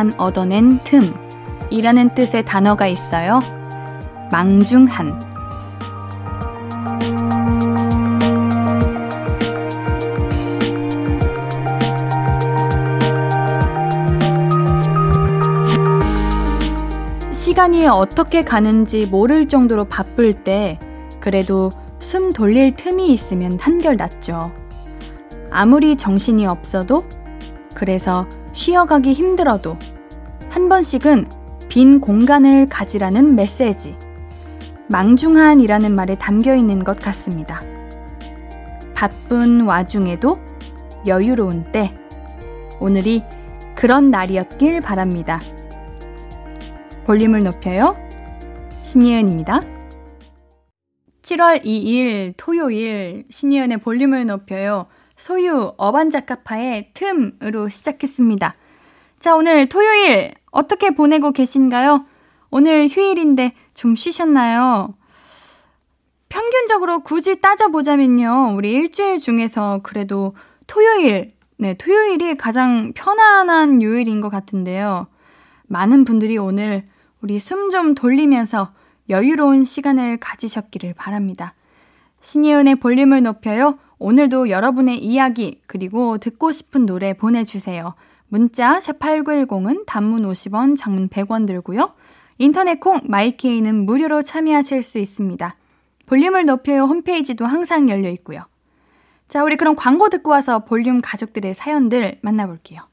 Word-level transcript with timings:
잠깐 0.00 0.18
얻어낸 0.18 0.78
틈 0.82 1.14
이라는 1.68 2.14
뜻의 2.14 2.46
단어가 2.46 2.86
있어요. 2.86 3.40
망중한. 4.30 5.28
시간이 17.30 17.86
어떻게 17.86 18.42
가는지 18.42 19.04
모를 19.04 19.48
정도로 19.48 19.84
바쁠 19.84 20.32
때 20.32 20.78
그래도 21.20 21.70
숨 21.98 22.32
돌릴 22.32 22.74
틈이 22.74 23.12
있으면 23.12 23.58
한결 23.60 23.96
낫죠. 23.96 24.50
아무리 25.50 25.96
정신이 25.96 26.46
없어도 26.46 27.04
그래서 27.74 28.26
쉬어가기 28.52 29.12
힘들어도 29.12 29.72
한 29.72 29.89
번씩은 30.70 31.26
빈 31.68 32.00
공간을 32.00 32.68
가지라는 32.68 33.34
메시지. 33.34 33.96
망중한이라는 34.88 35.92
말에 35.92 36.14
담겨 36.14 36.54
있는 36.54 36.84
것 36.84 36.96
같습니다. 37.00 37.60
바쁜 38.94 39.62
와중에도 39.62 40.38
여유로운 41.08 41.72
때. 41.72 41.92
오늘이 42.78 43.24
그런 43.74 44.12
날이었길 44.12 44.80
바랍니다. 44.80 45.40
볼륨을 47.04 47.42
높여요. 47.42 47.96
신예은입니다. 48.82 49.62
7월 51.22 51.64
2일 51.64 52.34
토요일 52.36 53.24
신예은의 53.28 53.78
볼륨을 53.78 54.24
높여요. 54.24 54.86
소유 55.16 55.74
어반자카파의 55.76 56.92
틈으로 56.94 57.68
시작했습니다. 57.68 58.54
자, 59.20 59.36
오늘 59.36 59.68
토요일 59.68 60.32
어떻게 60.50 60.94
보내고 60.94 61.32
계신가요? 61.32 62.06
오늘 62.50 62.88
휴일인데 62.88 63.52
좀 63.74 63.94
쉬셨나요? 63.94 64.94
평균적으로 66.30 67.00
굳이 67.00 67.38
따져보자면요. 67.38 68.54
우리 68.56 68.72
일주일 68.72 69.18
중에서 69.18 69.80
그래도 69.82 70.34
토요일, 70.66 71.34
네, 71.58 71.74
토요일이 71.74 72.38
가장 72.38 72.94
편안한 72.94 73.82
요일인 73.82 74.22
것 74.22 74.30
같은데요. 74.30 75.06
많은 75.66 76.06
분들이 76.06 76.38
오늘 76.38 76.88
우리 77.20 77.38
숨 77.38 77.70
좀 77.70 77.94
돌리면서 77.94 78.72
여유로운 79.10 79.64
시간을 79.64 80.16
가지셨기를 80.16 80.94
바랍니다. 80.94 81.52
신예은의 82.22 82.76
볼륨을 82.76 83.22
높여요. 83.22 83.78
오늘도 83.98 84.48
여러분의 84.48 84.96
이야기 84.96 85.60
그리고 85.66 86.16
듣고 86.16 86.52
싶은 86.52 86.86
노래 86.86 87.12
보내주세요. 87.12 87.94
문자 88.30 88.78
샵8910은 88.78 89.84
단문 89.86 90.22
50원, 90.22 90.76
장문 90.76 91.08
100원 91.08 91.46
들고요. 91.46 91.94
인터넷 92.38 92.80
콩 92.80 93.00
마이케이는 93.04 93.84
무료로 93.84 94.22
참여하실 94.22 94.82
수 94.82 94.98
있습니다. 94.98 95.56
볼륨을 96.06 96.46
높여요 96.46 96.84
홈페이지도 96.84 97.44
항상 97.44 97.90
열려 97.90 98.08
있고요. 98.10 98.46
자, 99.28 99.44
우리 99.44 99.56
그럼 99.56 99.76
광고 99.76 100.08
듣고 100.08 100.30
와서 100.30 100.60
볼륨 100.60 101.00
가족들의 101.00 101.54
사연들 101.54 102.18
만나볼게요. 102.22 102.88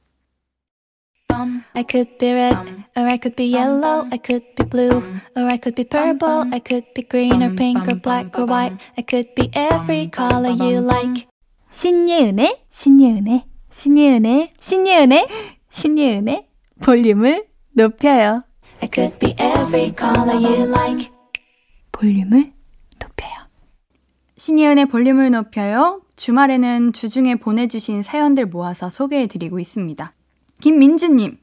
I 1.74 1.84
could 1.88 2.18
be 2.18 2.32
red, 2.32 2.58
or 2.96 3.06
I 3.06 3.20
could 3.22 3.36
be 3.36 3.54
yellow, 3.54 4.08
I 4.12 4.18
could 4.18 4.56
be 4.56 4.68
blue, 4.68 5.02
or 5.36 5.46
I 5.46 5.60
could 5.62 5.76
be 5.76 5.84
purple, 5.84 6.50
I 6.52 6.60
could 6.60 6.94
be 6.96 7.08
green 7.08 7.44
or 7.44 7.56
pink 7.56 7.88
or 7.88 8.02
black 8.02 8.38
or 8.38 8.48
white, 8.50 8.78
I 8.98 9.04
could 9.04 9.36
be 9.36 9.52
every 9.54 10.10
color 10.10 10.50
you 10.50 10.82
like. 10.82 11.28
신예은의, 11.70 12.66
신예은의, 12.72 13.46
신예은의, 13.82 14.50
신예은의, 14.60 15.28
신예은의 15.70 16.48
볼륨을 16.82 17.46
높여요. 17.74 18.42
I 18.82 18.90
could 18.92 19.20
be 19.20 19.36
every 19.40 19.94
color 19.96 20.36
you 20.36 20.68
like. 20.68 21.12
볼륨을 21.92 22.54
높여요. 23.00 23.36
신예은의 24.36 24.88
볼륨을 24.88 25.30
높여요. 25.30 26.02
주말에는 26.16 26.92
주중에 26.92 27.36
보내주신 27.36 28.02
사연들 28.02 28.48
모아서 28.48 28.90
소개해드리고 28.90 29.60
있습니다. 29.60 30.12
김민주님, 30.60 31.38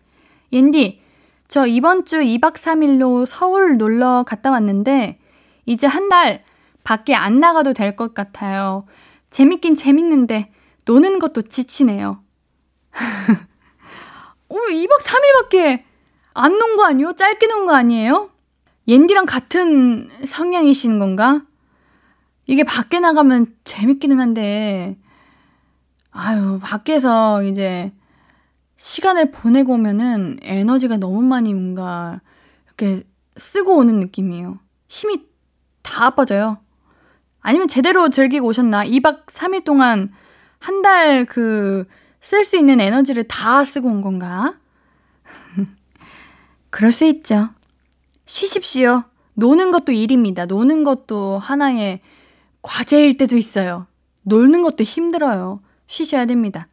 옌디, 0.52 1.00
저 1.46 1.68
이번 1.68 2.04
주 2.04 2.16
2박 2.20 2.54
3일로 2.54 3.26
서울 3.26 3.76
놀러 3.76 4.24
갔다 4.26 4.50
왔는데, 4.50 5.20
이제 5.66 5.86
한 5.86 6.08
달 6.08 6.42
밖에 6.82 7.14
안 7.14 7.38
나가도 7.38 7.74
될 7.74 7.94
것 7.94 8.12
같아요. 8.12 8.86
재밌긴 9.30 9.76
재밌는데, 9.76 10.50
노는 10.84 11.20
것도 11.20 11.42
지치네요. 11.42 12.23
오, 14.49 14.56
2박 14.56 15.00
3일밖에 15.03 15.82
안 16.34 16.53
논 16.59 16.77
거 16.77 16.84
아니에요? 16.84 17.12
짧게 17.15 17.47
논 17.47 17.66
거 17.66 17.75
아니에요? 17.75 18.31
옌디랑 18.88 19.27
같은 19.27 20.09
성향이신 20.27 20.99
건가? 20.99 21.43
이게 22.47 22.62
밖에 22.65 23.00
나가면 23.00 23.55
재밌기는 23.65 24.21
한데, 24.21 24.99
아유, 26.10 26.59
밖에서 26.62 27.43
이제 27.43 27.93
시간을 28.77 29.31
보내고 29.31 29.75
오면은 29.75 30.38
에너지가 30.43 30.99
너무 30.99 31.22
많이 31.22 31.55
뭔가 31.55 32.21
이렇게 32.66 33.03
쓰고 33.37 33.76
오는 33.76 33.99
느낌이에요. 34.00 34.59
힘이 34.88 35.25
다 35.82 36.11
빠져요. 36.11 36.59
아니면 37.41 37.69
제대로 37.69 38.11
즐기고 38.11 38.47
오셨나? 38.49 38.84
2박 38.84 39.26
3일 39.26 39.65
동안 39.65 40.12
한 40.59 40.82
달 40.82 41.25
그 41.26 41.87
쓸 42.24 42.42
수 42.46 42.56
있는 42.56 42.80
에너지를 42.80 43.24
다 43.24 43.62
쓰고 43.66 43.86
온 43.86 44.00
건가? 44.00 44.54
그럴 46.70 46.90
수 46.90 47.04
있죠. 47.04 47.50
쉬십시오. 48.24 49.04
노는 49.34 49.70
것도 49.70 49.92
일입니다. 49.92 50.46
노는 50.46 50.84
것도 50.84 51.38
하나의 51.38 52.00
과제일 52.62 53.18
때도 53.18 53.36
있어요. 53.36 53.86
노는 54.22 54.62
것도 54.62 54.84
힘들어요. 54.84 55.60
쉬셔야 55.86 56.24
됩니다. 56.24 56.66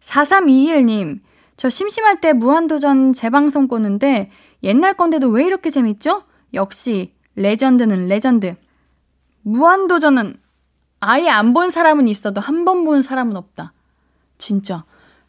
4321님, 0.00 1.20
저 1.58 1.68
심심할 1.68 2.22
때 2.22 2.32
무한도전 2.32 3.12
재방송 3.12 3.68
보는데 3.68 4.30
옛날 4.62 4.94
건데도 4.94 5.28
왜 5.28 5.44
이렇게 5.44 5.68
재밌죠? 5.68 6.22
역시 6.54 7.12
legend는 7.34 8.08
legend. 8.08 8.56
무한도전은 9.42 10.36
아예 11.00 11.28
안 11.28 11.52
본 11.52 11.70
사람은 11.70 12.08
있어도 12.08 12.40
한 12.40 12.64
번 12.64 12.86
본 12.86 13.02
사람은 13.02 13.36
없다. 13.36 13.74
진짜. 14.38 14.84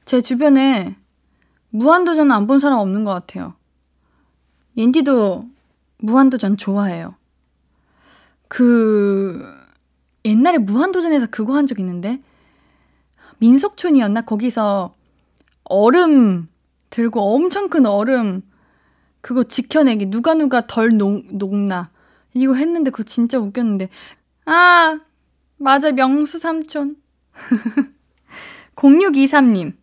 제 0.05 0.21
주변에 0.21 0.95
무한도전 1.69 2.31
안 2.31 2.47
본 2.47 2.59
사람 2.59 2.79
없는 2.79 3.03
것 3.03 3.11
같아요. 3.11 3.55
옌디도 4.77 5.45
무한도전 5.99 6.57
좋아해요. 6.57 7.15
그, 8.47 9.43
옛날에 10.25 10.57
무한도전에서 10.57 11.27
그거 11.31 11.55
한 11.55 11.65
적 11.67 11.79
있는데, 11.79 12.21
민속촌이었나? 13.39 14.21
거기서 14.21 14.93
얼음 15.65 16.47
들고 16.89 17.35
엄청 17.35 17.69
큰 17.69 17.85
얼음 17.85 18.41
그거 19.21 19.43
지켜내기 19.43 20.07
누가 20.09 20.33
누가 20.33 20.65
덜 20.65 20.97
녹, 20.97 21.23
녹나 21.35 21.91
이거 22.33 22.53
했는데 22.55 22.89
그거 22.89 23.03
진짜 23.03 23.37
웃겼는데 23.37 23.89
아 24.45 24.99
맞아 25.57 25.91
명수 25.91 26.39
삼촌 26.39 26.95
0623님 28.77 29.73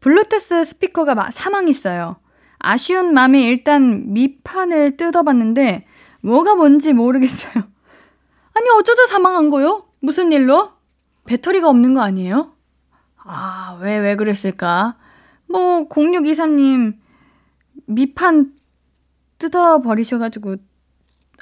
블루투스 0.00 0.64
스피커가 0.64 1.30
사망했어요 1.30 2.16
아쉬운 2.58 3.12
마음에 3.12 3.42
일단 3.42 4.12
밑판을 4.12 4.96
뜯어봤는데 4.96 5.86
뭐가 6.22 6.54
뭔지 6.54 6.92
모르겠어요 6.94 7.52
아니 8.54 8.70
어쩌다 8.78 9.06
사망한 9.06 9.50
거요? 9.50 9.86
무슨 10.00 10.32
일로? 10.32 10.70
배터리가 11.26 11.68
없는 11.68 11.94
거 11.94 12.02
아니에요? 12.02 12.52
아, 13.16 13.78
왜, 13.80 13.96
왜 13.96 14.16
그랬을까? 14.16 14.96
뭐, 15.46 15.88
0623님, 15.88 16.98
밑판 17.86 18.52
뜯어버리셔가지고, 19.38 20.56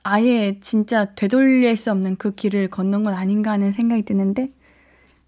아예 0.04 0.60
진짜 0.60 1.14
되돌릴 1.14 1.76
수 1.76 1.90
없는 1.90 2.16
그 2.16 2.34
길을 2.34 2.70
걷는 2.70 3.02
건 3.02 3.14
아닌가 3.14 3.50
하는 3.50 3.72
생각이 3.72 4.04
드는데, 4.04 4.52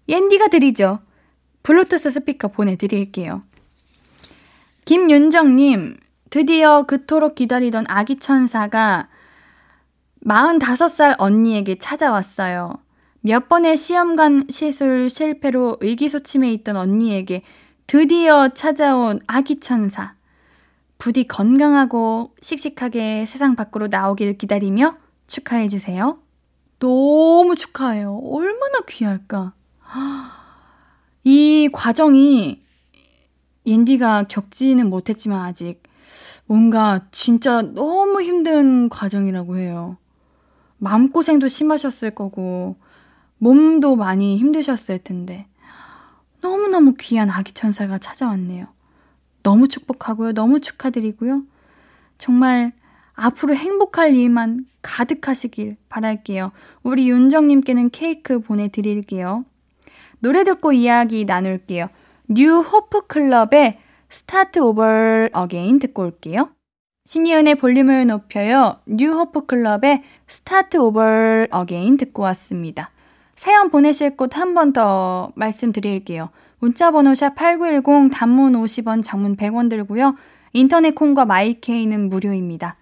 옌디가 0.07 0.47
드리죠. 0.47 0.99
블루투스 1.65 2.11
스피커 2.11 2.49
보내드릴게요. 2.49 3.41
김윤정님, 4.85 5.97
드디어 6.29 6.83
그토록 6.83 7.33
기다리던 7.33 7.85
아기 7.87 8.19
천사가 8.19 9.09
45살 10.23 11.15
언니에게 11.17 11.79
찾아왔어요. 11.79 12.75
몇 13.21 13.49
번의 13.49 13.77
시험관 13.77 14.45
시술 14.47 15.09
실패로 15.09 15.77
의기소침해 15.81 16.53
있던 16.53 16.75
언니에게 16.75 17.41
드디어 17.87 18.49
찾아온 18.49 19.19
아기 19.25 19.59
천사. 19.59 20.13
부디 20.99 21.27
건강하고 21.27 22.35
씩씩하게 22.41 23.25
세상 23.25 23.55
밖으로 23.55 23.87
나오길 23.87 24.37
기다리며 24.37 24.97
축하해주세요. 25.25 26.19
너무 26.77 27.55
축하해요. 27.55 28.21
얼마나 28.23 28.81
귀할까. 28.87 29.53
이 31.25 31.69
과정이 31.73 32.61
옌디가 33.65 34.25
겪지는 34.29 34.89
못했지만 34.91 35.41
아직 35.41 35.81
뭔가 36.45 37.07
진짜 37.11 37.63
너무 37.63 38.21
힘든 38.21 38.89
과정이라고 38.89 39.57
해요. 39.57 39.97
마음고생도 40.77 41.47
심하셨을 41.47 42.11
거고, 42.11 42.75
몸도 43.39 43.95
많이 43.95 44.37
힘드셨을 44.37 44.99
텐데, 44.99 45.47
너무너무 46.41 46.93
귀한 46.99 47.31
아기 47.31 47.53
천사가 47.53 47.97
찾아왔네요. 47.97 48.67
너무 49.41 49.67
축복하고요. 49.67 50.33
너무 50.33 50.59
축하드리고요. 50.59 51.41
정말 52.19 52.71
앞으로 53.13 53.55
행복할 53.55 54.13
일만 54.13 54.67
가득하시길 54.83 55.77
바랄게요. 55.89 56.51
우리 56.83 57.09
윤정님께는 57.09 57.89
케이크 57.89 58.39
보내드릴게요. 58.39 59.43
노래 60.19 60.43
듣고 60.43 60.73
이야기 60.73 61.25
나눌게요. 61.25 61.89
New 62.29 62.59
Hope 62.59 63.07
Club의 63.07 63.79
Start 64.09 64.59
Over 64.59 64.83
Again 65.31 65.79
듣고 65.79 66.03
올게요. 66.03 66.49
신예은의 67.05 67.55
볼륨을 67.55 68.07
높여요. 68.07 68.77
New 68.87 69.11
Hope 69.11 69.45
Club의 69.45 70.03
Start 70.27 70.77
Over 70.77 71.03
Again 71.51 71.97
듣고 71.97 72.23
왔습니다. 72.23 72.91
사연 73.35 73.69
보내실 73.69 74.15
곳 74.17 74.35
한 74.37 74.53
번 74.53 74.73
더 74.73 75.31
말씀드릴게요. 75.35 76.29
문자번호 76.59 77.11
샵8910 77.11 78.11
단문 78.11 78.53
50원 78.53 79.03
장문 79.03 79.35
100원 79.35 79.69
들고요. 79.69 80.15
인터넷 80.53 80.95
콩과 80.95 81.25
마이케이는 81.25 82.09
무료입니다. 82.09 82.77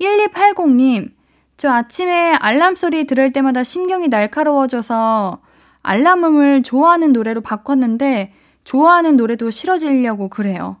1280님, 0.00 1.10
저 1.56 1.70
아침에 1.70 2.32
알람 2.32 2.74
소리 2.74 3.06
들을 3.06 3.32
때마다 3.32 3.62
신경이 3.62 4.08
날카로워져서 4.08 5.38
알람음을 5.86 6.64
좋아하는 6.64 7.12
노래로 7.12 7.42
바꿨는데 7.42 8.32
좋아하는 8.64 9.16
노래도 9.16 9.50
싫어지려고 9.50 10.28
그래요. 10.28 10.78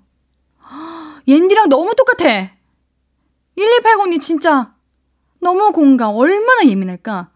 옌디랑 1.28 1.68
너무 1.68 1.94
똑같아! 1.94 2.50
1280님 3.56 4.20
진짜 4.20 4.74
너무 5.40 5.70
공감. 5.70 6.14
얼마나 6.16 6.66
예민할까? 6.66 7.30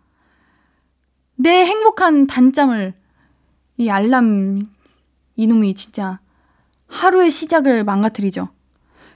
내 1.36 1.64
행복한 1.64 2.26
단잠을 2.26 2.92
이 3.76 3.88
알람 3.88 4.62
이놈이 5.36 5.74
진짜 5.74 6.18
하루의 6.88 7.30
시작을 7.30 7.84
망가뜨리죠. 7.84 8.48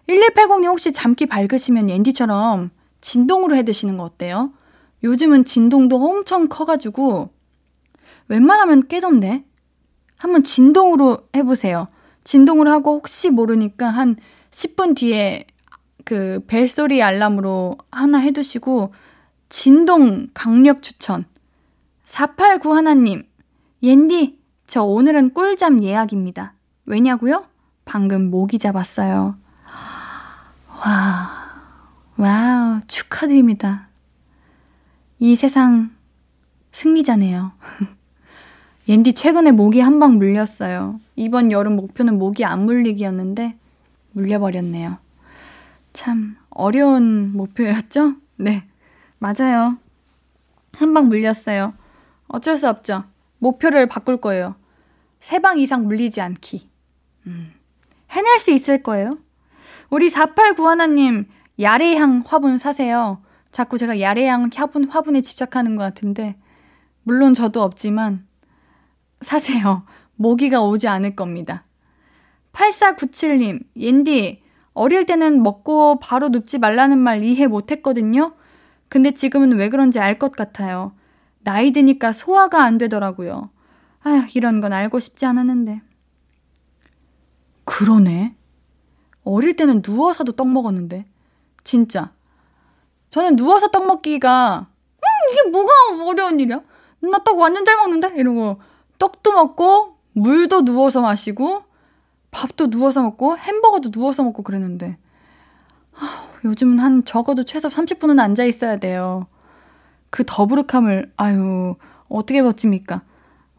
1180님 0.08 0.66
혹시 0.66 0.92
잠기 0.92 1.26
밝으시면 1.26 1.90
앤디처럼 1.90 2.70
진동으로 3.00 3.56
해 3.56 3.64
드시는 3.64 3.96
거 3.96 4.04
어때요? 4.04 4.52
요즘은 5.02 5.44
진동도 5.44 5.96
엄청 5.96 6.48
커가지고 6.48 7.30
웬만하면 8.28 8.88
깨던데? 8.88 9.44
한번 10.16 10.44
진동으로 10.44 11.18
해보세요. 11.34 11.88
진동으로 12.24 12.70
하고 12.70 12.94
혹시 12.94 13.30
모르니까 13.30 13.88
한 13.88 14.16
10분 14.50 14.96
뒤에 14.96 15.46
그 16.04 16.40
벨소리 16.46 17.02
알람으로 17.02 17.76
하나 17.90 18.18
해두시고 18.18 18.92
진동 19.48 20.28
강력 20.34 20.82
추천. 20.82 21.24
489 22.04 22.74
하나님, 22.74 23.26
옌디, 23.82 24.38
저 24.66 24.82
오늘은 24.82 25.34
꿀잠 25.34 25.82
예약입니다. 25.82 26.54
왜냐고요? 26.86 27.46
방금 27.84 28.30
모기 28.30 28.58
잡았어요. 28.58 29.36
와, 30.84 31.30
wow, 32.16 32.80
축하드립니다. 32.86 33.88
이 35.18 35.36
세상 35.36 35.90
승리자네요. 36.72 37.52
옌디 38.88 39.14
최근에 39.14 39.50
모기 39.52 39.80
한 39.80 39.98
방 39.98 40.18
물렸어요. 40.18 41.00
이번 41.16 41.50
여름 41.52 41.76
목표는 41.76 42.18
모기 42.18 42.44
안 42.44 42.64
물리기였는데 42.66 43.56
물려버렸네요. 44.12 44.98
참 45.92 46.36
어려운 46.50 47.32
목표였죠? 47.34 48.14
네, 48.36 48.64
맞아요. 49.18 49.78
한 50.72 50.92
방 50.92 51.08
물렸어요. 51.08 51.72
어쩔 52.28 52.56
수 52.56 52.68
없죠. 52.68 53.04
목표를 53.38 53.86
바꿀 53.88 54.18
거예요. 54.18 54.54
세 55.20 55.38
방 55.40 55.58
이상 55.58 55.84
물리지 55.86 56.20
않기. 56.20 56.68
음, 57.26 57.52
해낼 58.10 58.38
수 58.38 58.50
있을 58.50 58.82
거예요. 58.82 59.16
우리 59.88 60.08
489 60.10 60.68
하나님, 60.68 61.26
야레향 61.60 62.24
화분 62.26 62.58
사세요. 62.58 63.22
자꾸 63.50 63.78
제가 63.78 64.00
야레향 64.00 64.50
화분, 64.54 64.84
화분에 64.88 65.20
집착하는 65.20 65.76
것 65.76 65.84
같은데, 65.84 66.36
물론 67.04 67.32
저도 67.34 67.62
없지만, 67.62 68.26
사세요. 69.20 69.84
모기가 70.16 70.60
오지 70.62 70.88
않을 70.88 71.16
겁니다. 71.16 71.64
8497님, 72.52 73.60
옌디, 73.76 74.42
어릴 74.74 75.06
때는 75.06 75.42
먹고 75.42 75.98
바로 76.00 76.28
눕지 76.28 76.58
말라는 76.58 76.98
말 76.98 77.24
이해 77.24 77.46
못 77.46 77.70
했거든요? 77.72 78.34
근데 78.88 79.10
지금은 79.12 79.52
왜 79.56 79.68
그런지 79.68 79.98
알 79.98 80.18
것 80.18 80.32
같아요. 80.32 80.92
나이 81.40 81.72
드니까 81.72 82.12
소화가 82.12 82.62
안 82.62 82.78
되더라고요. 82.78 83.50
아휴, 84.04 84.22
이런 84.34 84.60
건 84.60 84.72
알고 84.72 85.00
싶지 85.00 85.26
않았는데. 85.26 85.82
그러네. 87.64 88.36
어릴 89.24 89.56
때는 89.56 89.82
누워서도 89.84 90.32
떡 90.32 90.48
먹었는데. 90.48 91.06
진짜. 91.64 92.12
저는 93.08 93.36
누워서 93.36 93.68
떡 93.68 93.86
먹기가, 93.86 94.66
음, 94.68 95.32
이게 95.32 95.50
뭐가 95.50 95.72
어려운 96.08 96.40
일이야? 96.40 96.60
나 97.00 97.18
떡 97.24 97.38
완전 97.38 97.64
잘 97.64 97.76
먹는데? 97.76 98.12
이러고, 98.16 98.60
떡도 98.98 99.32
먹고, 99.32 99.96
물도 100.12 100.64
누워서 100.64 101.00
마시고, 101.00 101.62
밥도 102.30 102.70
누워서 102.70 103.02
먹고, 103.02 103.36
햄버거도 103.36 103.90
누워서 103.90 104.22
먹고 104.22 104.42
그랬는데. 104.42 104.96
아, 105.96 106.28
요즘은 106.44 106.78
한 106.78 107.04
적어도 107.04 107.44
최소 107.44 107.68
30분은 107.68 108.20
앉아 108.20 108.44
있어야 108.44 108.76
돼요. 108.78 109.26
그 110.10 110.22
더부룩함을 110.24 111.12
아유 111.16 111.74
어떻게 112.08 112.42
버팁니까? 112.42 113.02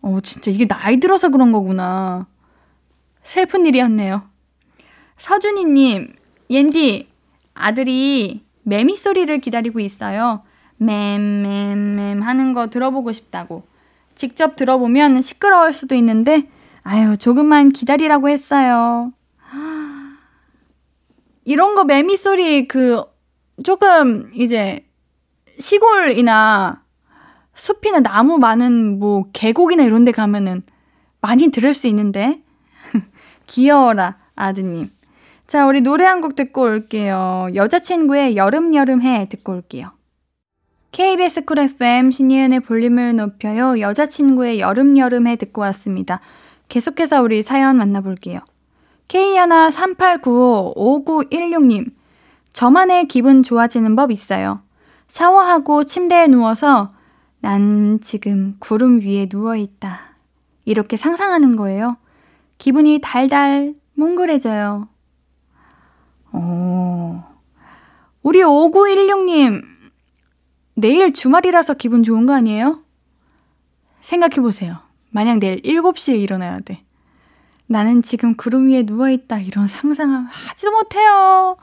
어 0.02 0.22
진짜 0.22 0.52
이게 0.52 0.66
나이 0.66 1.00
들어서 1.02 1.30
그런 1.30 1.52
거구나. 1.52 2.28
슬픈 3.24 3.66
일이었네요. 3.66 4.24
서준이님, 5.18 6.14
옌디 6.50 7.10
아들이 7.54 8.46
매미 8.64 8.96
소리를 8.96 9.38
기다리고 9.40 9.80
있어요. 9.80 10.44
맴맴맴 10.78 12.22
하는 12.22 12.54
거 12.54 12.70
들어보고 12.70 13.12
싶다고. 13.12 13.64
직접 14.16 14.56
들어보면 14.56 15.22
시끄러울 15.22 15.74
수도 15.74 15.96
있는데 15.96 16.50
아유 16.84 17.18
조금만 17.18 17.70
기다리라고 17.70 18.30
했어요. 18.30 19.12
이런 21.46 21.76
거 21.76 21.84
매미 21.84 22.18
소리 22.18 22.68
그 22.68 23.04
조금 23.64 24.30
이제 24.34 24.86
시골이나 25.60 26.84
숲이나 27.54 28.02
나무 28.02 28.38
많은 28.38 29.00
뭐 29.00 29.26
계곡이나 29.32 29.84
이런 29.84 30.04
데 30.06 30.12
가면은 30.12 30.64
많이 31.22 31.48
들을 31.50 31.74
수 31.74 31.88
있는데. 31.88 32.42
귀여워라, 33.48 34.18
아드님. 34.36 34.90
자, 35.48 35.66
우리 35.66 35.82
노래 35.82 36.06
한 36.06 36.22
곡 36.22 36.36
듣고 36.36 36.62
올게요. 36.64 37.48
여자친구의 37.56 38.36
여름여름해 38.36 39.28
듣고 39.30 39.54
올게요. 39.54 39.92
KBS 40.96 41.44
쿨 41.44 41.60
FM 41.60 42.10
신예은의 42.10 42.62
볼륨을 42.62 43.18
높여요. 43.18 43.82
여자친구의 43.82 44.62
여름여름해 44.62 45.36
듣고 45.36 45.60
왔습니다. 45.64 46.22
계속해서 46.70 47.22
우리 47.22 47.44
사연 47.44 47.76
만나볼게요. 47.76 48.40
K138955916님. 49.10 51.92
저만의 52.54 53.10
기분 53.10 53.44
좋아지는 53.44 53.98
법 53.98 54.10
있어요. 54.10 54.62
샤워하고 55.10 55.84
침대에 55.84 56.28
누워서 56.28 56.94
난 57.42 58.00
지금 58.00 58.54
구름 58.60 59.02
위에 59.02 59.28
누워있다. 59.30 60.00
이렇게 60.64 60.96
상상하는 60.96 61.58
거예요. 61.58 61.98
기분이 62.58 63.02
달달 63.04 63.76
몽글해져요. 63.96 64.88
오. 66.32 67.18
우리 68.24 68.42
5916님, 68.42 69.75
내일 70.76 71.14
주말이라서 71.14 71.76
기분 71.76 72.04
좋은 72.04 72.26
거 72.26 72.34
아니에요? 72.34 72.82
생각해보세요. 74.02 74.80
만약 75.10 75.40
내일 75.40 75.62
7시에 75.62 76.20
일어나야 76.20 76.60
돼. 76.60 76.84
나는 77.68 78.02
지금 78.02 78.36
구름 78.36 78.68
위에 78.68 78.84
누워있다. 78.84 79.40
이런 79.40 79.68
상상을 79.68 80.26
하지도 80.26 80.72
못해요. 80.72 81.58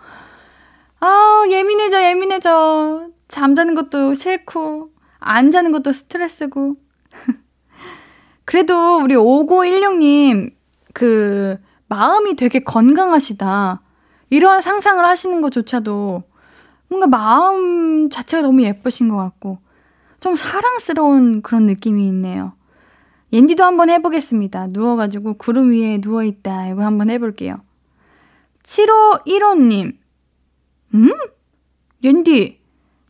아, 1.01 1.45
예민해져, 1.49 2.03
예민해져. 2.03 3.09
잠자는 3.29 3.75
것도 3.75 4.15
싫고, 4.15 4.91
안 5.19 5.51
자는 5.51 5.73
것도 5.73 5.93
스트레스고. 5.93 6.77
그래도 8.45 8.99
우리 9.03 9.15
5916님, 9.15 10.55
그, 10.95 11.59
마음이 11.89 12.35
되게 12.37 12.61
건강하시다. 12.61 13.83
이러한 14.31 14.63
상상을 14.63 15.05
하시는 15.05 15.41
것조차도 15.43 16.23
뭔가 16.93 17.07
마음 17.07 18.11
자체가 18.11 18.43
너무 18.43 18.63
예쁘신 18.63 19.09
것 19.09 19.17
같고, 19.17 19.59
좀 20.21 20.37
사랑스러운 20.37 21.41
그런 21.41 21.65
느낌이 21.65 22.07
있네요. 22.09 22.53
옌디도 23.33 23.65
한번 23.65 23.89
해보겠습니다. 23.89 24.69
누워가지고 24.69 25.35
구름 25.35 25.73
위에 25.73 25.99
누워있다. 26.03 26.69
이거 26.69 26.85
한번 26.85 27.09
해볼게요. 27.09 27.61
7515님. 28.63 29.97
음? 30.95 31.11
옌디, 32.05 32.61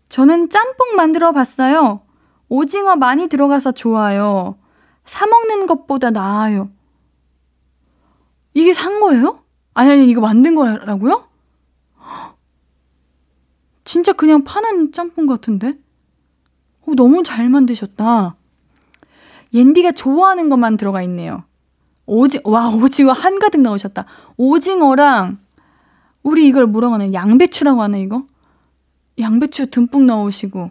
저는 0.08 0.48
짬뽕 0.48 0.94
만들어 0.94 1.32
봤어요. 1.32 2.02
오징어 2.48 2.94
많이 2.94 3.26
들어가서 3.26 3.72
좋아요. 3.72 4.56
사먹는 5.04 5.66
것보다 5.66 6.10
나아요. 6.10 6.70
이게 8.54 8.72
산 8.74 9.00
거예요? 9.00 9.42
아니, 9.74 9.90
아니, 9.90 10.08
이거 10.08 10.20
만든 10.20 10.54
거라고요? 10.54 11.31
진짜 13.84 14.12
그냥 14.12 14.44
파는 14.44 14.92
짬뽕 14.92 15.26
같은데? 15.26 15.76
오, 16.86 16.94
너무 16.94 17.22
잘 17.22 17.48
만드셨다. 17.48 18.36
옌디가 19.52 19.92
좋아하는 19.92 20.48
것만 20.48 20.76
들어가 20.76 21.02
있네요. 21.02 21.44
오지, 22.06 22.40
와, 22.44 22.68
오징어 22.70 23.12
한가득 23.12 23.60
나오셨다. 23.60 24.06
오징어랑, 24.36 25.38
우리 26.22 26.46
이걸 26.46 26.66
뭐라고 26.66 26.94
하나, 26.94 27.12
양배추라고 27.12 27.82
하나, 27.82 27.96
이거? 27.98 28.24
양배추 29.18 29.70
듬뿍 29.70 30.04
넣으시고. 30.06 30.70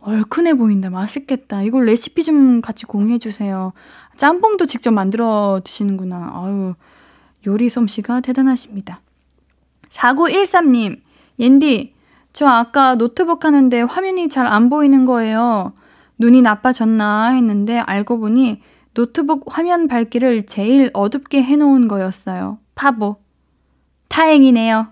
얼큰해 0.00 0.54
보인다. 0.54 0.90
맛있겠다. 0.90 1.62
이걸 1.62 1.84
레시피 1.84 2.22
좀 2.22 2.60
같이 2.60 2.86
공유해주세요. 2.86 3.72
짬뽕도 4.16 4.66
직접 4.66 4.92
만들어 4.92 5.60
드시는구나. 5.64 6.32
아유, 6.34 6.74
요리 7.46 7.68
솜씨가 7.68 8.20
대단하십니다. 8.20 9.00
4913님, 9.88 11.00
옌디, 11.38 11.94
저 12.32 12.46
아까 12.46 12.94
노트북 12.94 13.44
하는데 13.44 13.80
화면이 13.82 14.28
잘 14.28 14.46
안 14.46 14.70
보이는 14.70 15.04
거예요. 15.04 15.72
눈이 16.18 16.42
나빠졌나 16.42 17.30
했는데 17.30 17.78
알고 17.78 18.18
보니 18.18 18.60
노트북 18.94 19.44
화면 19.46 19.86
밝기를 19.86 20.46
제일 20.46 20.90
어둡게 20.92 21.42
해놓은 21.42 21.88
거였어요. 21.88 22.58
바보. 22.74 23.16
다행이네요. 24.08 24.88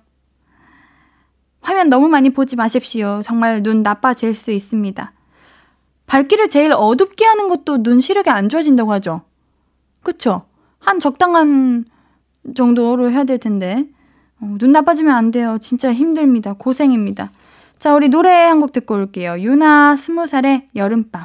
화면 1.61 1.89
너무 1.89 2.09
많이 2.09 2.31
보지 2.31 2.55
마십시오. 2.55 3.21
정말 3.25 3.63
눈 3.63 3.83
나빠질 3.83 4.35
수 4.35 4.53
있습니다. 4.53 5.13
밝기를 6.07 6.49
제일 6.49 6.73
어둡게 6.73 7.25
하는 7.25 7.49
것도 7.49 7.83
눈 7.83 8.01
시력이 8.01 8.31
안 8.31 8.49
좋아진다고 8.49 8.93
하죠. 8.93 9.23
그쵸? 10.05 10.43
한 10.79 11.01
적당한 11.01 11.85
정도로 12.55 13.11
해야 13.11 13.25
될 13.25 13.39
텐데. 13.39 13.89
어, 14.41 14.55
눈 14.59 14.73
나빠지면 14.73 15.15
안 15.15 15.31
돼요. 15.31 15.59
진짜 15.61 15.93
힘듭니다. 15.93 16.55
고생입니다. 16.55 17.31
자, 17.79 17.95
우리 17.95 18.09
노래 18.09 18.31
한 18.31 18.61
곡 18.61 18.73
듣고 18.73 18.95
올게요. 18.95 19.39
유나 19.39 19.97
스무 19.97 20.27
살의 20.27 20.67
여름밤. 20.75 21.25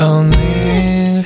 오늘 0.00 1.24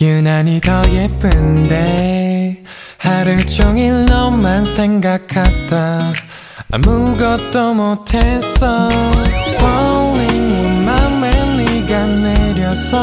유난히 0.00 0.60
더 0.60 0.82
예쁜데 0.90 2.62
하루 2.98 3.44
종일 3.46 4.04
너만 4.06 4.64
생각하다 4.64 6.12
아무것도 6.72 7.74
못했어 7.74 8.88
Falling 9.58 10.84
맘에 10.86 11.56
네가 11.64 12.06
내려서 12.06 13.02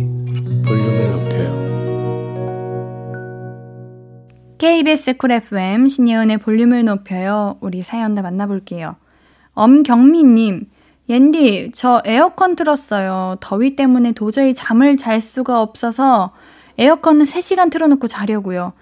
KBS 4.61 5.17
쿨 5.17 5.31
FM 5.31 5.87
신예은의 5.87 6.37
볼륨을 6.37 6.85
높여요. 6.85 7.57
우리 7.61 7.81
사연들 7.81 8.21
만나볼게요. 8.21 8.95
엄경미님, 9.53 10.69
옌디, 11.09 11.71
저 11.73 11.99
에어컨 12.05 12.55
틀었어요. 12.55 13.37
더위 13.39 13.75
때문에 13.75 14.11
도저히 14.11 14.53
잠을 14.53 14.97
잘 14.97 15.19
수가 15.19 15.63
없어서 15.63 16.33
에어컨 16.77 17.23
3시간 17.23 17.71
틀어놓고 17.71 18.07
자려고요. 18.07 18.73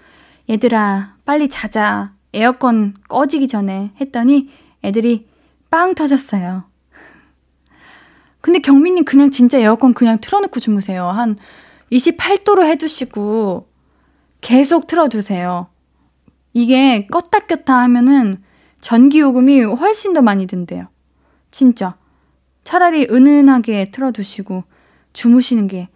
얘들아, 0.50 1.14
빨리 1.24 1.48
자자. 1.48 2.12
에어컨 2.34 2.92
꺼지기 3.08 3.48
전에 3.48 3.92
했더니 4.02 4.50
애들이 4.84 5.30
빵 5.70 5.94
터졌어요. 5.94 6.64
근데 8.42 8.58
경민님 8.58 9.06
그냥 9.06 9.30
진짜 9.30 9.58
에어컨 9.58 9.94
그냥 9.94 10.18
틀어놓고 10.20 10.60
주무세요. 10.60 11.06
한 11.06 11.38
28도로 11.90 12.66
해두시고 12.66 13.69
계속 14.40 14.86
틀어두세요. 14.86 15.68
이게 16.52 17.06
껐다 17.10 17.46
꼈다 17.46 17.78
하면은 17.82 18.42
전기요금이 18.80 19.62
훨씬 19.62 20.14
더 20.14 20.22
많이 20.22 20.46
든대요. 20.46 20.88
진짜. 21.50 21.96
차라리 22.64 23.06
은은하게 23.10 23.90
틀어두시고 23.90 24.64
주무시는 25.12 25.66
게 25.66 25.88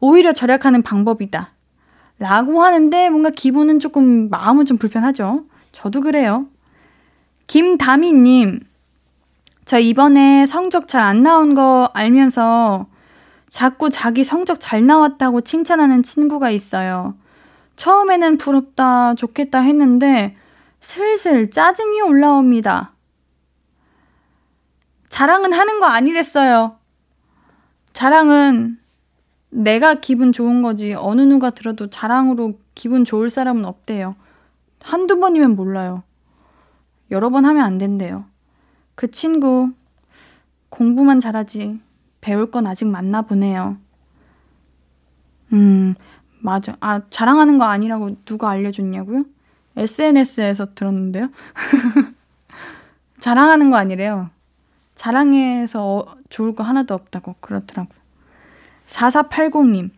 오히려 0.00 0.32
절약하는 0.32 0.82
방법이다. 0.82 1.52
라고 2.18 2.62
하는데 2.62 3.10
뭔가 3.10 3.30
기분은 3.30 3.78
조금, 3.80 4.30
마음은 4.30 4.64
좀 4.64 4.78
불편하죠. 4.78 5.44
저도 5.72 6.00
그래요. 6.00 6.46
김다미님, 7.46 8.60
저 9.64 9.78
이번에 9.78 10.46
성적 10.46 10.88
잘 10.88 11.02
안 11.02 11.22
나온 11.22 11.54
거 11.54 11.90
알면서 11.92 12.86
자꾸 13.48 13.90
자기 13.90 14.24
성적 14.24 14.58
잘 14.60 14.86
나왔다고 14.86 15.42
칭찬하는 15.42 16.02
친구가 16.02 16.50
있어요. 16.50 17.14
처음에는 17.76 18.38
부럽다, 18.38 19.14
좋겠다 19.14 19.60
했는데 19.60 20.36
슬슬 20.80 21.50
짜증이 21.50 22.00
올라옵니다. 22.02 22.92
자랑은 25.08 25.52
하는 25.52 25.80
거 25.80 25.86
아니랬어요. 25.86 26.76
자랑은 27.92 28.78
내가 29.50 29.94
기분 29.94 30.32
좋은 30.32 30.62
거지. 30.62 30.94
어느 30.94 31.20
누가 31.20 31.50
들어도 31.50 31.90
자랑으로 31.90 32.58
기분 32.74 33.04
좋을 33.04 33.28
사람은 33.28 33.64
없대요. 33.64 34.16
한두 34.80 35.20
번이면 35.20 35.54
몰라요. 35.54 36.02
여러 37.10 37.28
번 37.28 37.44
하면 37.44 37.62
안 37.62 37.78
된대요. 37.78 38.24
그 38.94 39.10
친구, 39.10 39.70
공부만 40.70 41.20
잘하지. 41.20 41.80
배울 42.22 42.50
건 42.50 42.66
아직 42.66 42.86
많나 42.86 43.22
보네요. 43.22 43.76
음, 45.52 45.94
맞아. 46.42 46.76
아, 46.80 47.00
자랑하는 47.08 47.58
거 47.58 47.64
아니라고 47.64 48.16
누가 48.24 48.50
알려줬냐고요? 48.50 49.24
SNS에서 49.76 50.74
들었는데요. 50.74 51.28
자랑하는 53.18 53.70
거 53.70 53.76
아니래요. 53.76 54.30
자랑해서 54.94 56.16
좋을 56.28 56.54
거 56.54 56.64
하나도 56.64 56.94
없다고 56.94 57.36
그렇더라고요. 57.40 57.98
4480님, 58.86 59.90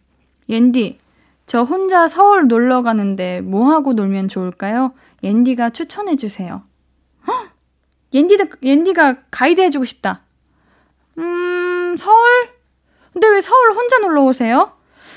옌디, 0.49 0.99
저 1.47 1.63
혼자 1.63 2.07
서울 2.07 2.47
놀러 2.47 2.83
가는데 2.83 3.41
뭐 3.41 3.73
하고 3.73 3.95
놀면 3.95 4.29
좋을까요? 4.29 4.93
옌디가 5.23 5.71
추천해 5.71 6.17
주세요. 6.17 6.63
헉! 7.27 7.51
옌디가, 8.13 8.57
옌디가 8.63 9.23
가이드 9.31 9.61
해주고 9.63 9.85
싶다. 9.85 10.21
음, 11.19 11.97
서울? 11.99 12.51
근데 13.13 13.29
왜 13.29 13.41
서울 13.41 13.73
혼자 13.73 13.99
놀러 13.99 14.23
오세요? 14.23 14.73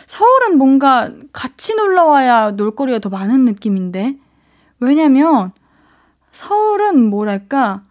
서울은 0.07 0.57
뭔가 0.57 1.11
같이 1.33 1.75
놀러 1.75 2.05
와야 2.05 2.51
놀거리가 2.51 2.99
더 2.99 3.09
많은 3.09 3.45
느낌인데. 3.45 4.17
왜냐면 4.79 5.51
서울은 6.31 7.03
뭐랄까, 7.09 7.83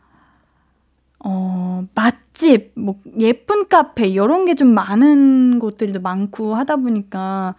어, 1.20 1.86
맛집, 1.94 2.72
뭐, 2.76 2.96
예쁜 3.18 3.68
카페, 3.68 4.06
이런 4.06 4.44
게 4.44 4.54
좀 4.54 4.68
많은 4.74 5.58
곳들도 5.58 6.00
많고 6.00 6.54
하다 6.54 6.76
보니까, 6.76 7.54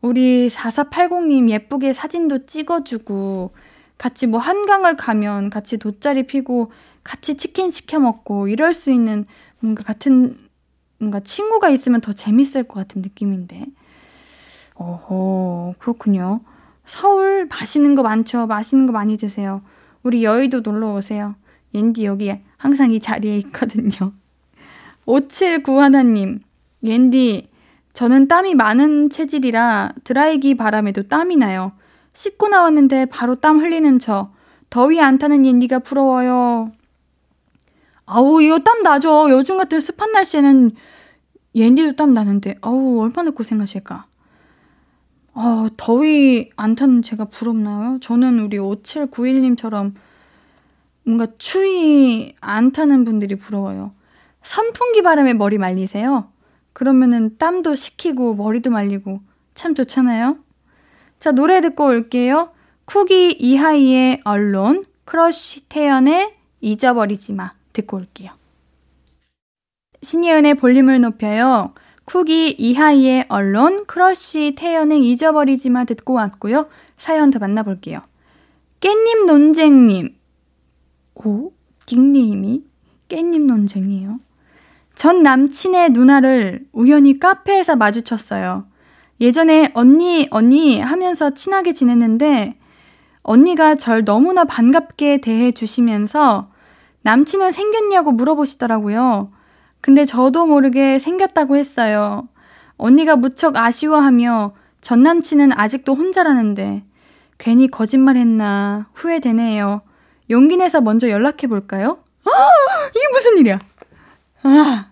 우리 0.00 0.48
4480님 0.48 1.50
예쁘게 1.50 1.92
사진도 1.92 2.46
찍어주고, 2.46 3.52
같이 3.98 4.26
뭐 4.26 4.40
한강을 4.40 4.96
가면 4.96 5.50
같이 5.50 5.78
돗자리 5.78 6.26
피고, 6.26 6.72
같이 7.04 7.36
치킨 7.36 7.70
시켜 7.70 7.98
먹고, 8.00 8.48
이럴 8.48 8.72
수 8.74 8.90
있는 8.90 9.26
뭔가 9.60 9.82
같은, 9.84 10.38
뭔가 10.98 11.20
친구가 11.20 11.68
있으면 11.70 12.00
더 12.00 12.12
재밌을 12.12 12.64
것 12.64 12.74
같은 12.74 13.02
느낌인데. 13.02 13.66
어허, 14.82 15.74
그렇군요. 15.78 16.40
서울 16.86 17.46
맛있는 17.46 17.94
거 17.94 18.02
많죠? 18.02 18.46
맛있는 18.46 18.86
거 18.86 18.92
많이 18.92 19.16
드세요. 19.16 19.62
우리 20.02 20.24
여의도 20.24 20.60
놀러 20.60 20.94
오세요. 20.94 21.36
옌디 21.74 22.04
여기 22.04 22.32
항상 22.56 22.92
이 22.92 22.98
자리에 23.00 23.36
있거든요. 23.38 24.12
5791님, 25.06 26.40
옌디, 26.82 27.48
저는 27.92 28.26
땀이 28.28 28.54
많은 28.54 29.10
체질이라 29.10 29.92
드라이기 30.04 30.56
바람에도 30.56 31.04
땀이 31.04 31.36
나요. 31.36 31.72
씻고 32.12 32.48
나왔는데 32.48 33.06
바로 33.06 33.36
땀 33.36 33.60
흘리는 33.60 33.98
저. 33.98 34.30
더위 34.70 35.00
안 35.00 35.18
타는 35.18 35.44
옌디가 35.44 35.80
부러워요. 35.80 36.72
아우, 38.06 38.42
이거 38.42 38.58
땀 38.60 38.82
나죠. 38.82 39.30
요즘 39.30 39.58
같은 39.58 39.80
습한 39.80 40.12
날씨에는 40.12 40.70
옌디도 41.54 41.96
땀 41.96 42.14
나는데, 42.14 42.56
아우, 42.62 43.00
얼마나 43.00 43.30
고생하실까. 43.30 44.06
어, 45.34 45.68
더위 45.76 46.50
안 46.56 46.74
타는 46.74 47.02
제가 47.02 47.26
부럽나요? 47.26 47.98
저는 48.00 48.40
우리 48.40 48.58
5791님처럼 48.58 49.94
뭔가 51.04 51.26
추위 51.38 52.34
안 52.40 52.72
타는 52.72 53.04
분들이 53.04 53.34
부러워요. 53.34 53.92
선풍기 54.42 55.02
바람에 55.02 55.34
머리 55.34 55.58
말리세요? 55.58 56.30
그러면은 56.72 57.36
땀도 57.38 57.74
식히고 57.74 58.34
머리도 58.34 58.70
말리고 58.70 59.20
참 59.54 59.74
좋잖아요? 59.74 60.38
자, 61.18 61.32
노래 61.32 61.60
듣고 61.60 61.86
올게요. 61.86 62.52
쿠기 62.84 63.32
이하이의 63.38 64.22
Alone, 64.24 64.84
크러쉬 65.04 65.68
태연의 65.68 66.34
잊어버리지 66.60 67.32
마. 67.32 67.52
듣고 67.72 67.96
올게요. 67.98 68.32
신예은의 70.02 70.54
볼륨을 70.54 71.00
높여요. 71.00 71.74
쿠기 72.12 72.56
이하이의 72.58 73.24
Alone, 73.30 73.86
크러쉬 73.86 74.54
태연의 74.54 75.00
잊어버리지 75.00 75.70
마 75.70 75.84
듣고 75.84 76.12
왔고요. 76.12 76.68
사연 76.94 77.30
더 77.30 77.38
만나볼게요. 77.38 78.00
깻잎 78.80 79.24
논쟁님. 79.24 80.14
오? 81.14 81.52
닉네임이 81.90 82.64
깻잎 83.08 83.46
논쟁이에요. 83.46 84.20
전 84.94 85.22
남친의 85.22 85.92
누나를 85.92 86.66
우연히 86.72 87.18
카페에서 87.18 87.76
마주쳤어요. 87.76 88.66
예전에 89.22 89.70
언니, 89.72 90.28
언니 90.30 90.80
하면서 90.80 91.30
친하게 91.30 91.72
지냈는데 91.72 92.58
언니가 93.22 93.74
절 93.74 94.04
너무나 94.04 94.44
반갑게 94.44 95.22
대해 95.22 95.50
주시면서 95.50 96.50
남친은 97.00 97.52
생겼냐고 97.52 98.12
물어보시더라고요. 98.12 99.32
근데 99.82 100.04
저도 100.04 100.46
모르게 100.46 100.98
생겼다고 100.98 101.56
했어요. 101.56 102.28
언니가 102.78 103.16
무척 103.16 103.56
아쉬워하며 103.56 104.54
전 104.80 105.02
남친은 105.02 105.52
아직도 105.52 105.94
혼자라는데 105.94 106.84
괜히 107.36 107.68
거짓말 107.68 108.16
했나 108.16 108.86
후회되네요. 108.94 109.82
용기 110.30 110.56
내서 110.56 110.80
먼저 110.80 111.10
연락해 111.10 111.48
볼까요? 111.48 111.98
아, 112.24 112.30
이게 112.94 113.00
무슨 113.12 113.38
일이야? 113.38 113.58
아, 114.44 114.86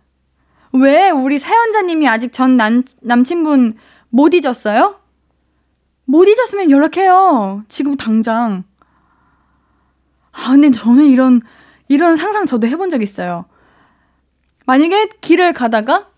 왜 0.73 1.11
우리 1.11 1.38
사연자님이 1.38 2.09
아직 2.09 2.32
전 2.32 2.56
남, 2.56 2.82
남친분 3.00 3.76
못 4.09 4.35
잊었어요? 4.35 4.97
못 6.04 6.25
잊었으면 6.25 6.71
연락해요. 6.71 7.62
지금 7.69 7.97
당장. 7.97 8.64
아, 10.32 10.50
근데 10.50 10.73
저는 10.73 11.04
이런, 11.04 11.43
이런 11.86 12.17
상상 12.17 12.47
저도 12.47 12.67
해본 12.67 12.91
적 12.91 13.02
있어요. 13.02 13.45
만약에 14.71 15.09
길을 15.21 15.52
가다가 15.52 16.11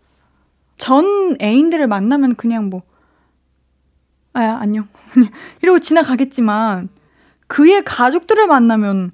전 0.76 1.38
애인들을 1.40 1.86
만나면 1.86 2.36
그냥 2.36 2.68
뭐, 2.68 2.82
아, 4.34 4.40
안녕. 4.60 4.88
이러고 5.62 5.78
지나가겠지만, 5.78 6.90
그의 7.46 7.82
가족들을 7.82 8.46
만나면 8.46 9.12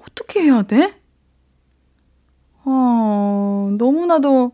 어떻게 0.00 0.42
해야 0.42 0.62
돼? 0.62 0.94
어, 2.64 3.74
너무나도 3.76 4.52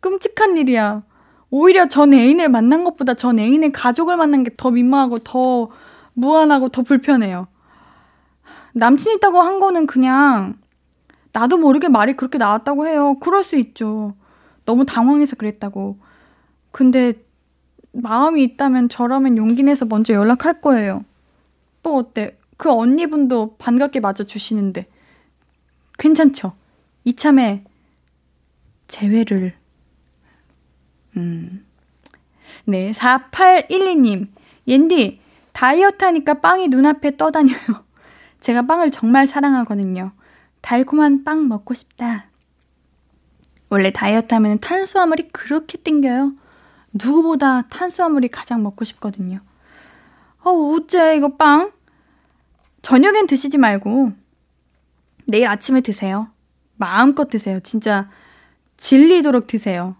끔찍한 0.00 0.58
일이야. 0.58 1.02
오히려 1.48 1.88
전 1.88 2.12
애인을 2.12 2.50
만난 2.50 2.84
것보다 2.84 3.14
전 3.14 3.38
애인의 3.38 3.72
가족을 3.72 4.18
만난 4.18 4.44
게 4.44 4.50
더 4.58 4.72
민망하고 4.72 5.20
더 5.20 5.70
무안하고 6.12 6.68
더 6.68 6.82
불편해요. 6.82 7.48
남친 8.74 9.14
있다고 9.14 9.40
한 9.40 9.58
거는 9.58 9.86
그냥 9.86 10.58
나도 11.34 11.58
모르게 11.58 11.88
말이 11.88 12.14
그렇게 12.14 12.38
나왔다고 12.38 12.86
해요. 12.86 13.16
그럴 13.20 13.42
수 13.42 13.56
있죠. 13.56 14.14
너무 14.64 14.86
당황해서 14.86 15.34
그랬다고. 15.34 15.98
근데 16.70 17.14
마음이 17.92 18.42
있다면 18.44 18.88
저라면 18.88 19.36
용기 19.36 19.64
내서 19.64 19.84
먼저 19.84 20.14
연락할 20.14 20.60
거예요. 20.60 21.04
또 21.82 21.96
어때? 21.96 22.38
그 22.56 22.70
언니분도 22.70 23.56
반갑게 23.58 23.98
맞아주시는데. 23.98 24.86
괜찮죠? 25.98 26.52
이참에 27.02 27.64
재회를. 28.86 29.54
음. 31.16 31.66
네, 32.64 32.92
4812님. 32.92 34.28
옌디, 34.68 35.20
다이어트 35.52 36.04
하니까 36.04 36.34
빵이 36.34 36.68
눈앞에 36.68 37.16
떠다녀요. 37.16 37.58
제가 38.38 38.62
빵을 38.62 38.92
정말 38.92 39.26
사랑하거든요. 39.26 40.12
달콤한 40.64 41.24
빵 41.24 41.46
먹고 41.46 41.74
싶다. 41.74 42.24
원래 43.68 43.90
다이어트 43.90 44.32
하면 44.32 44.58
탄수화물이 44.60 45.28
그렇게 45.28 45.76
땡겨요. 45.76 46.32
누구보다 46.94 47.68
탄수화물이 47.68 48.28
가장 48.28 48.62
먹고 48.62 48.86
싶거든요. 48.86 49.40
어, 50.42 50.50
우째 50.52 51.16
이거 51.18 51.36
빵? 51.36 51.70
저녁엔 52.80 53.26
드시지 53.26 53.58
말고 53.58 54.12
내일 55.26 55.48
아침에 55.48 55.82
드세요. 55.82 56.28
마음껏 56.76 57.28
드세요. 57.28 57.60
진짜 57.60 58.08
질리도록 58.78 59.46
드세요. 59.46 59.96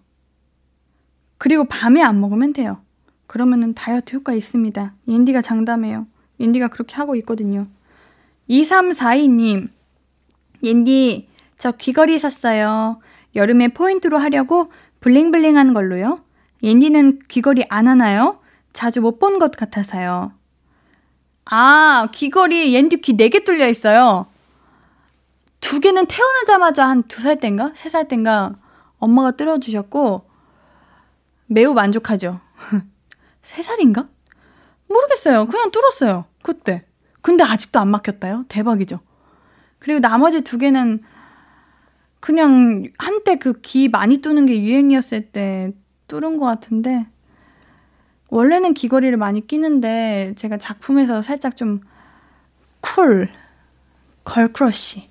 그리고 1.36 1.64
밤에 1.64 2.00
안 2.00 2.20
먹으면 2.20 2.54
돼요. 2.54 2.80
그러면은 3.26 3.74
다이어트 3.74 4.16
효과 4.16 4.32
있습니다. 4.32 4.94
옌디가 5.08 5.42
장담해요. 5.42 6.06
옌디가 6.40 6.68
그렇게 6.68 6.94
하고 6.94 7.16
있거든요. 7.16 7.66
2342님, 8.48 9.68
옌디, 10.64 11.28
저 11.58 11.72
귀걸이 11.72 12.18
샀어요. 12.18 13.00
여름에 13.34 13.68
포인트로 13.68 14.18
하려고 14.18 14.70
블링블링한 15.00 15.74
걸로요. 15.74 16.20
옌디는 16.62 17.20
귀걸이 17.28 17.64
안 17.68 17.88
하나요? 17.88 18.40
자주 18.72 19.00
못 19.00 19.18
본 19.18 19.38
것 19.38 19.52
같아서요. 19.52 20.32
아, 21.46 22.08
귀걸이 22.12 22.74
옌디 22.74 23.00
귀 23.02 23.16
4개 23.16 23.44
뚫려 23.44 23.68
있어요. 23.68 24.26
두 25.60 25.80
개는 25.80 26.06
태어나자마자 26.06 26.88
한 26.88 27.02
두 27.04 27.20
살 27.20 27.38
땐가? 27.38 27.72
세 27.74 27.88
살 27.90 28.08
땐가 28.08 28.56
엄마가 28.98 29.32
뚫어주셨고, 29.32 30.28
매우 31.46 31.74
만족하죠. 31.74 32.40
세 33.42 33.62
살인가? 33.62 34.08
모르겠어요. 34.88 35.46
그냥 35.46 35.70
뚫었어요. 35.70 36.24
그때. 36.42 36.84
근데 37.20 37.44
아직도 37.44 37.78
안 37.78 37.88
막혔다요? 37.88 38.44
대박이죠. 38.48 39.00
그리고 39.84 40.00
나머지 40.00 40.40
두 40.40 40.56
개는 40.56 41.02
그냥 42.18 42.84
한때 42.96 43.36
그 43.36 43.63
귀 43.63 43.90
많이 43.90 44.16
뚫는 44.16 44.46
게 44.46 44.62
유행이었을 44.62 45.26
때 45.30 45.72
뚫은 46.08 46.38
것 46.38 46.46
같은데 46.46 47.04
원래는 48.30 48.72
귀걸이를 48.72 49.18
많이 49.18 49.46
끼는데 49.46 50.32
제가 50.36 50.56
작품에서 50.56 51.20
살짝 51.20 51.54
좀 51.54 51.80
쿨, 52.80 53.28
girl 54.24 54.62
crush 54.62 55.10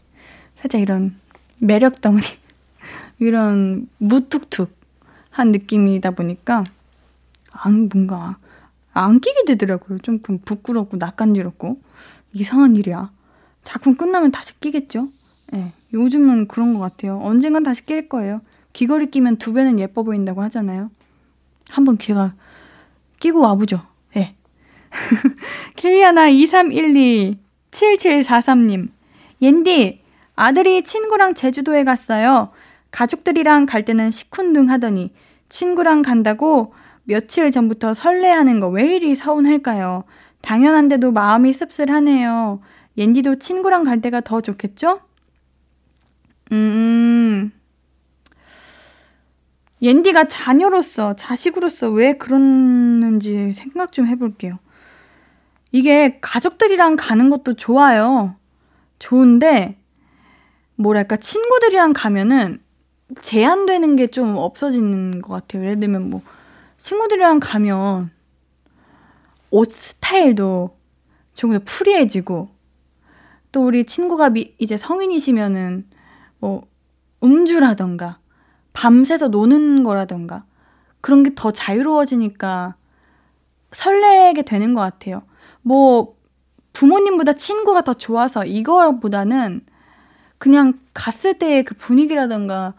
살짝 0.56 0.82
이런 0.82 1.14
매력 1.60 2.02
덩어리 2.02 2.26
이런 3.20 3.88
무뚝뚝 4.00 4.76
한 5.30 5.52
느낌이다 5.52 6.10
보니까 6.12 6.64
안 7.52 7.90
뭔가 7.94 8.38
안 8.92 9.20
끼게 9.20 9.46
되더라고요. 9.46 10.00
좀 10.00 10.18
부끄럽고 10.18 10.98
낯간지럽고 10.98 11.80
이상한 12.34 12.76
일이야. 12.76 13.12
작품 13.64 13.96
끝나면 13.96 14.32
다시 14.32 14.60
끼겠죠? 14.60 15.10
예. 15.54 15.58
네, 15.58 15.72
요즘은 15.94 16.48
그런 16.48 16.74
것 16.74 16.80
같아요. 16.80 17.20
언젠간 17.24 17.64
다시 17.64 17.86
낄 17.86 18.10
거예요. 18.10 18.42
귀걸이 18.74 19.12
끼면 19.12 19.38
두 19.38 19.54
배는 19.54 19.80
예뻐 19.80 20.04
보인다고 20.04 20.42
하잖아요. 20.44 20.90
한번 21.70 21.98
귀가 21.98 22.34
끼고 23.20 23.40
와보죠. 23.40 23.82
예. 24.16 24.20
네. 24.20 24.36
K12312 25.76 27.38
7743님. 27.72 28.90
옌디, 29.42 30.02
아들이 30.36 30.84
친구랑 30.84 31.34
제주도에 31.34 31.84
갔어요. 31.84 32.50
가족들이랑 32.92 33.66
갈 33.66 33.86
때는 33.86 34.12
시큰둥 34.12 34.70
하더니 34.70 35.12
친구랑 35.50 36.02
간다고 36.04 36.74
며칠 37.04 37.52
전부터 37.52 37.94
설레하는 37.94 38.60
거 38.60 38.70
왜 38.70 38.96
이리 38.96 39.16
서운할까요? 39.16 40.04
당연한데도 40.42 41.12
마음이 41.12 41.52
씁쓸하네요. 41.54 42.60
옌디도 42.98 43.40
친구랑 43.40 43.84
갈 43.84 44.02
때가 44.02 44.22
더 44.22 44.42
좋겠죠? 44.42 45.02
음, 46.52 47.52
옌디가 49.82 50.26
자녀로서, 50.26 51.16
자식으로서 51.16 51.90
왜 51.90 52.14
그러는지 52.18 53.54
생각 53.54 53.92
좀 53.92 54.08
해볼게요. 54.08 54.60
이게 55.72 56.20
가족들이랑 56.22 56.96
가는 56.98 57.30
것도 57.30 57.56
좋아요. 57.56 58.36
좋은데, 59.00 59.78
뭐랄까, 60.76 61.18
친구들이랑 61.18 61.94
가면은 61.94 62.62
제한되는 63.22 63.96
게 63.96 64.08
좀 64.08 64.38
없어지는 64.38 65.22
것 65.22 65.34
같아요. 65.34 65.64
예를 65.64 65.80
들면 65.80 66.10
뭐, 66.10 66.22
친구들이랑 66.78 67.40
가면 67.40 68.12
옷 69.50 69.72
스타일도 69.72 70.78
조금 71.34 71.58
더 71.58 71.62
프리해지고 71.66 72.50
또 73.54 73.66
우리 73.66 73.86
친구가 73.86 74.32
미, 74.32 74.54
이제 74.58 74.76
성인이시면은 74.76 75.88
뭐 76.40 76.64
음주라던가 77.24 78.20
밤새서 78.74 79.30
노는 79.30 79.84
거라던가 79.84 80.44
그런 81.00 81.24
게 81.24 81.32
더 81.36 81.52
자유로워지니까 81.52 82.76
설레게 83.72 84.42
되는 84.42 84.74
것 84.74 84.82
같아요. 84.82 85.24
뭐 85.62 86.16
부모님보다 86.74 87.34
친구가 87.34 87.84
더 87.84 87.94
좋아서 87.94 88.44
이거보다는 88.44 89.62
그냥 90.40 90.80
갔을 90.94 91.38
때의 91.38 91.64
그 91.64 91.76
분위기라던가 91.76 92.74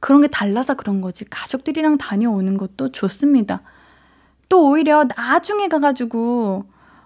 그런 0.00 0.20
게 0.22 0.26
달라서 0.26 0.74
그런 0.74 1.00
거지. 1.00 1.24
가족들이랑 1.24 1.98
다녀오는 1.98 2.56
것도 2.56 2.90
좋습니다. 2.90 3.62
또 4.48 4.68
오히려 4.68 5.04
나중에 5.16 5.68
가가지고 5.68 6.64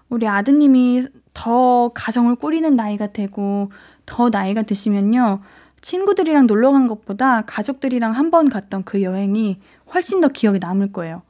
우리 0.09 0.27
아드님이 0.27 1.07
더 1.33 1.89
가정을 1.93 2.35
꾸리는 2.35 2.75
나이가 2.75 3.07
되고 3.07 3.71
더 4.05 4.29
나이가 4.29 4.61
드시면요. 4.63 5.41
친구들이랑 5.81 6.47
놀러 6.47 6.71
간 6.71 6.87
것보다 6.87 7.41
가족들이랑 7.43 8.11
한 8.13 8.29
번 8.31 8.49
갔던 8.49 8.83
그 8.83 9.01
여행이 9.01 9.59
훨씬 9.93 10.21
더 10.21 10.27
기억에 10.27 10.59
남을 10.59 10.91
거예요. 10.91 11.21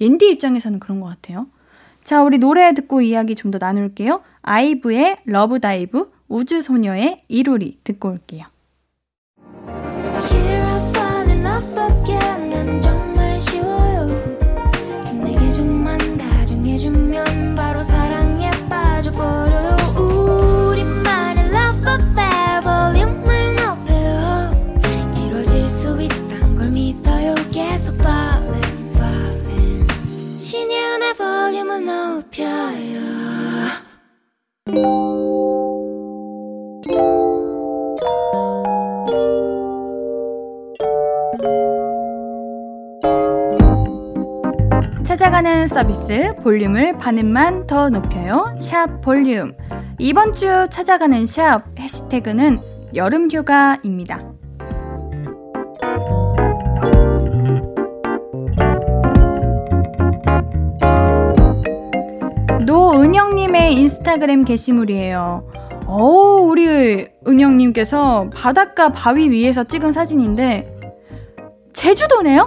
옌디 0.00 0.28
입장에서는 0.30 0.80
그런 0.80 1.00
것 1.00 1.08
같아요. 1.08 1.46
자, 2.02 2.22
우리 2.22 2.38
노래 2.38 2.72
듣고 2.72 3.02
이야기 3.02 3.34
좀 3.34 3.50
더 3.50 3.58
나눌게요. 3.58 4.22
아이브의 4.42 5.18
LOVE 5.26 5.63
DIVE, 5.63 6.10
우주소녀의 6.28 7.18
이루리 7.28 7.78
듣고 7.84 8.08
올게요. 8.10 8.46
볼륨을 46.40 46.98
반음만 46.98 47.66
더 47.66 47.90
높여요. 47.90 48.56
샵 48.60 49.00
볼륨. 49.00 49.54
이번 49.98 50.32
주 50.32 50.66
찾아가는 50.70 51.24
샵 51.26 51.62
해시태그는 51.78 52.60
여름휴가입니다. 52.94 54.20
노은영님의 62.66 63.74
인스타그램 63.74 64.44
게시물이에요. 64.44 65.46
오, 65.86 66.46
우리 66.48 67.08
은영님께서 67.26 68.30
바닷가 68.34 68.90
바위 68.90 69.28
위에서 69.28 69.64
찍은 69.64 69.92
사진인데, 69.92 70.72
제주도네요? 71.72 72.46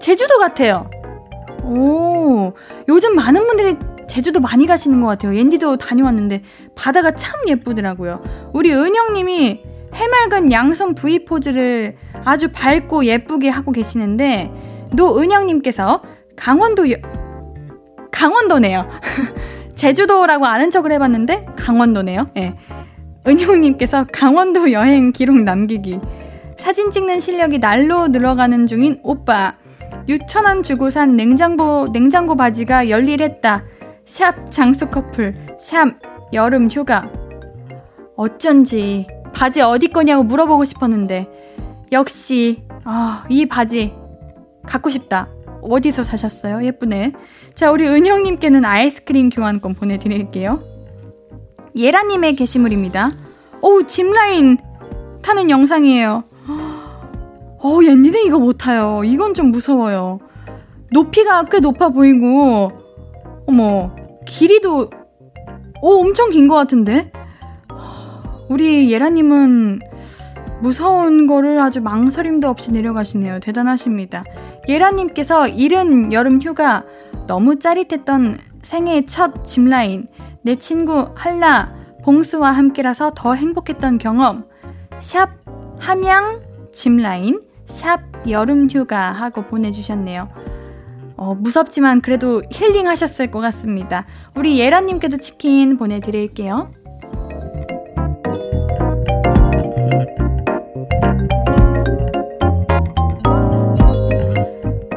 제주도 0.00 0.38
같아요. 0.38 0.88
오, 1.68 2.54
요즘 2.88 3.14
많은 3.14 3.46
분들이 3.46 3.76
제주도 4.06 4.40
많이 4.40 4.66
가시는 4.66 5.00
것 5.00 5.06
같아요. 5.06 5.36
옌디도 5.36 5.76
다녀왔는데 5.76 6.42
바다가 6.74 7.12
참 7.12 7.40
예쁘더라고요. 7.46 8.22
우리 8.54 8.72
은영님이 8.72 9.62
해맑은 9.94 10.50
양손 10.52 10.94
V 10.94 11.24
포즈를 11.24 11.96
아주 12.24 12.50
밝고 12.52 13.04
예쁘게 13.04 13.48
하고 13.48 13.72
계시는데 13.72 14.50
노은영님께서 14.94 16.02
강원도 16.36 16.90
여... 16.90 16.96
강원도네요. 18.10 18.86
제주도라고 19.74 20.46
아는 20.46 20.70
척을 20.70 20.92
해봤는데 20.92 21.46
강원도네요. 21.56 22.30
예. 22.36 22.40
네. 22.40 22.56
은영님께서 23.26 24.06
강원도 24.10 24.72
여행 24.72 25.12
기록 25.12 25.40
남기기. 25.42 26.00
사진 26.56 26.90
찍는 26.90 27.20
실력이 27.20 27.60
날로 27.60 28.08
늘어가는 28.08 28.66
중인 28.66 29.00
오빠. 29.02 29.54
6천원 30.08 30.62
주고 30.62 30.90
산 30.90 31.16
냉장고, 31.16 31.88
냉장고 31.92 32.34
바지가 32.34 32.88
열일했다. 32.88 33.64
샵 34.06 34.50
장수 34.50 34.88
커플, 34.88 35.34
샵 35.58 35.88
여름 36.32 36.70
휴가. 36.70 37.10
어쩐지 38.16 39.06
바지 39.34 39.60
어디 39.60 39.88
거냐고 39.88 40.24
물어보고 40.24 40.64
싶었는데 40.64 41.28
역시 41.92 42.64
아, 42.84 43.24
이 43.28 43.46
바지 43.46 43.94
갖고 44.66 44.90
싶다. 44.90 45.28
어디서 45.62 46.04
사셨어요? 46.04 46.64
예쁘네. 46.64 47.12
자, 47.54 47.70
우리 47.70 47.86
은영님께는 47.86 48.64
아이스크림 48.64 49.30
교환권 49.30 49.74
보내드릴게요. 49.74 50.62
예라님의 51.76 52.36
게시물입니다. 52.36 53.10
어우, 53.60 53.84
짚라인 53.84 54.58
타는 55.22 55.50
영상이에요. 55.50 56.24
어, 57.62 57.80
옌니는 57.82 58.20
이거 58.26 58.38
못 58.38 58.54
타요. 58.58 59.02
이건 59.04 59.34
좀 59.34 59.50
무서워요. 59.50 60.20
높이가 60.92 61.44
꽤 61.44 61.60
높아 61.60 61.88
보이고, 61.90 62.70
어머, 63.46 63.94
길이도, 64.26 64.88
오, 65.82 66.00
엄청 66.00 66.30
긴 66.30 66.48
것 66.48 66.54
같은데? 66.54 67.12
우리 68.48 68.90
예라님은 68.90 69.80
무서운 70.62 71.26
거를 71.26 71.60
아주 71.60 71.80
망설임도 71.80 72.48
없이 72.48 72.72
내려가시네요. 72.72 73.40
대단하십니다. 73.40 74.24
예라님께서 74.68 75.48
이른 75.48 76.12
여름 76.12 76.40
휴가 76.40 76.84
너무 77.26 77.58
짜릿했던 77.58 78.38
생애 78.62 79.04
첫 79.06 79.44
짚라인, 79.44 80.08
내 80.42 80.56
친구 80.56 81.08
한라, 81.14 81.74
봉수와 82.04 82.50
함께라서 82.52 83.12
더 83.14 83.34
행복했던 83.34 83.98
경험, 83.98 84.44
샵 85.00 85.30
함양 85.78 86.40
짚라인, 86.72 87.40
샵 87.68 88.00
여름휴가 88.28 89.12
하고 89.12 89.42
보내주셨네요. 89.42 90.28
어, 91.16 91.34
무섭지만 91.34 92.00
그래도 92.00 92.42
힐링 92.50 92.88
하셨을 92.88 93.30
것 93.30 93.40
같습니다. 93.40 94.06
우리 94.34 94.58
예라님께도 94.58 95.18
치킨 95.18 95.76
보내드릴게요. 95.76 96.72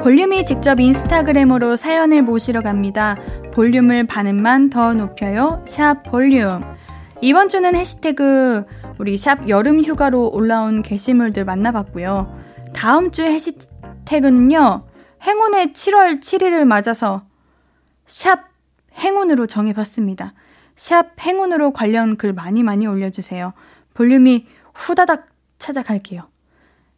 볼륨이 0.02 0.46
직접 0.46 0.80
인스타그램으로 0.80 1.76
사연을 1.76 2.24
모시러 2.24 2.62
갑니다. 2.62 3.18
볼륨을 3.54 4.08
반음만 4.08 4.70
더 4.70 4.94
높여요. 4.94 5.62
샵 5.66 6.04
볼륨. 6.04 6.64
이번 7.22 7.50
주는 7.50 7.76
해시태그 7.76 8.66
우리 8.98 9.18
샵 9.18 9.48
여름 9.48 9.84
휴가로 9.84 10.32
올라온 10.34 10.82
게시물들 10.82 11.46
만나봤고요. 11.46 12.41
다음 12.74 13.12
주 13.12 13.24
해시태그는요. 13.24 14.88
행운의 15.24 15.68
7월 15.68 16.20
7일을 16.20 16.66
맞아서 16.66 17.24
샵 18.06 18.50
행운으로 18.96 19.46
정해봤습니다. 19.46 20.34
샵 20.76 21.20
행운으로 21.20 21.72
관련 21.74 22.18
글 22.18 22.34
많이 22.34 22.64
많이 22.64 22.88
올려주세요. 22.88 23.54
볼륨이 23.94 24.48
후다닥 24.74 25.28
찾아갈게요. 25.60 26.28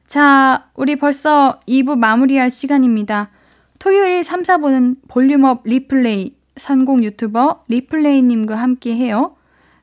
자, 0.05 0.69
우리 0.75 0.95
벌써 0.95 1.59
2부 1.67 1.97
마무리할 1.97 2.49
시간입니다. 2.49 3.29
토요일 3.79 4.23
3, 4.23 4.43
4부는 4.43 4.97
볼륨업 5.09 5.63
리플레이, 5.65 6.35
선공 6.55 7.03
유튜버 7.03 7.63
리플레이님과 7.67 8.55
함께 8.55 8.95
해요. 8.95 9.35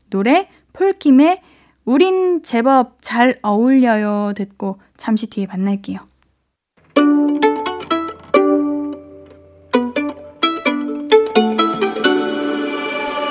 노래 0.09 0.49
폴킴의 0.73 1.43
우린 1.85 2.43
제법 2.43 2.99
잘 3.01 3.39
어울려요 3.43 4.33
듣고 4.37 4.79
잠시 4.97 5.29
뒤에 5.29 5.47
만날게요. 5.47 5.99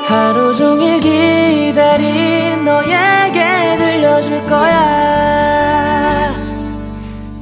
하루 0.10 0.54
종일 0.56 1.00
기다린 1.00 2.66
너에게 2.66 3.78
들려줄 3.78 4.44
거야 4.46 6.34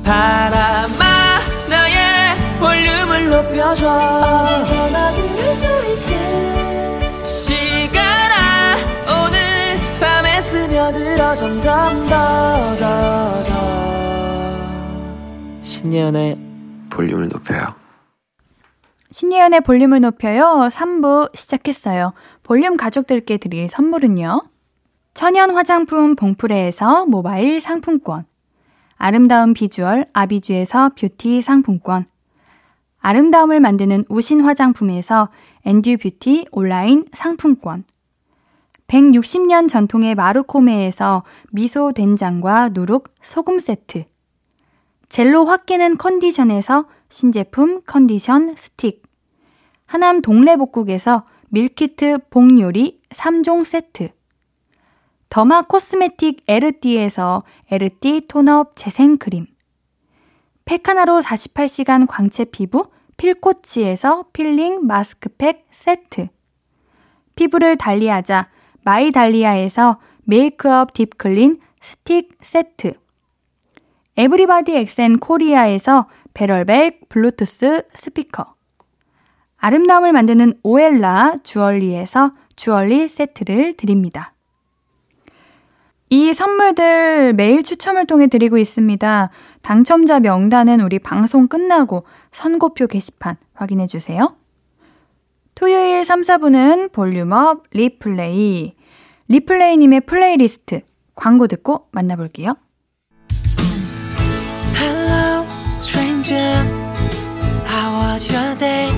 바람아 0.03 1.39
나의 1.69 2.35
볼륨을 2.59 3.29
높여줘 3.29 4.17
스며들어 11.17 11.35
점점 11.35 12.07
더 12.07 12.15
더 12.77 13.43
더 13.43 13.53
신예은의 15.63 16.37
볼륨을 16.91 17.27
높여요. 17.29 17.65
신예은의 19.09 19.61
볼륨을 19.61 20.01
높여요. 20.01 20.69
3부 20.71 21.35
시작했어요. 21.35 22.13
볼륨 22.43 22.77
가족들께 22.77 23.37
드릴 23.37 23.67
선물은요. 23.67 24.43
천연 25.15 25.51
화장품 25.51 26.15
봉프레에서 26.15 27.07
모바일 27.07 27.59
상품권. 27.61 28.25
아름다운 28.95 29.53
비주얼 29.53 30.05
아비주에서 30.13 30.91
뷰티 30.95 31.41
상품권. 31.41 32.05
아름다움을 32.99 33.59
만드는 33.59 34.05
우신 34.09 34.41
화장품에서 34.41 35.29
엔듀 35.65 35.97
뷰티 35.97 36.45
온라인 36.51 37.05
상품권. 37.13 37.85
160년 38.87 39.67
전통의 39.67 40.15
마루코메에서 40.15 41.23
미소 41.51 41.91
된장과 41.91 42.69
누룩 42.69 43.13
소금 43.21 43.59
세트. 43.59 44.05
젤로 45.09 45.45
확 45.45 45.65
깨는 45.65 45.97
컨디션에서 45.97 46.85
신제품 47.09 47.81
컨디션 47.85 48.53
스틱. 48.55 49.03
하남 49.85 50.21
동래복국에서 50.21 51.25
밀키트 51.49 52.29
복요리 52.29 53.01
3종 53.09 53.65
세트. 53.65 54.09
derma 55.29 55.63
cosmetic 55.63 56.43
에르띠에서 56.47 57.43
에르띠 57.69 58.21
tone-up 58.27 58.75
재생크림. 58.75 59.47
팩 60.63 60.86
하나로 60.86 61.19
48시간 61.19 62.05
광채 62.07 62.45
피부 62.45 62.85
필코치에서 63.17 64.27
필링 64.31 64.85
마스크팩 64.85 65.65
세트. 65.69 66.27
피부를 67.35 67.77
달리하자 67.77 68.49
마이달리아에서 68.87 69.99
메이크업 70.23 70.93
deep 70.93 71.22
clean 71.22 71.57
스틱 71.81 72.37
세트. 72.39 72.93
에브리바디 74.15 74.77
엑센 74.77 75.19
코리아에서 75.19 76.07
베럴백 76.33 77.09
블루투스 77.09 77.83
스피커. 77.93 78.45
아름다움을 79.57 80.13
만드는 80.13 80.53
오엘라 80.63 81.35
주얼리에서 81.43 82.31
주얼리 82.55 83.09
세트를 83.09 83.75
드립니다. 83.75 84.33
이 86.09 86.31
선물들 86.31 87.33
매일 87.33 87.63
추첨을 87.63 88.05
통해 88.05 88.27
드리고 88.27 88.57
있습니다. 88.57 89.29
당첨자 89.63 90.21
명단은 90.21 90.79
우리 90.79 90.99
방송 90.99 91.49
끝나고 91.49 92.05
선곡표 92.31 92.87
게시판 92.87 93.35
확인해 93.53 93.85
주세요. 93.85 94.37
토요일 95.55 96.05
3, 96.05 96.21
4부는 96.21 96.93
볼륨업 96.93 97.63
리플레이. 97.71 98.76
리플레이님의 99.29 100.01
플레이리스트 100.01 100.81
광고 101.15 101.47
듣고 101.47 101.87
만나볼게요. 101.91 102.55
Hello, 104.75 105.45
stranger. 105.81 106.63
How 107.67 108.13
was 108.13 108.31
your 108.33 108.57
day? 108.57 108.89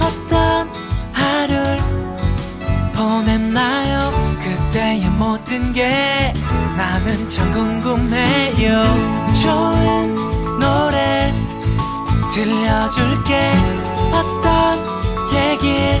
어떤 0.00 0.68
하루를 1.12 1.78
보냈나요? 2.94 4.12
그때의 4.42 5.08
모든 5.10 5.72
게 5.72 6.32
나는 6.76 7.28
참 7.28 7.50
궁금해요. 7.52 8.84
좋은 9.42 10.14
노래 10.60 11.32
들려줄게. 12.32 13.52
어떤 14.12 14.78
얘기 15.34 16.00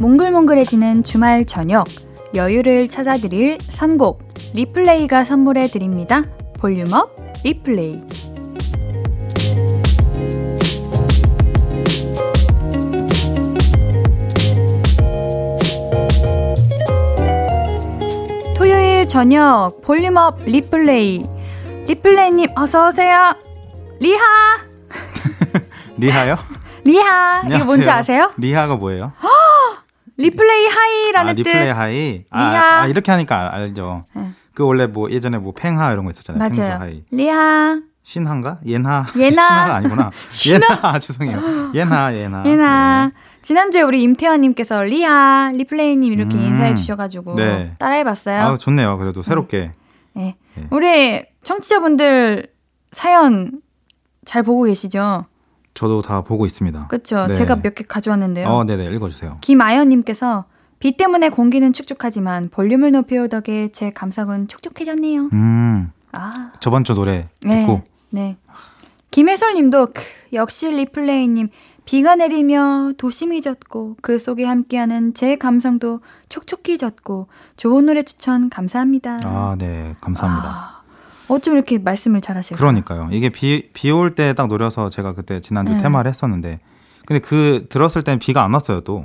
몽글몽글해지는 0.00 1.02
주말 1.02 1.44
저녁 1.44 1.86
여유를 2.34 2.88
찾아드릴 2.88 3.58
선곡 3.68 4.22
리플레이가 4.54 5.24
선물해 5.24 5.68
드립니다. 5.68 6.22
볼륨업 6.58 7.14
리플레이 7.44 8.00
토요일 18.56 19.06
저녁 19.08 19.80
볼륨업 19.82 20.42
리플레이 20.44 21.26
리플레이님 21.88 22.50
어서 22.56 22.88
오세요. 22.88 23.34
리하 23.98 24.22
리하요? 25.98 26.38
리하 26.84 27.42
이거 27.46 27.64
뭔지 27.64 27.88
아세요? 27.90 28.30
리하가 28.36 28.76
뭐예요? 28.76 29.12
리플레이 30.16 30.66
hi라는 30.66 31.30
아, 31.30 31.34
뜻. 31.34 31.38
리플레이 31.42 31.68
hi. 31.70 32.24
아. 32.30 32.80
아, 32.82 32.86
이렇게 32.86 33.10
하니까 33.12 33.38
알- 33.54 33.62
알죠. 33.62 34.04
네. 34.14 34.30
그 34.54 34.64
원래 34.64 34.86
뭐 34.86 35.10
예전에 35.10 35.38
뭐 35.38 35.52
펭하 35.54 35.92
이런 35.92 36.04
거 36.04 36.10
있었잖아요. 36.10 36.40
펭수 36.48 36.60
맞아요. 36.60 36.78
hi. 36.80 37.02
리하 37.10 37.80
신하인가? 38.02 38.58
옌하. 38.66 39.06
옌하. 39.16 39.30
신하가 39.30 39.74
아니구나. 39.76 40.10
옌하. 40.48 40.98
죄송해요. 41.00 41.72
옌하, 41.74 42.14
옌하. 42.14 42.42
옌하. 42.44 43.10
지난주에 43.40 43.82
우리 43.82 44.02
임태환님께서 44.02 44.82
리하 44.82 45.50
리플레이님 45.54 46.12
이렇게 46.12 46.36
음. 46.36 46.42
인사해 46.44 46.74
주셔가지고 46.74 47.34
네. 47.36 47.74
따라해봤어요. 47.78 48.40
아, 48.40 48.56
좋네요. 48.58 48.98
그래도 48.98 49.22
새롭게. 49.22 49.72
네. 50.14 50.36
네. 50.54 50.64
우리 50.70 51.24
청취자분들 51.42 52.46
사연 52.92 53.60
잘 54.24 54.42
보고 54.42 54.64
계시죠? 54.64 55.24
저도 55.74 56.02
다 56.02 56.22
보고 56.22 56.44
있습니다. 56.46 56.86
그렇죠. 56.88 57.26
네. 57.26 57.34
제가 57.34 57.56
몇 57.56 57.74
개 57.74 57.84
가져왔는데요. 57.84 58.46
어, 58.48 58.64
네네. 58.64 58.86
읽어주세요. 58.94 59.38
김아연님께서 59.40 60.44
비 60.78 60.96
때문에 60.96 61.28
공기는 61.30 61.72
축축하지만 61.72 62.48
볼륨을 62.50 62.92
높여 62.92 63.26
덕에 63.28 63.70
제 63.72 63.90
감성은 63.90 64.48
촉촉해졌네요. 64.48 65.30
음, 65.32 65.92
아, 66.12 66.52
저번 66.60 66.84
주 66.84 66.94
노래 66.94 67.28
네. 67.40 67.60
듣고. 67.62 67.82
네. 68.10 68.36
김혜솔님도 69.10 69.86
크, 69.94 70.02
역시 70.32 70.68
리플레이님 70.70 71.48
비가 71.84 72.14
내리며 72.16 72.92
도심이 72.96 73.40
졌고 73.42 73.96
그 74.02 74.18
속에 74.18 74.44
함께하는 74.44 75.14
제 75.14 75.36
감성도 75.36 76.00
촉촉히 76.28 76.78
졌고 76.78 77.26
좋은 77.56 77.86
노래 77.86 78.02
추천 78.02 78.48
감사합니다. 78.50 79.18
아, 79.24 79.56
네. 79.58 79.94
감사합니다. 80.00 80.48
아, 80.48 80.71
어쩜 81.32 81.54
이렇게 81.54 81.78
말씀을 81.78 82.20
잘하실까요? 82.20 82.58
그러니까요. 82.58 83.08
이게 83.12 83.28
비, 83.30 83.68
비 83.72 83.90
올 83.90 84.14
때 84.14 84.32
딱 84.34 84.46
노려서 84.48 84.90
제가 84.90 85.12
그때 85.14 85.40
지난주 85.40 85.72
네. 85.74 85.82
테마를 85.82 86.08
했었는데. 86.10 86.58
근데 87.06 87.18
그 87.20 87.66
들었을 87.68 88.02
땐 88.02 88.18
비가 88.18 88.44
안 88.44 88.54
왔어요, 88.54 88.80
또. 88.82 89.04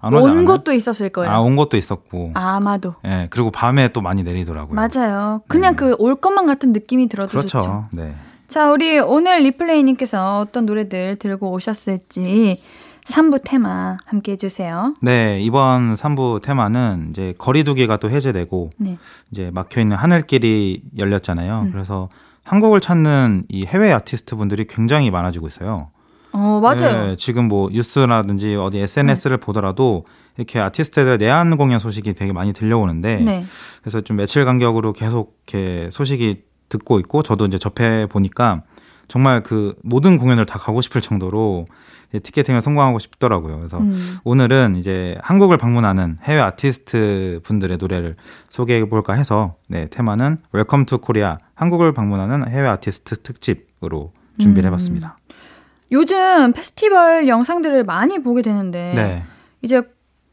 안 0.00 0.14
온? 0.14 0.44
것도 0.44 0.72
있었을 0.72 1.08
거예요. 1.08 1.32
아, 1.32 1.40
온 1.40 1.56
것도 1.56 1.76
있었고. 1.76 2.30
아 2.34 2.60
마도. 2.60 2.94
예, 3.04 3.26
그리고 3.30 3.50
밤에 3.50 3.88
또 3.92 4.00
많이 4.00 4.22
내리더라고요. 4.22 4.76
맞아요. 4.76 5.42
그냥 5.48 5.72
네. 5.74 5.76
그올 5.76 6.14
것만 6.16 6.46
같은 6.46 6.72
느낌이 6.72 7.08
들어도 7.08 7.30
그렇죠. 7.30 7.58
좋죠. 7.60 7.82
네. 7.92 8.14
자, 8.46 8.70
우리 8.70 8.98
오늘 9.00 9.42
리플레이님께서 9.42 10.38
어떤 10.40 10.66
노래들 10.66 11.16
들고 11.16 11.50
오셨을지 11.50 12.60
3부 13.08 13.40
테마 13.44 13.96
함께 14.04 14.32
해주세요. 14.32 14.94
네, 15.00 15.40
이번 15.40 15.94
3부 15.94 16.42
테마는 16.42 17.08
이제 17.10 17.34
거리두기가 17.38 17.96
또 17.96 18.10
해제되고 18.10 18.70
네. 18.76 18.98
이제 19.30 19.50
막혀 19.52 19.80
있는 19.80 19.96
하늘길이 19.96 20.82
열렸잖아요. 20.96 21.62
음. 21.66 21.72
그래서 21.72 22.08
한국을 22.44 22.80
찾는 22.80 23.44
이 23.48 23.64
해외 23.66 23.92
아티스트 23.92 24.36
분들이 24.36 24.66
굉장히 24.66 25.10
많아지고 25.10 25.46
있어요. 25.46 25.90
어, 26.32 26.60
맞아요. 26.62 27.06
네, 27.06 27.16
지금 27.16 27.48
뭐 27.48 27.70
뉴스라든지 27.70 28.54
어디 28.54 28.78
SNS를 28.78 29.38
보더라도 29.38 30.04
이렇게 30.36 30.60
아티스트들의 30.60 31.18
내한 31.18 31.56
공연 31.56 31.78
소식이 31.78 32.12
되게 32.14 32.32
많이 32.32 32.52
들려오는데 32.52 33.20
네. 33.20 33.44
그래서 33.80 34.02
좀 34.02 34.18
며칠 34.18 34.44
간격으로 34.44 34.92
계속 34.92 35.38
이렇게 35.46 35.88
소식이 35.90 36.42
듣고 36.68 36.98
있고 37.00 37.22
저도 37.22 37.46
이제 37.46 37.56
접해 37.58 38.06
보니까 38.06 38.62
정말 39.08 39.42
그 39.42 39.74
모든 39.82 40.18
공연을 40.18 40.46
다 40.46 40.58
가고 40.58 40.80
싶을 40.80 41.00
정도로 41.00 41.64
티켓팅을 42.12 42.60
성공하고 42.60 42.98
싶더라고요. 42.98 43.56
그래서 43.56 43.78
음. 43.78 44.16
오늘은 44.24 44.76
이제 44.76 45.16
한국을 45.22 45.56
방문하는 45.56 46.18
해외 46.22 46.40
아티스트 46.40 47.40
분들의 47.42 47.78
노래를 47.78 48.16
소개해 48.48 48.88
볼까 48.88 49.14
해서 49.14 49.56
네, 49.68 49.86
테마는 49.86 50.38
Welcome 50.52 50.86
to 50.86 50.98
Korea 50.98 51.38
한국을 51.54 51.92
방문하는 51.92 52.48
해외 52.48 52.68
아티스트 52.68 53.22
특집으로 53.22 54.12
준비를 54.38 54.68
음. 54.68 54.72
해봤습니다. 54.72 55.16
요즘 55.90 56.52
페스티벌 56.52 57.28
영상들을 57.28 57.84
많이 57.84 58.22
보게 58.22 58.42
되는데 58.42 58.92
네. 58.94 59.24
이제 59.62 59.82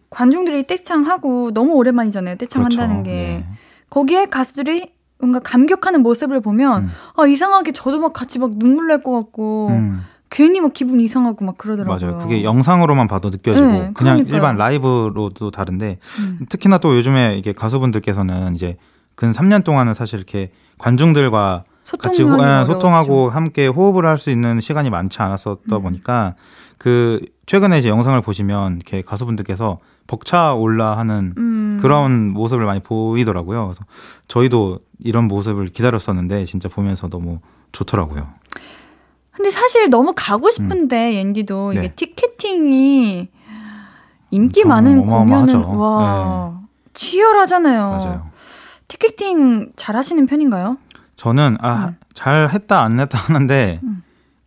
관중들이 0.10 0.68
떼창하고 0.68 1.52
너무 1.54 1.74
오랜만이잖아요. 1.74 2.36
떼창한다는 2.38 3.04
그렇죠. 3.04 3.10
게 3.10 3.12
네. 3.12 3.44
거기에 3.90 4.26
가수들이 4.26 4.95
뭔가 5.20 5.40
감격하는 5.40 6.02
모습을 6.02 6.42
보면 6.42 6.84
음. 6.86 6.92
아 7.16 7.26
이상하게 7.26 7.72
저도 7.72 8.00
막 8.00 8.14
같이 8.14 8.40
막 8.40 8.52
눈물 8.58 8.88
날 8.88 9.02
것 9.04 9.12
같고 9.14 9.70
음. 9.70 10.02
괜히 10.30 10.60
막 10.60 10.74
기분 10.74 11.00
이상하고 11.00 11.46
막 11.46 11.58
그러더라고요. 11.58 12.12
맞아요. 12.12 12.22
그게 12.24 12.44
영상으로만 12.44 13.08
봐도 13.08 13.30
느껴지고 13.30 13.68
네, 13.68 13.78
그냥 13.78 13.94
그러니까요. 13.94 14.36
일반 14.36 14.58
라이브로도 14.58 15.52
다른데 15.52 16.00
음. 16.20 16.46
특히나 16.50 16.78
또 16.80 16.96
요즘에 16.98 17.38
이게 17.38 17.54
가수분들께서는 17.54 18.56
이제 18.56 18.78
근 19.16 19.32
3년 19.32 19.64
동안은 19.64 19.94
사실 19.94 20.18
이렇게 20.18 20.52
관중들과 20.78 21.64
같이 22.00 22.24
호, 22.24 22.30
예, 22.44 22.66
소통하고 22.66 23.14
어려웠죠. 23.14 23.36
함께 23.36 23.68
호흡을 23.68 24.06
할 24.06 24.18
수 24.18 24.30
있는 24.30 24.60
시간이 24.60 24.90
많지 24.90 25.22
않았었다 25.22 25.78
음. 25.78 25.82
보니까 25.82 26.36
그 26.78 27.22
최근에 27.46 27.78
이제 27.80 27.88
영상을 27.90 28.20
보시면 28.22 28.76
이렇게 28.78 29.02
가수분들께서 29.04 29.78
벅차 30.08 30.54
올라 30.54 30.98
하는 30.98 31.34
음. 31.38 31.78
그런 31.82 32.30
모습을 32.32 32.66
많이 32.66 32.80
보이더라고요. 32.80 33.66
그래서 33.66 33.84
저희도 34.28 34.80
이런 35.00 35.28
모습을 35.28 35.68
기다렸었는데 35.68 36.46
진짜 36.46 36.70
보면서 36.70 37.08
너무 37.10 37.40
좋더라고요. 37.72 38.28
근데 39.32 39.50
사실 39.50 39.90
너무 39.90 40.14
가고 40.16 40.50
싶은데 40.50 41.16
옌디도 41.16 41.74
이게 41.74 41.82
네. 41.82 41.92
티켓팅이 41.96 43.30
인기 44.32 44.64
많은. 44.64 45.06
공연은 45.06 45.64
와 45.64 46.62
치열하잖아요. 46.94 47.90
맞아요. 47.90 48.28
티켓팅 48.88 49.74
잘 49.76 49.96
하시는 49.96 50.26
편인가요? 50.26 50.78
저는 51.16 51.58
아, 51.60 51.88
음. 51.88 51.98
잘 52.14 52.50
했다 52.50 52.82
안 52.84 53.00
했다 53.00 53.18
하는데 53.18 53.80
음. 53.84 54.04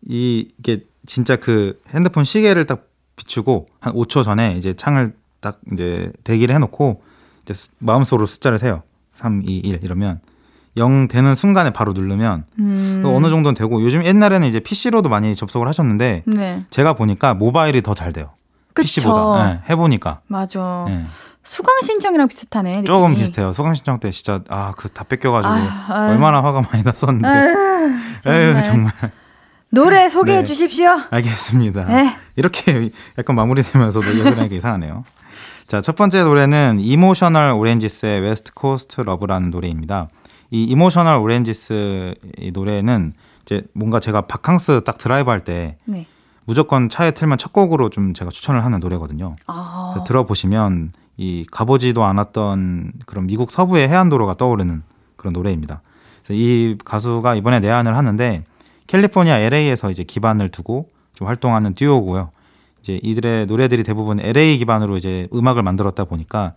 이 0.06 0.48
이게 0.58 0.84
진짜 1.06 1.36
그 1.36 1.80
핸드폰 1.90 2.24
시계를 2.24 2.66
딱 2.66 2.86
비추고 3.16 3.66
한 3.80 3.92
5초 3.94 4.22
전에 4.24 4.54
이제 4.56 4.74
창을 4.74 5.14
딱 5.40 5.58
이제 5.72 6.12
대기를 6.24 6.54
해놓고 6.54 7.00
이제 7.42 7.54
수- 7.54 7.68
마음속으로 7.78 8.26
숫자를 8.26 8.58
세요. 8.58 8.82
3, 9.14 9.42
2, 9.44 9.58
1 9.58 9.80
이러면 9.82 10.20
0 10.76 11.08
되는 11.08 11.34
순간에 11.34 11.70
바로 11.70 11.92
누르면 11.92 12.42
음. 12.60 13.02
어느 13.04 13.30
정도는 13.30 13.54
되고 13.54 13.82
요즘 13.82 14.04
옛날에는 14.04 14.46
이제 14.46 14.60
PC로도 14.60 15.08
많이 15.08 15.34
접속을 15.34 15.66
하셨는데 15.68 16.22
네. 16.26 16.64
제가 16.70 16.92
보니까 16.92 17.34
모바일이 17.34 17.82
더 17.82 17.94
잘 17.94 18.12
돼요. 18.12 18.30
그쵸. 18.74 18.84
PC보다 19.00 19.44
네, 19.54 19.60
해보니까 19.70 20.20
맞아. 20.28 20.84
네. 20.86 21.04
수강 21.42 21.80
신청이랑 21.82 22.28
비슷하네. 22.28 22.84
조금 22.84 23.10
느낌이. 23.10 23.24
비슷해요. 23.26 23.50
수강 23.52 23.74
신청 23.74 23.98
때 23.98 24.10
진짜 24.12 24.40
아 24.48 24.72
그 24.76 24.88
다 24.88 25.02
뺏겨가지고 25.04 25.52
아유. 25.52 26.10
얼마나 26.12 26.42
화가 26.44 26.62
많이 26.70 26.84
났었는데 26.84 27.26
아유, 27.26 27.54
에휴 28.28 28.62
정말 28.62 28.92
노래 29.70 30.08
소개해 30.08 30.38
네. 30.38 30.44
주십시오. 30.44 30.90
알겠습니다. 31.10 31.84
네. 31.86 32.14
이렇게 32.36 32.90
약간 33.18 33.34
마무리되면서도 33.34 34.06
얘기하니까 34.10 34.54
이상하네요. 34.54 35.02
자, 35.68 35.82
첫 35.82 35.96
번째 35.96 36.24
노래는 36.24 36.78
Emotional 36.80 37.52
Oranges의 37.52 38.22
West 38.22 38.54
Coast 38.54 39.02
Love라는 39.02 39.50
노래입니다. 39.50 40.08
이 40.50 40.64
Emotional 40.64 41.18
Oranges 41.20 42.14
이 42.38 42.52
노래는 42.52 43.12
이제 43.42 43.64
뭔가 43.74 44.00
제가 44.00 44.22
바캉스 44.22 44.80
딱 44.86 44.96
드라이브 44.96 45.28
할때 45.30 45.76
네. 45.84 46.06
무조건 46.46 46.88
차에 46.88 47.10
틀면 47.10 47.36
첫 47.36 47.52
곡으로 47.52 47.90
좀 47.90 48.14
제가 48.14 48.30
추천을 48.30 48.64
하는 48.64 48.80
노래거든요. 48.80 49.34
아. 49.46 50.02
들어보시면 50.06 50.88
이 51.18 51.44
가보지도 51.52 52.02
않았던 52.02 52.92
그런 53.04 53.26
미국 53.26 53.50
서부의 53.50 53.90
해안도로가 53.90 54.34
떠오르는 54.34 54.82
그런 55.16 55.34
노래입니다. 55.34 55.82
그래서 56.24 56.32
이 56.32 56.78
가수가 56.82 57.34
이번에 57.34 57.60
내한을 57.60 57.94
하는데 57.94 58.42
캘리포니아 58.86 59.36
LA에서 59.36 59.90
이제 59.90 60.02
기반을 60.02 60.48
두고 60.48 60.88
좀 61.12 61.28
활동하는 61.28 61.74
듀오고요. 61.74 62.30
이제 62.88 62.98
이들의 63.02 63.46
노래들이 63.46 63.82
대부분 63.82 64.18
LA 64.18 64.56
기반으로 64.58 64.96
이제 64.96 65.28
음악을 65.34 65.62
만들었다 65.62 66.04
보니까 66.06 66.54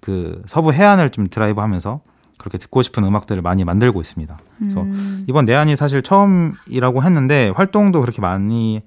그 0.00 0.40
서부 0.46 0.72
해안을 0.72 1.10
좀 1.10 1.28
드라이브하면서 1.28 2.00
그렇게 2.38 2.58
듣고 2.58 2.82
싶은 2.82 3.04
음악들을 3.04 3.42
많이 3.42 3.64
만들고 3.64 4.00
있습니다. 4.00 4.38
그래서 4.58 4.82
음. 4.82 5.24
이번 5.28 5.44
내한이 5.44 5.74
사실 5.76 6.02
처음이라고 6.02 7.02
했는데 7.02 7.52
활동도 7.54 8.00
그렇게 8.00 8.20
많이 8.20 8.80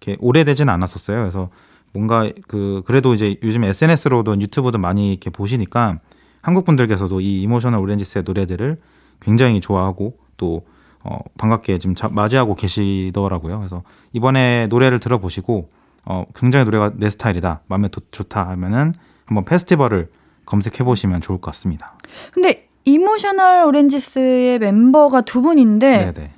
이렇게 0.00 0.18
오래되지는 0.20 0.72
않았었어요. 0.72 1.20
그래서 1.20 1.48
뭔가 1.92 2.28
그 2.48 2.82
그래도 2.86 3.14
이제 3.14 3.36
요즘 3.42 3.64
SNS로도 3.64 4.38
유튜브도 4.40 4.78
많이 4.78 5.10
이렇게 5.10 5.30
보시니까 5.30 5.98
한국 6.42 6.64
분들께서도 6.64 7.20
이 7.20 7.42
Emotional 7.42 7.80
Oranges의 7.80 8.24
노래들을 8.24 8.78
굉장히 9.20 9.60
좋아하고 9.60 10.16
또 10.36 10.64
어, 11.04 11.18
반갑게 11.36 11.78
지금 11.78 11.94
자- 11.94 12.08
맞이하고 12.08 12.54
계시더라고요. 12.54 13.58
그래서 13.58 13.82
이번에 14.12 14.66
노래를 14.68 15.00
들어보시고 15.00 15.68
어, 16.04 16.24
굉장히 16.34 16.64
노래가 16.64 16.92
내 16.96 17.08
스타일이다, 17.10 17.60
마음에 17.66 17.88
도- 17.88 18.00
좋다 18.10 18.48
하면은 18.50 18.92
한번 19.26 19.44
페스티벌을 19.44 20.08
검색해 20.46 20.84
보시면 20.84 21.20
좋을 21.20 21.40
것 21.40 21.50
같습니다. 21.52 21.94
근데 22.32 22.68
Emotional 22.84 23.64
Oranges의 23.66 24.58
멤버가 24.58 25.20
두 25.20 25.40
분인데 25.40 26.06
네, 26.06 26.12
네. 26.12 26.32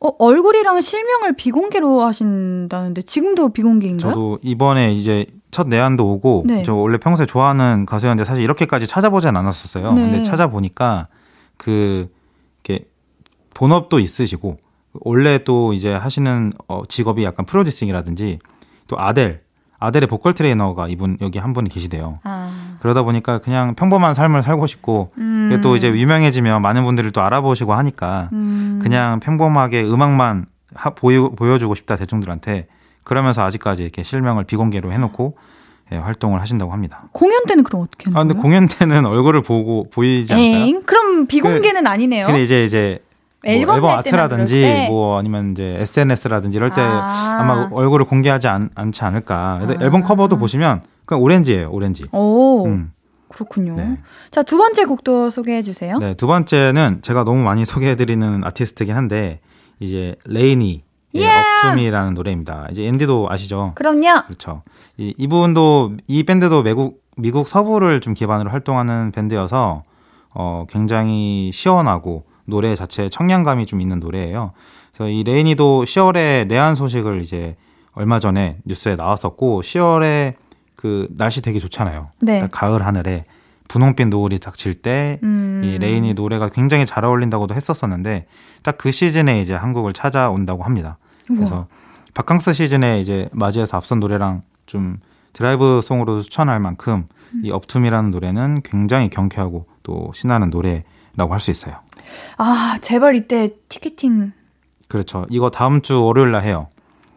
어, 0.00 0.08
얼굴이랑 0.18 0.80
실명을 0.80 1.36
비공개로 1.36 2.00
하신다는데 2.02 3.02
지금도 3.02 3.50
비공개인가요? 3.52 4.12
저도 4.12 4.38
이번에 4.42 4.92
이제 4.92 5.26
첫 5.52 5.68
내한도 5.68 6.10
오고 6.12 6.44
네. 6.46 6.62
저 6.64 6.74
원래 6.74 6.98
평소에 6.98 7.26
좋아하는 7.26 7.86
가수였는데 7.86 8.24
사실 8.26 8.42
이렇게까지 8.42 8.86
찾아보진 8.86 9.36
않았었어요. 9.36 9.92
네. 9.92 10.00
근데 10.02 10.22
찾아보니까 10.22 11.04
그 11.56 12.08
이렇게 12.64 12.86
본업도 13.54 13.98
있으시고 14.00 14.56
원래 14.94 15.44
또 15.44 15.72
이제 15.72 15.92
하시는 15.92 16.52
어, 16.66 16.82
직업이 16.88 17.22
약간 17.22 17.46
프로듀싱이라든지 17.46 18.38
또 18.90 18.96
아델 18.98 19.40
아델의 19.78 20.08
보컬 20.08 20.34
트레이너가 20.34 20.88
이분 20.88 21.16
여기 21.22 21.38
한 21.38 21.54
분이 21.54 21.70
계시대요. 21.70 22.14
아. 22.24 22.76
그러다 22.80 23.02
보니까 23.02 23.38
그냥 23.38 23.74
평범한 23.74 24.12
삶을 24.12 24.42
살고 24.42 24.66
싶고 24.66 25.12
음. 25.16 25.58
또 25.62 25.76
이제 25.76 25.88
유명해지면 25.88 26.60
많은 26.60 26.84
분들이 26.84 27.10
또 27.12 27.22
알아보시고 27.22 27.72
하니까 27.72 28.28
음. 28.34 28.80
그냥 28.82 29.20
평범하게 29.20 29.84
음악만 29.84 30.46
하, 30.74 30.90
보여, 30.90 31.30
보여주고 31.30 31.74
싶다 31.74 31.96
대중들한테 31.96 32.66
그러면서 33.04 33.42
아직까지 33.42 33.82
이렇게 33.82 34.02
실명을 34.02 34.44
비공개로 34.44 34.92
해놓고 34.92 35.36
예, 35.92 35.96
활동을 35.96 36.40
하신다고 36.40 36.72
합니다. 36.72 37.06
공연 37.12 37.44
때는 37.46 37.64
그럼 37.64 37.82
어떻게 37.82 38.04
하는 38.04 38.16
아 38.16 38.20
근데 38.20 38.34
거예요? 38.34 38.42
공연 38.42 38.66
때는 38.68 39.06
얼굴을 39.06 39.42
보고 39.42 39.88
보이지 39.90 40.34
않나요? 40.34 40.46
에잉? 40.46 40.82
그럼 40.84 41.26
비공개는 41.26 41.86
아니네요. 41.86 42.26
근데 42.26 42.42
이제 42.42 42.64
이제 42.64 42.98
뭐 43.00 43.09
앨범 43.44 43.76
앨범 43.76 43.94
낼 43.94 44.02
때나 44.02 44.24
아트라든지? 44.24 44.86
뭐 44.88 45.18
아니면 45.18 45.52
이제 45.52 45.76
SNS라든지 45.80 46.56
이럴 46.56 46.74
때 46.74 46.80
아. 46.82 47.38
아. 47.40 47.42
마 47.44 47.68
얼굴을 47.72 48.04
공개하지 48.06 48.48
않, 48.48 48.70
않지 48.74 49.04
않을까. 49.04 49.60
아. 49.62 49.76
앨범 49.80 50.02
커버도 50.02 50.38
보시면 50.38 50.80
그냥 51.06 51.22
오렌지예요, 51.22 51.70
오렌지. 51.70 52.04
오, 52.12 52.66
음. 52.66 52.92
그렇군요. 53.28 53.76
네. 53.76 53.96
자, 54.30 54.42
두 54.42 54.56
번째 54.58 54.84
곡도 54.84 55.30
소개해 55.30 55.62
주세요. 55.62 55.98
네, 55.98 56.14
두 56.14 56.26
번째는 56.26 57.00
제가 57.02 57.24
너무 57.24 57.42
많이 57.42 57.64
소개해 57.64 57.94
드리는 57.96 58.42
아티스트긴 58.44 58.94
한데 58.94 59.40
이제 59.78 60.16
LANY 60.26 60.84
의 61.12 61.22
예, 61.22 61.66
up 61.66 61.74
to 61.74 61.82
me라는 61.82 62.14
노래입니다. 62.14 62.68
이제 62.70 62.84
옌디도 62.86 63.28
아시죠? 63.30 63.72
그럼요. 63.74 64.22
그렇죠. 64.26 64.62
이, 64.96 65.12
이분도 65.18 65.96
이 66.06 66.22
밴드도 66.22 66.62
미국 66.62 67.02
미국 67.16 67.48
서부를 67.48 68.00
좀 68.00 68.14
기반으로 68.14 68.50
활동하는 68.50 69.10
밴드여서 69.10 69.82
어, 70.32 70.66
굉장히 70.68 71.50
시원하고 71.52 72.24
노래 72.50 72.74
자체에 72.74 73.08
청량감이 73.08 73.64
좀 73.66 73.80
있는 73.80 74.00
노래예요. 74.00 74.52
그래서 74.92 75.08
이 75.08 75.22
LANY도 75.24 75.84
10월에 75.84 76.46
내한 76.46 76.74
소식을 76.74 77.22
이제 77.22 77.56
얼마 77.92 78.20
전에 78.20 78.58
뉴스에 78.66 78.96
나왔었고 78.96 79.62
10월에 79.62 80.34
그 80.76 81.08
날씨 81.16 81.40
되게 81.42 81.58
좋잖아요. 81.58 82.10
네. 82.20 82.40
딱 82.40 82.50
가을 82.50 82.84
하늘에 82.84 83.24
분홍빛 83.68 84.08
노을이 84.08 84.38
닥칠 84.40 84.74
때이 84.82 85.18
음. 85.22 85.76
LANY 85.80 86.14
노래가 86.14 86.48
굉장히 86.48 86.84
잘 86.86 87.04
어울린다고도 87.04 87.54
했었었는데 87.54 88.26
딱 88.62 88.76
그 88.78 88.90
시즌에 88.90 89.40
이제 89.40 89.54
한국을 89.54 89.92
찾아온다고 89.92 90.64
합니다. 90.64 90.98
그래서 91.28 91.66
바캉스 92.14 92.52
시즌에 92.54 93.00
이제 93.00 93.28
맞이해서 93.32 93.76
앞선 93.76 94.00
노래랑 94.00 94.40
좀 94.66 94.98
드라이브 95.32 95.80
송으로 95.82 96.22
추천할 96.22 96.58
만큼 96.58 97.06
이 97.44 97.52
up 97.52 97.62
to 97.62 97.71
me라는 97.71 98.10
노래는 98.10 98.62
굉장히 98.64 99.08
경쾌하고 99.08 99.66
또 99.84 100.10
신나는 100.14 100.50
노래라고 100.50 101.32
할 101.32 101.38
수 101.40 101.52
있어요. 101.52 101.76
아, 102.36 102.78
제발 102.80 103.14
이때 103.16 103.50
티켓팅 103.68 104.32
그렇죠. 104.88 105.26
이거 105.30 105.50
다음 105.50 105.82
주 105.82 106.02
월요일 106.02 106.32
날 106.32 106.42
해요. 106.42 106.68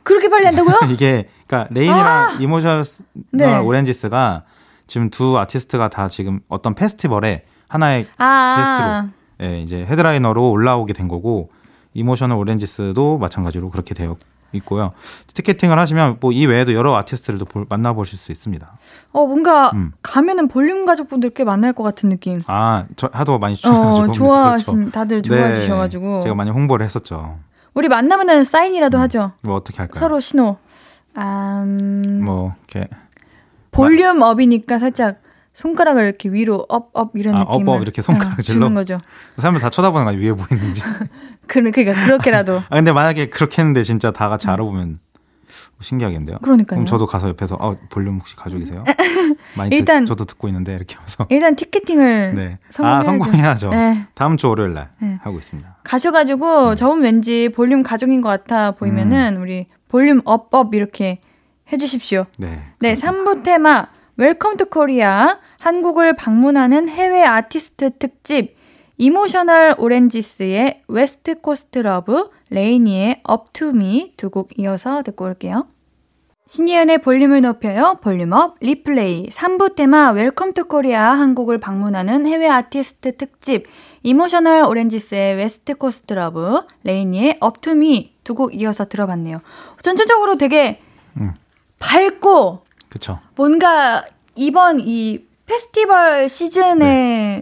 그렇게 0.03 0.29
빨리 0.29 0.45
한다고요? 0.45 0.79
이게 0.91 1.27
그러니까 1.47 1.73
LANY랑 1.73 2.41
Emotional 2.41 2.81
아! 2.81 2.83
네. 3.31 3.57
Oranges가 3.57 4.41
지금 4.85 5.09
두 5.09 5.39
아티스트가 5.39 5.89
다 5.89 6.07
지금 6.09 6.41
어떤 6.49 6.75
페스티벌에 6.75 7.41
하나의 7.67 8.07
아, 8.17 9.09
예, 9.41 9.61
이제 9.61 9.85
headliner로 9.85 10.51
올라오게 10.51 10.93
된 10.93 11.07
거고 11.07 11.49
Emotional 11.93 12.37
Oranges도 12.37 13.17
마찬가지로 13.17 13.69
그렇게 13.71 13.93
되어 13.93 14.17
있고요. 14.53 14.91
티켓팅을 15.33 15.77
하시면 15.79 16.17
뭐 16.19 16.31
이 16.31 16.45
외에도 16.45 16.73
여러 16.73 16.95
아티스트들도 16.95 17.45
볼- 17.45 17.65
만나보실 17.69 18.17
수 18.17 18.31
있습니다. 18.31 18.73
어 19.11 19.25
뭔가 19.25 19.69
음. 19.73 19.91
가면은 20.01 20.47
볼륨 20.47 20.85
가족분들 20.85 21.31
꽤 21.31 21.43
만날 21.43 21.73
것 21.73 21.83
같은 21.83 22.09
느낌. 22.09 22.39
아, 22.47 22.85
저 22.95 23.09
하도 23.13 23.37
많이 23.39 23.55
추천해가지고 23.55 24.03
어, 24.03 24.07
네, 24.07 24.13
좋아하신 24.13 24.75
그렇죠. 24.75 24.91
다들 24.91 25.21
좋아해 25.21 25.49
네, 25.49 25.55
주셔가지고 25.55 26.19
제가 26.21 26.35
많이 26.35 26.49
홍보를 26.51 26.85
했었죠. 26.85 27.37
우리 27.73 27.87
만나면은 27.87 28.43
사인이라도 28.43 28.97
하죠. 28.99 29.31
뭐 29.41 29.55
어떻게 29.55 29.77
할까요? 29.79 29.99
서로 29.99 30.19
신호. 30.19 30.57
음, 31.17 32.21
뭐 32.23 32.49
이렇게 32.69 32.87
볼륨 33.71 34.21
up이니까 34.21 34.79
살짝 34.79 35.17
손가락을 35.53 36.03
이렇게 36.03 36.29
위로 36.29 36.65
up 36.69 36.90
up 36.90 37.11
이런 37.15 37.35
아, 37.35 37.39
느낌을 37.39 37.69
up, 37.69 37.75
up 37.77 37.81
이렇게 37.81 38.01
손가락 38.01 38.39
어, 38.39 38.41
질러? 38.41 38.59
주는 38.65 38.73
거죠. 38.73 38.97
사람들 39.37 39.61
다 39.61 39.69
쳐다보는 39.69 40.05
거야 40.05 40.17
위에 40.17 40.33
보이는지. 40.33 40.81
그, 41.47 41.61
그러니까 41.61 41.93
그렇게라도 42.05 42.57
아 42.69 42.75
근데 42.75 42.91
만약에 42.91 43.27
그렇게 43.27 43.61
했는데 43.61 43.83
진짜 43.83 44.11
다 44.11 44.29
같이 44.29 44.47
알아보면 44.47 44.97
신기하겠는데요. 45.79 46.39
그러니까요. 46.41 46.77
그럼 46.77 46.85
저도 46.85 47.05
가서 47.05 47.27
옆에서 47.29 47.57
어, 47.59 47.77
볼륨 47.89 48.17
혹시 48.19 48.35
가족이세요? 48.35 48.83
많이 49.57 49.75
일단- 49.75 50.03
듣, 50.05 50.07
저도 50.07 50.25
듣고 50.25 50.47
있는데 50.47 50.73
이렇게 50.75 50.95
하면서. 50.95 51.27
일단 51.29 51.55
티켓팅을 51.55 52.33
네. 52.35 52.57
성공해야죠. 52.69 52.85
아 52.85 53.03
성공해야죠. 53.03 53.69
네. 53.69 54.07
다음 54.15 54.37
주 54.37 54.49
월요일 54.49 54.73
날 54.73 54.89
네. 54.99 55.19
하고 55.21 55.37
있습니다. 55.37 55.77
가셔가지고 55.83 56.69
음. 56.71 56.75
저분 56.75 57.03
왠지 57.03 57.49
볼륨 57.53 57.83
가족인 57.83 58.21
것 58.21 58.29
같아 58.29 58.71
보이면은 58.71 59.37
우리 59.37 59.67
볼륨 59.89 60.21
up 60.25 60.49
up 60.49 60.73
이렇게 60.73 61.19
해주십시오. 61.71 62.25
네. 62.37 62.63
네, 62.79 62.95
3부 62.95 63.43
테마 63.43 63.87
Welcome 64.17 64.57
to 64.57 64.65
Korea 64.65 65.39
한국을 65.59 66.15
방문하는 66.15 66.87
해외 66.89 67.23
아티스트 67.23 67.97
특집 67.97 68.55
이모셔널 68.97 69.75
오렌지스의 69.79 70.83
웨스트 70.87 71.41
코스트 71.41 71.79
러브 71.79 72.29
레이니의 72.51 73.21
업투미 73.23 74.13
두 74.17 74.29
곡 74.29 74.59
이어서 74.59 75.01
듣고 75.01 75.25
올게요. 75.25 75.65
신예은의 76.45 76.99
볼륨을 76.99 77.41
높여요. 77.41 77.97
볼륨 78.01 78.45
up 78.45 78.57
replay 78.59 79.27
3부 79.29 79.75
테마 79.75 80.11
Welcome 80.11 80.53
to 80.53 80.65
Korea 80.65 81.13
한국을 81.13 81.57
방문하는 81.57 82.27
해외 82.27 82.47
아티스트 82.49 83.17
특집 83.17 83.65
이모셔널 84.03 84.63
오렌지스의 84.65 85.37
웨스트 85.37 85.75
코스트 85.75 86.13
러브 86.13 86.61
레이니의 86.83 87.37
업투미 87.39 88.13
두 88.23 88.35
곡 88.35 88.53
이어서 88.53 88.85
들어봤네요. 88.85 89.41
전체적으로 89.81 90.35
되게 90.37 90.79
음. 91.17 91.33
밝고 91.79 92.63
그쵸. 92.93 93.19
뭔가 93.35 94.05
이번 94.35 94.79
이 94.79 95.25
페스티벌 95.47 96.29
시즌에 96.29 97.41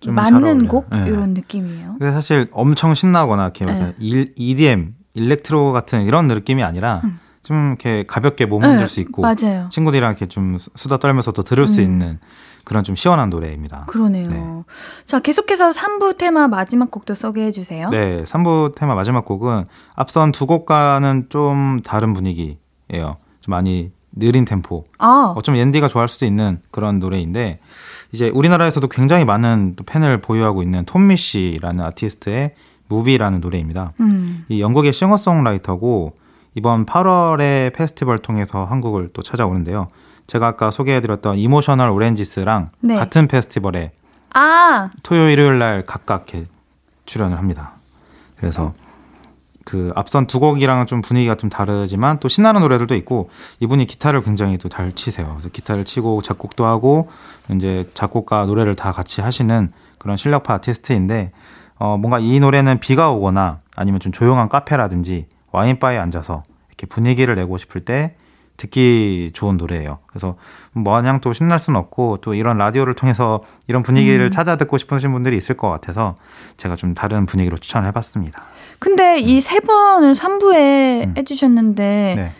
좀잘 0.00 0.32
맞는. 0.32 0.68
곡 0.68 0.86
네. 0.90 1.04
이런 1.08 1.30
느낌이에요. 1.30 1.96
근데 1.98 2.12
사실 2.12 2.48
엄청 2.52 2.94
신나거나 2.94 3.44
이렇게 3.44 3.64
네. 3.64 3.94
일- 3.98 4.34
EDM, 4.36 4.94
일렉트로 5.14 5.72
같은 5.72 6.02
이런 6.02 6.28
느낌이 6.28 6.62
아니라 6.62 7.00
좀 7.42 7.68
이렇게 7.68 8.04
가볍게 8.06 8.44
몸 8.44 8.62
흔들 8.62 8.76
음. 8.78 8.80
네, 8.80 8.86
수 8.86 9.00
있고 9.00 9.22
맞아요. 9.22 9.68
친구들이랑 9.70 10.10
이렇게 10.10 10.26
좀 10.26 10.58
수- 10.58 10.70
수다 10.76 10.98
떨면서 10.98 11.32
또 11.32 11.42
들을 11.42 11.66
수 11.66 11.80
음. 11.80 11.84
있는 11.84 12.18
그런 12.64 12.82
좀 12.84 12.94
시원한 12.96 13.30
노래입니다. 13.30 13.84
그러네요. 13.88 14.28
네. 14.28 14.62
자, 15.04 15.20
계속해서 15.20 15.70
3부 15.72 16.16
테마 16.18 16.48
마지막 16.48 16.90
곡도 16.90 17.14
소개해 17.14 17.50
주세요. 17.52 17.88
네, 17.90 18.22
3부 18.24 18.74
테마 18.74 18.94
마지막 18.94 19.24
곡은 19.24 19.64
앞선 19.94 20.32
두 20.32 20.46
곡과는 20.46 21.26
좀 21.30 21.80
다른 21.84 22.12
분위기예요. 22.14 22.56
좀 23.40 23.50
많이 23.50 23.92
느린 24.16 24.44
템포. 24.44 24.84
아, 24.98 25.32
어쩌면 25.36 25.60
옌디가 25.60 25.88
좋아할 25.88 26.08
수도 26.08 26.26
있는 26.26 26.60
그런 26.70 26.98
노래인데 26.98 27.58
이제 28.12 28.30
우리나라에서도 28.30 28.86
굉장히 28.88 29.24
많은 29.24 29.74
또 29.76 29.84
팬을 29.84 30.20
보유하고 30.20 30.62
있는 30.62 30.84
Tom 30.84 31.16
Misch라는 31.16 31.84
아티스트의 31.84 32.54
Movie라는 32.88 33.40
노래입니다. 33.40 33.92
음. 34.00 34.44
이 34.48 34.60
영국의 34.60 34.92
싱어송라이터고 34.92 36.14
이번 36.54 36.86
8월에 36.86 37.74
페스티벌 37.74 38.18
통해서 38.18 38.64
한국을 38.64 39.10
또 39.12 39.22
찾아오는데요. 39.22 39.88
제가 40.26 40.46
아까 40.46 40.70
소개해드렸던 40.70 41.38
Emotional 41.38 41.90
Oranges랑 41.90 42.68
네. 42.80 42.94
같은 42.96 43.28
페스티벌에 43.28 43.92
아, 44.32 44.90
토요일 45.02 45.32
일요일 45.32 45.58
날 45.58 45.84
각각 45.84 46.26
출연을 47.06 47.38
합니다. 47.38 47.76
그래서 48.36 48.72
그 49.66 49.92
앞선 49.94 50.26
두 50.26 50.40
곡이랑은 50.40 50.86
좀 50.86 51.00
분위기가 51.00 51.36
좀 51.36 51.48
다르지만 51.48 52.18
또 52.20 52.28
신나는 52.28 52.60
노래들도 52.60 52.94
있고 52.96 53.30
이분이 53.60 53.86
기타를 53.86 54.22
굉장히 54.22 54.58
또 54.58 54.68
잘 54.68 54.92
치세요. 54.92 55.28
그래서 55.30 55.48
기타를 55.48 55.84
치고 55.84 56.20
작곡도 56.22 56.64
하고 56.66 57.08
이제 57.50 57.88
작곡과 57.94 58.46
노래를 58.46 58.74
다 58.74 58.92
같이 58.92 59.20
하시는 59.20 59.72
그런 59.98 60.16
실력파 60.16 60.54
아티스트인데 60.54 61.32
어 61.76 61.96
뭔가 61.96 62.18
이 62.18 62.40
노래는 62.40 62.80
비가 62.80 63.10
오거나 63.10 63.58
아니면 63.76 64.00
좀 64.00 64.12
조용한 64.12 64.48
카페라든지 64.48 65.26
와인바에 65.52 65.96
앉아서 65.98 66.42
이렇게 66.68 66.86
분위기를 66.86 67.34
내고 67.36 67.56
싶을 67.56 67.84
때 67.84 68.16
듣기 68.56 69.32
좋은 69.34 69.56
노래예요. 69.56 69.98
그래서 70.06 70.36
마냥 70.72 71.20
또 71.20 71.32
신날 71.32 71.58
수는 71.58 71.78
없고 71.78 72.18
또 72.20 72.34
이런 72.34 72.56
라디오를 72.58 72.94
통해서 72.94 73.42
이런 73.66 73.82
분위기를 73.82 74.26
음. 74.26 74.30
찾아 74.30 74.56
듣고 74.56 74.78
싶으신 74.78 75.12
분들이 75.12 75.36
있을 75.36 75.56
것 75.56 75.70
같아서 75.70 76.14
제가 76.56 76.76
좀 76.76 76.94
다른 76.94 77.26
분위기로 77.26 77.56
추천을 77.58 77.88
해봤습니다. 77.88 78.44
근데 78.78 79.18
이 79.18 79.40
세 79.40 79.60
분을 79.60 80.14
3부에 80.14 81.06
음. 81.06 81.14
해주셨는데 81.16 82.14
네. 82.16 82.32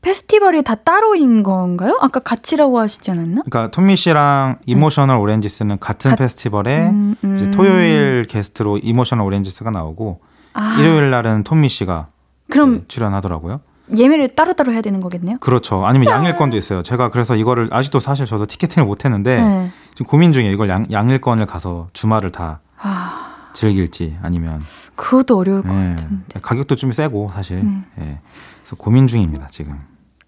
페스티벌이 0.00 0.62
다 0.62 0.74
따로인 0.74 1.42
건가요? 1.44 1.96
아까 2.00 2.18
같이라고 2.20 2.78
하시지 2.80 3.08
않았나? 3.10 3.42
그러니까 3.48 3.70
Tom 3.70 3.94
Misch랑 3.96 4.58
Emotional 4.66 5.16
Oranges는 5.18 5.78
같은 5.78 6.10
가- 6.10 6.16
페스티벌에 6.16 6.88
음, 6.88 7.14
음. 7.22 7.36
이제 7.36 7.50
토요일 7.52 8.26
게스트로 8.28 8.78
Emotional 8.78 9.24
Oranges가 9.24 9.70
나오고 9.70 10.20
아, 10.54 10.76
일요일 10.80 11.10
날은 11.10 11.44
Tom 11.44 11.68
Misch가 11.68 12.08
그럼 12.50 12.72
네, 12.78 12.84
출연하더라고요. 12.88 13.60
예매를 13.96 14.34
따로따로 14.34 14.72
해야 14.72 14.80
되는 14.80 15.00
거겠네요? 15.00 15.38
그렇죠. 15.38 15.86
아니면 15.86 16.08
양일권도 16.08 16.56
있어요. 16.56 16.82
제가 16.82 17.08
그래서 17.10 17.36
이거를 17.36 17.68
아직도 17.70 18.00
사실 18.00 18.26
저도 18.26 18.46
티켓팅을 18.46 18.86
못 18.86 19.04
했는데 19.04 19.40
네. 19.40 19.70
지금 19.94 20.06
고민 20.06 20.32
중이에요. 20.32 20.52
이걸 20.52 20.68
양, 20.68 20.86
양일권을 20.90 21.46
가서 21.46 21.88
주말을 21.92 22.32
다 22.32 22.60
아, 22.80 23.21
즐길지 23.52 24.18
아니면 24.22 24.60
그것도 24.96 25.36
어려울 25.38 25.62
것 25.62 25.70
예, 25.70 25.90
같은데. 25.90 26.40
가격도 26.40 26.76
좀 26.76 26.92
세고 26.92 27.30
사실 27.32 27.58
음. 27.58 27.84
예. 28.00 28.20
그래서 28.60 28.76
고민 28.76 29.06
중입니다 29.06 29.46
지금. 29.48 29.78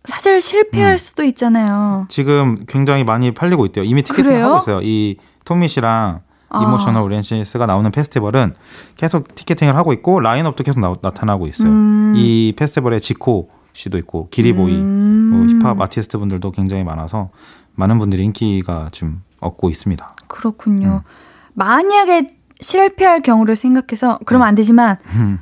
사실 0.05 0.41
실패할 0.41 0.93
음. 0.93 0.99
수도 0.99 1.25
있잖아요. 1.25 2.07
지금 2.09 2.65
굉장히 2.67 3.05
많이 3.05 3.33
팔리고 3.33 3.65
있대요. 3.67 3.85
이미 3.85 4.03
티켓팅 4.03 4.25
그래요? 4.25 4.47
하고 4.47 4.59
있어요. 4.59 4.81
이 4.83 5.17
Tom 5.45 5.69
Misch랑 5.69 6.21
아. 6.51 6.63
Emotional 6.63 7.03
Oranges가 7.03 7.67
나오는 7.67 7.91
페스티벌은 7.91 8.55
계속 8.97 9.35
티켓팅을 9.35 9.77
하고 9.77 9.93
있고 9.95 10.21
라인업도 10.21 10.63
계속 10.63 10.81
나, 10.81 10.95
나타나고 11.01 11.47
있어요. 11.47 11.71
음. 11.71 12.13
이 12.17 12.53
페스티벌에 12.57 13.01
지코 13.01 13.49
씨도 13.73 13.99
있고 13.99 14.29
기리보이 14.31 14.75
음. 14.77 15.31
뭐 15.33 15.47
힙합 15.47 15.81
아티스트 15.81 16.19
분들도 16.19 16.51
굉장히 16.53 16.85
많아서 16.85 17.31
많은 17.75 17.99
분들이 17.99 18.23
인기가 18.25 18.89
좀 18.93 19.23
얻고 19.41 19.69
있습니다. 19.71 20.07
그렇군요. 20.29 21.03
음. 21.05 21.11
만약에 21.55 22.29
실패할 22.61 23.21
경우를 23.23 23.57
생각해서 23.57 24.19
그러면 24.25 24.47
네. 24.47 24.49
안 24.49 24.55
되지만 24.55 24.97
음. 25.15 25.39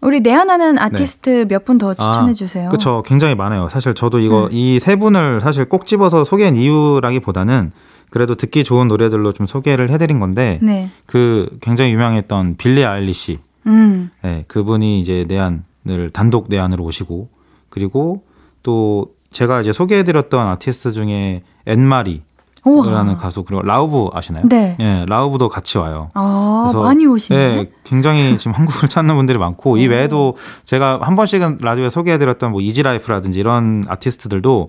우리 0.00 0.20
내한하는 0.20 0.78
아티스트 0.78 1.46
몇분 1.48 1.78
더 1.78 1.92
추천해 1.92 2.30
아, 2.30 2.34
주세요. 2.34 2.68
그렇죠. 2.68 3.02
굉장히 3.04 3.34
많아요. 3.34 3.68
사실 3.68 3.94
저도 3.94 4.20
이거 4.20 4.44
음. 4.44 4.48
이세 4.52 4.96
분을 4.96 5.40
사실 5.40 5.64
꼭 5.68 5.86
집어서 5.86 6.22
소개한 6.24 6.56
이유라기보다는 6.56 7.72
그래도 8.10 8.34
듣기 8.34 8.64
좋은 8.64 8.88
노래들로 8.88 9.32
좀 9.32 9.46
소개를 9.46 9.90
해드린 9.90 10.18
건데 10.20 10.58
네. 10.62 10.90
그 11.06 11.58
굉장히 11.60 11.92
유명했던 11.92 12.56
Billie 12.56 12.84
Eilish, 12.84 13.38
음. 13.66 14.10
네, 14.22 14.44
그분이 14.48 15.00
이제 15.00 15.24
내한을 15.28 16.10
단독 16.12 16.46
내한으로 16.48 16.84
오시고 16.84 17.28
그리고 17.68 18.22
또 18.62 19.14
제가 19.30 19.60
이제 19.60 19.72
소개해드렸던 19.72 20.46
아티스트 20.46 20.92
중에 20.92 21.42
Anne-Marie라는 21.66 23.12
우와. 23.12 23.20
가수 23.20 23.42
그리고 23.44 23.62
Lauv 23.62 24.08
아시나요? 24.12 24.44
네. 24.48 24.76
예, 24.80 25.04
Lauv도 25.08 25.48
같이 25.48 25.78
와요. 25.78 26.10
아, 26.14 26.66
그래서, 26.68 26.82
많이 26.82 27.06
오시네요. 27.06 27.40
예, 27.60 27.70
굉장히 27.84 28.36
지금 28.38 28.52
한국을 28.52 28.88
찾는 28.90 29.14
분들이 29.16 29.38
많고 29.38 29.76
이 29.76 29.86
오. 29.86 29.90
외에도 29.90 30.36
제가 30.64 31.00
한 31.02 31.14
번씩은 31.14 31.58
라디오에 31.60 31.90
소개해 31.90 32.18
드렸던 32.18 32.52
뭐 32.52 32.60
Easy 32.60 32.80
Life라든지 32.80 33.38
이런 33.40 33.84
아티스트들도 33.88 34.68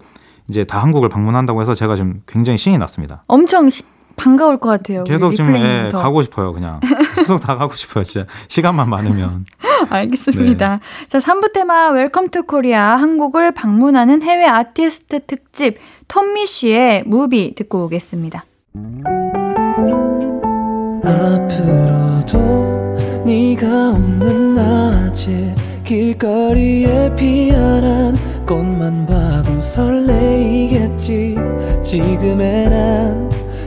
이제 0.49 0.63
다 0.63 0.81
한국을 0.81 1.09
방문한다고 1.09 1.61
해서 1.61 1.75
제가 1.75 1.95
지금 1.95 2.21
굉장히 2.27 2.57
신이 2.57 2.77
났습니다. 2.77 3.23
엄청 3.27 3.69
시- 3.69 3.83
반가울 4.19 4.59
것 4.59 4.69
같아요. 4.69 5.03
계속 5.05 5.33
지금 5.33 5.55
예. 5.55 5.89
가고 5.91 6.21
싶어요, 6.21 6.51
그냥 6.51 6.79
계속 7.15 7.39
다 7.39 7.55
가고 7.55 7.75
싶어요, 7.75 8.03
진짜 8.03 8.27
시간만 8.49 8.89
많으면. 8.89 9.45
알겠습니다. 9.89 10.77
네. 10.77 11.07
자, 11.07 11.19
3부 11.19 11.53
테마 11.53 11.89
Welcome 11.91 12.29
to 12.29 12.43
Korea 12.43 12.97
한국을 12.97 13.53
방문하는 13.53 14.21
해외 14.21 14.45
아티스트 14.45 15.25
특집 15.25 15.77
Tom 16.07 16.45
Misch의 16.45 17.03
Movie 17.05 17.55
듣고 17.55 17.85
오겠습니다. 17.85 18.43
앞으로도 21.03 22.39
네가 23.25 23.91
없는 23.91 24.55
낮에 24.55 25.55
길거리에 25.85 27.15
피어난 27.15 28.17
꽃만 28.45 29.05
봐도 29.05 29.59
설레이겠지 29.61 31.37
지금의 31.83 32.69
난 32.69 33.29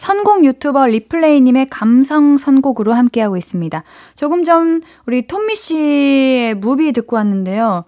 선곡 0.00 0.46
유튜버 0.46 0.86
리플레이님의 0.86 1.66
감성 1.68 2.38
선곡으로 2.38 2.94
함께하고 2.94 3.36
있습니다. 3.36 3.82
조금 4.14 4.44
전 4.44 4.80
우리 5.06 5.26
톰 5.26 5.54
미쉬의 5.54 6.54
Movie 6.54 6.92
듣고 6.92 7.16
왔는데요. 7.16 7.84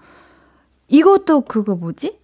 이것도 0.89 1.41
그거 1.43 1.75
뭐지? 1.75 2.19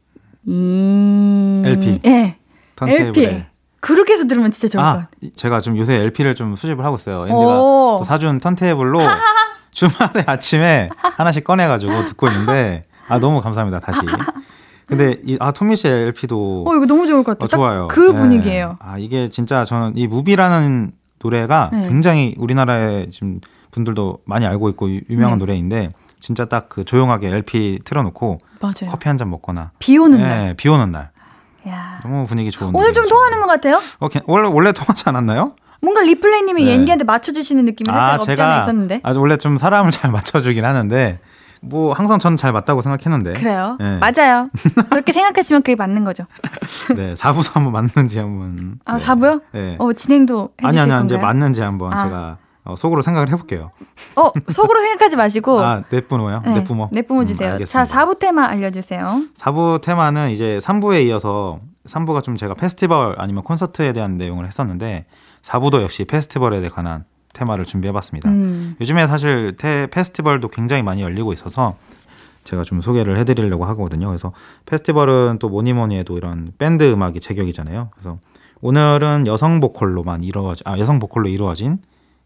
이 0.44 1.62
LP. 1.64 2.00
예. 2.04 2.36
턴테이블에. 2.76 3.24
LP. 3.24 3.44
그렇게 3.80 4.12
해서 4.12 4.26
들으면 4.26 4.50
진짜 4.50 4.68
좋을 4.68 4.82
것 4.82 4.86
아, 4.86 4.92
같아요. 4.92 5.08
이- 5.22 5.32
제가 5.32 5.60
지금 5.60 5.78
요새 5.78 5.94
LP를 5.94 6.34
좀 6.34 6.54
수집을 6.54 6.84
하고 6.84 6.96
있어요. 6.96 7.22
앤디가 7.26 8.04
사준 8.04 8.38
턴테이블로 8.38 8.98
주말에 9.70 10.24
아침에 10.26 10.90
하나씩 11.00 11.44
꺼내가지고 11.44 12.04
듣고 12.04 12.28
있는데 12.28 12.82
아 13.08 13.18
너무 13.18 13.40
감사합니다 13.40 13.80
다시. 13.80 14.00
근데 14.88 15.16
이, 15.24 15.36
아 15.38 15.52
토미 15.52 15.76
씨 15.76 15.86
LP도 15.86 16.64
어, 16.66 16.74
이거 16.74 16.86
너무 16.86 17.06
좋을 17.06 17.22
것 17.22 17.32
어, 17.32 17.34
같아요. 17.34 17.48
딱 17.48 17.56
좋아요. 17.56 17.88
그 17.88 18.00
네. 18.00 18.16
분위기예요. 18.18 18.76
아 18.80 18.96
이게 18.98 19.28
진짜 19.28 19.64
저는 19.64 19.92
이 19.96 20.06
무비라는 20.06 20.92
노래가 21.20 21.70
네. 21.72 21.88
굉장히 21.88 22.34
우리나라에 22.38 23.08
지금 23.10 23.40
분들도 23.70 24.20
많이 24.24 24.46
알고 24.46 24.68
있고 24.70 24.90
유- 24.90 25.00
유명한 25.10 25.38
네. 25.38 25.40
노래인데 25.40 25.90
진짜 26.20 26.46
딱 26.46 26.68
그 26.68 26.84
조용하게 26.84 27.28
LP 27.28 27.80
틀어놓고 27.84 28.38
맞아요. 28.60 28.90
커피 28.90 29.08
한 29.08 29.18
잔 29.18 29.28
먹거나 29.30 29.72
비 29.78 29.98
오는 29.98 30.18
네, 30.18 30.26
날. 30.26 30.54
비 30.54 30.68
오는 30.68 30.90
날 30.90 31.10
야. 31.68 32.00
너무 32.02 32.26
분위기 32.26 32.50
좋은 32.50 32.74
오늘 32.74 32.92
좀. 32.92 33.06
통하는 33.08 33.40
것 33.40 33.46
같아요? 33.46 33.78
어, 33.98 34.08
걔- 34.08 34.22
원래 34.26 34.48
원래 34.48 34.72
통하지 34.72 35.04
않았나요? 35.06 35.54
뭔가 35.82 36.00
리플레이님이 36.00 36.64
네. 36.64 36.70
옌디한테 36.72 37.04
맞춰주시는 37.04 37.64
느낌이 37.66 37.92
살짝 37.94 38.20
없지 38.28 38.40
않아 38.42 38.62
있었는데. 38.62 39.00
아 39.04 39.12
원래 39.16 39.36
좀 39.36 39.58
사람을 39.58 39.90
잘 39.92 40.10
맞춰주긴 40.10 40.64
하는데 40.64 41.18
뭐 41.60 41.92
항상 41.92 42.18
저는 42.18 42.36
잘 42.36 42.52
맞다고 42.52 42.80
생각했는데 42.80 43.34
그래요? 43.34 43.76
네. 43.80 43.98
맞아요. 43.98 44.50
그렇게 44.90 45.12
생각하시면 45.12 45.62
그게 45.62 45.74
맞는 45.76 46.04
거죠. 46.04 46.24
네 46.96 47.14
사부도 47.16 47.50
한번 47.54 47.72
맞는지 47.72 48.18
한번 48.18 48.78
아, 48.84 48.94
네. 48.94 48.98
사부요? 49.04 49.40
네. 49.52 49.76
어, 49.78 49.92
진행도 49.92 50.50
해주실 50.62 50.66
아니 50.66 50.80
아니 50.80 50.90
건가요? 50.90 51.04
이제 51.06 51.16
맞는지 51.16 51.62
한번 51.62 51.92
아. 51.92 51.96
제가 51.96 52.38
어, 52.64 52.76
속으로 52.76 53.00
생각을 53.00 53.30
해볼게요. 53.30 53.70
어, 54.16 54.30
속으로 54.52 54.80
생각하지 54.82 55.16
마시고. 55.16 55.60
아 55.64 55.82
내뿜어요? 55.88 56.42
네, 56.44 56.52
내뿜어. 56.54 56.88
내뿜어 56.92 57.20
음, 57.20 57.26
주세요. 57.26 57.52
알겠습니다. 57.52 57.86
자, 57.86 58.04
4부 58.06 58.18
테마 58.18 58.46
알려주세요. 58.46 59.22
4부 59.36 59.80
테마는 59.80 60.30
이제 60.30 60.58
3부에 60.62 61.06
이어서 61.06 61.58
3부가 61.86 62.22
좀 62.22 62.36
제가 62.36 62.52
페스티벌 62.54 63.14
아니면 63.18 63.42
콘서트에 63.42 63.94
대한 63.94 64.18
내용을 64.18 64.46
했었는데 64.46 65.06
4부도 65.42 65.80
역시 65.80 66.04
페스티벌에 66.04 66.68
관한 66.68 67.04
테마를 67.32 67.64
준비해봤습니다. 67.64 68.30
음. 68.30 68.76
요즘에 68.80 69.06
사실 69.06 69.56
테, 69.56 69.86
페스티벌도 69.88 70.48
굉장히 70.48 70.82
많이 70.82 71.02
열리고 71.02 71.32
있어서 71.32 71.74
제가 72.44 72.62
좀 72.62 72.80
소개를 72.80 73.18
해드리려고 73.18 73.64
하거든요. 73.66 74.08
그래서 74.08 74.32
페스티벌은 74.66 75.38
또 75.38 75.48
뭐니 75.48 75.74
뭐니 75.74 75.98
해도 75.98 76.16
이런 76.16 76.52
밴드 76.58 76.90
음악이 76.90 77.20
제격이잖아요. 77.20 77.90
그래서 77.92 78.18
오늘은 78.60 79.26
여성 79.26 79.60
보컬로만 79.60 80.24
이루어진 80.24 80.66
아 80.66 80.78
여성 80.78 80.98
보컬로 80.98 81.28
이루어진 81.28 81.78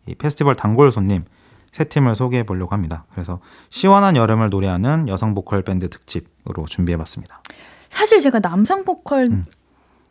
이 0.07 0.15
페스티벌 0.15 0.55
단골 0.55 0.91
손님 0.91 1.25
세 1.73 1.85
팀을 1.85 2.15
소개해 2.15 2.45
보려고 2.45 2.73
합니다. 2.73 3.05
그래서 3.13 3.41
시원한 3.71 4.15
여름을 4.17 4.51
노래하는 4.51 5.09
여성 5.09 5.35
보컬 5.35 5.63
밴드 5.63 5.89
특집으로 5.89 6.67
준비해 6.67 6.97
봤습니다. 6.99 7.43
사실 7.89 8.21
제가 8.21 8.41
남성 8.41 8.85
보컬 8.85 9.27
음. 9.27 9.47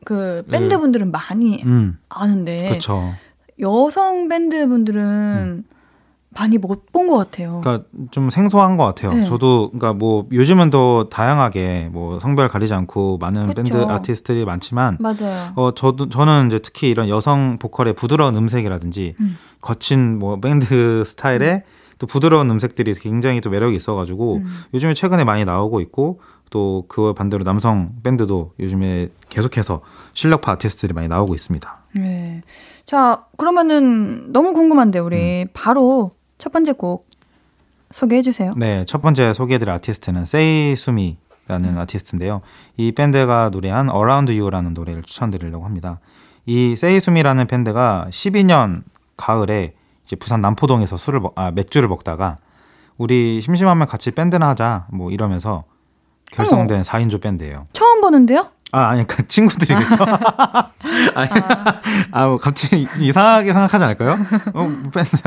그 0.03 0.43
밴드 0.49 0.77
분들은 0.79 1.11
많이 1.11 1.63
음, 1.63 1.99
아는데 2.09 2.67
그렇죠. 2.67 3.13
여성 3.59 4.27
밴드 4.27 4.67
분들은 4.67 5.65
많이 6.33 6.57
못 6.57 6.85
본 6.93 7.07
것 7.09 7.17
같아요. 7.17 7.59
그러니까 7.61 7.85
좀 8.11 8.29
생소한 8.29 8.77
것 8.77 8.85
같아요. 8.85 9.13
네. 9.13 9.25
저도 9.25 9.69
그러니까 9.71 9.91
뭐 9.93 10.27
요즘은 10.31 10.69
더 10.69 11.09
다양하게 11.09 11.89
뭐 11.91 12.19
성별 12.21 12.47
가리지 12.47 12.73
않고 12.73 13.17
많은 13.17 13.47
그쵸. 13.47 13.55
밴드 13.55 13.77
아티스트들이 13.77 14.45
많지만 14.45 14.97
맞아요. 15.01 15.51
어 15.55 15.73
저도 15.73 16.07
저는 16.07 16.47
이제 16.47 16.59
특히 16.59 16.89
이런 16.89 17.09
여성 17.09 17.57
보컬의 17.59 17.93
부드러운 17.95 18.35
음색이라든지 18.37 19.15
음. 19.19 19.37
거친 19.59 20.19
뭐 20.19 20.39
밴드 20.39 21.03
스타일의 21.05 21.63
또 21.97 22.07
부드러운 22.07 22.49
음색들이 22.49 22.93
굉장히 22.95 23.41
또 23.41 23.49
매력이 23.49 23.75
있어가지고 23.75 24.37
음. 24.37 24.45
요즘에 24.73 24.93
최근에 24.93 25.25
많이 25.25 25.43
나오고 25.43 25.81
있고 25.81 26.21
또그 26.49 27.13
반대로 27.13 27.43
남성 27.43 27.93
밴드도 28.03 28.53
요즘에 28.59 29.09
계속해서 29.29 29.81
실력파 30.13 30.53
아티스트들이 30.53 30.93
많이 30.93 31.07
나오고 31.07 31.35
있습니다. 31.35 31.77
네. 31.95 32.41
자, 32.91 33.23
그러면은 33.37 34.33
너무 34.33 34.51
궁금한데 34.51 34.99
우리 34.99 35.45
바로 35.53 36.11
첫 36.37 36.51
번째 36.51 36.73
곡 36.73 37.07
소개해 37.89 38.21
주세요. 38.21 38.51
네, 38.57 38.83
첫 38.83 39.01
번째 39.01 39.31
소개해드릴 39.31 39.71
아티스트는 39.71 40.25
세이 40.25 40.75
수미 40.75 41.15
라는 41.47 41.77
아티스트인데요. 41.77 42.41
이 42.75 42.91
밴드가 42.91 43.47
노래한 43.47 43.89
Around 43.89 44.37
You라는 44.37 44.73
노래를 44.73 45.03
추천드리려고 45.03 45.63
합니다. 45.63 46.01
이 46.45 46.75
세이 46.75 46.99
수미라는 46.99 47.47
밴드가 47.47 48.07
12년 48.09 48.83
가을에 49.15 49.73
이제 50.03 50.17
부산 50.17 50.41
남포동에서 50.41 50.97
술을 50.97 51.21
먹, 51.21 51.39
아 51.39 51.49
맥주를 51.51 51.87
먹다가 51.87 52.35
우리 52.97 53.39
심심하면 53.39 53.87
같이 53.87 54.11
밴드나 54.11 54.49
하자 54.49 54.87
뭐 54.91 55.11
이러면서 55.11 55.63
결성된 56.33 56.81
4인조 56.81 57.21
밴드예요. 57.21 57.67
처음 57.71 58.01
보는데요? 58.01 58.49
아, 58.71 58.89
아니, 58.89 59.05
그 59.05 59.27
친구들이겠죠. 59.27 60.03
아니, 61.15 61.29
아, 62.11 62.27
뭐 62.27 62.37
갑자기 62.37 62.87
이상하게 62.99 63.51
생각하지 63.51 63.83
않을까요? 63.83 64.17
어, 64.53 64.67
밴드, 64.93 65.17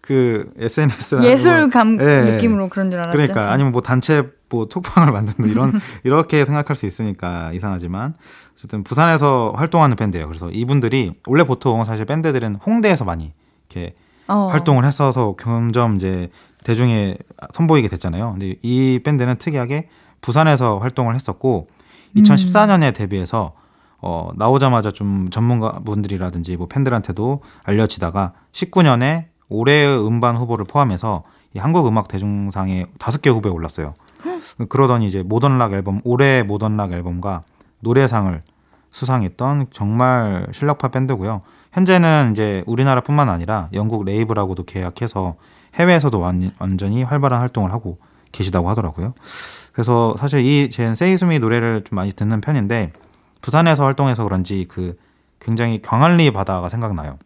그, 0.00 0.50
SNS나. 0.58 1.24
예술감 1.24 1.98
예. 2.00 2.32
느낌으로 2.32 2.68
그런 2.68 2.90
줄 2.90 2.98
알았죠. 3.00 3.12
그러니까, 3.12 3.34
저는. 3.42 3.48
아니면 3.48 3.72
뭐 3.72 3.80
단체 3.82 4.24
뭐 4.48 4.66
톡방을 4.66 5.12
만든다, 5.12 5.48
이런, 5.48 5.72
이렇게 6.02 6.44
생각할 6.44 6.74
수 6.74 6.86
있으니까 6.86 7.52
이상하지만. 7.52 8.14
어쨌든 8.54 8.82
부산에서 8.82 9.52
활동하는 9.56 9.94
밴드예요. 9.96 10.26
그래서 10.26 10.50
이분들이, 10.50 11.12
원래 11.26 11.44
보통 11.44 11.84
사실 11.84 12.04
밴드들은 12.06 12.56
홍대에서 12.56 13.04
많이 13.04 13.32
이렇게 13.70 13.94
어. 14.26 14.48
활동을 14.50 14.84
했어서 14.84 15.36
점점 15.40 15.94
이제 15.94 16.28
대중에 16.64 17.16
선보이게 17.52 17.86
됐잖아요. 17.86 18.32
근데 18.32 18.56
이 18.62 19.00
밴드는 19.04 19.36
특이하게 19.36 19.88
부산에서 20.20 20.78
활동을 20.78 21.14
했었고 21.14 21.68
2014년에 22.16 22.94
데뷔해서 22.94 23.52
어, 24.00 24.30
나오자마자 24.36 24.90
좀 24.90 25.28
전문가분들이라든지 25.30 26.56
뭐 26.56 26.68
팬들한테도 26.68 27.42
알려지다가 27.64 28.32
19년에 28.52 29.26
올해의 29.48 30.06
음반 30.06 30.36
후보를 30.36 30.64
포함해서 30.66 31.22
이 31.54 31.58
한국 31.58 31.86
음악 31.86 32.08
대중상에 32.08 32.86
다섯 32.98 33.22
개 33.22 33.30
후보에 33.30 33.50
올랐어요. 33.50 33.94
그러더니 34.68 35.06
이제 35.06 35.22
모던락 35.22 35.72
앨범 35.72 36.00
올해 36.04 36.42
모던락 36.42 36.92
앨범과 36.92 37.42
노래상을 37.80 38.42
수상했던 38.90 39.66
정말 39.72 40.46
실력파 40.52 40.88
밴드고요. 40.88 41.40
현재는 41.72 42.30
이제 42.32 42.62
우리나라뿐만 42.66 43.28
아니라 43.28 43.68
영국 43.72 44.04
레이블하고도 44.04 44.64
계약해서 44.64 45.36
해외에서도 45.74 46.18
완, 46.18 46.50
완전히 46.58 47.02
활발한 47.02 47.40
활동을 47.40 47.72
하고 47.72 47.98
계시다고 48.32 48.68
하더라고요. 48.68 49.14
그래서 49.78 50.16
사실 50.18 50.40
이제 50.40 50.92
세이수미 50.92 51.38
노래를 51.38 51.84
좀 51.84 51.94
많이 51.94 52.10
듣는 52.10 52.40
편인데 52.40 52.92
부산에서 53.40 53.84
활동해서 53.84 54.24
그런지 54.24 54.66
그 54.68 54.98
굉장히 55.38 55.80
광안리 55.80 56.32
바다가 56.32 56.68
생각나요. 56.68 57.16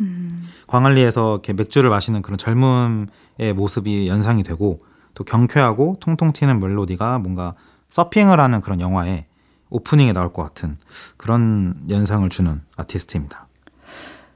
음. 0.00 0.48
광안리에서 0.66 1.34
이렇게 1.34 1.52
맥주를 1.52 1.90
마시는 1.90 2.22
그런 2.22 2.38
젊음의 2.38 3.54
모습이 3.54 4.08
연상이 4.08 4.42
되고 4.42 4.78
또 5.14 5.22
경쾌하고 5.22 5.98
통통 6.00 6.32
튀는 6.32 6.58
멜로디가 6.58 7.20
뭔가 7.20 7.54
서핑을 7.90 8.40
하는 8.40 8.60
그런 8.60 8.80
영화에 8.80 9.26
오프닝에 9.70 10.12
나올 10.12 10.32
것 10.32 10.42
같은 10.42 10.78
그런 11.16 11.76
연상을 11.88 12.28
주는 12.30 12.62
아티스트입니다. 12.78 13.46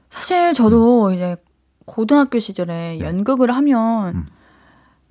사실 0.09 0.53
저도 0.53 1.11
이제 1.11 1.35
고등학교 1.85 2.39
시절에 2.39 3.01
연극을 3.01 3.53
하면 3.53 4.15
음. 4.15 4.27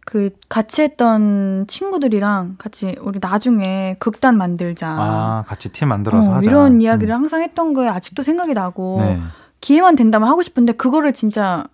그 0.06 0.30
같이 0.48 0.82
했던 0.82 1.66
친구들이랑 1.66 2.54
같이 2.58 2.94
우리 3.00 3.18
나중에 3.20 3.96
극단 3.98 4.38
만들자. 4.38 4.88
아, 4.88 5.44
같이 5.48 5.68
팀 5.70 5.88
만들어서 5.88 6.30
어, 6.30 6.34
하자. 6.34 6.48
이런 6.48 6.80
이야기를 6.80 7.12
음. 7.12 7.16
항상 7.16 7.42
했던 7.42 7.74
거에 7.74 7.88
아직도 7.88 8.22
생각이 8.22 8.54
나고 8.54 9.00
네. 9.00 9.18
기회만 9.60 9.96
된다면 9.96 10.28
하고 10.28 10.42
싶은데 10.42 10.74
그거를 10.74 11.12
진짜 11.12 11.64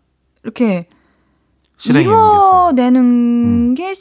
이렇게 0.43 0.89
실행에 1.77 2.07
이뤄내는 2.07 3.75
게 3.75 3.95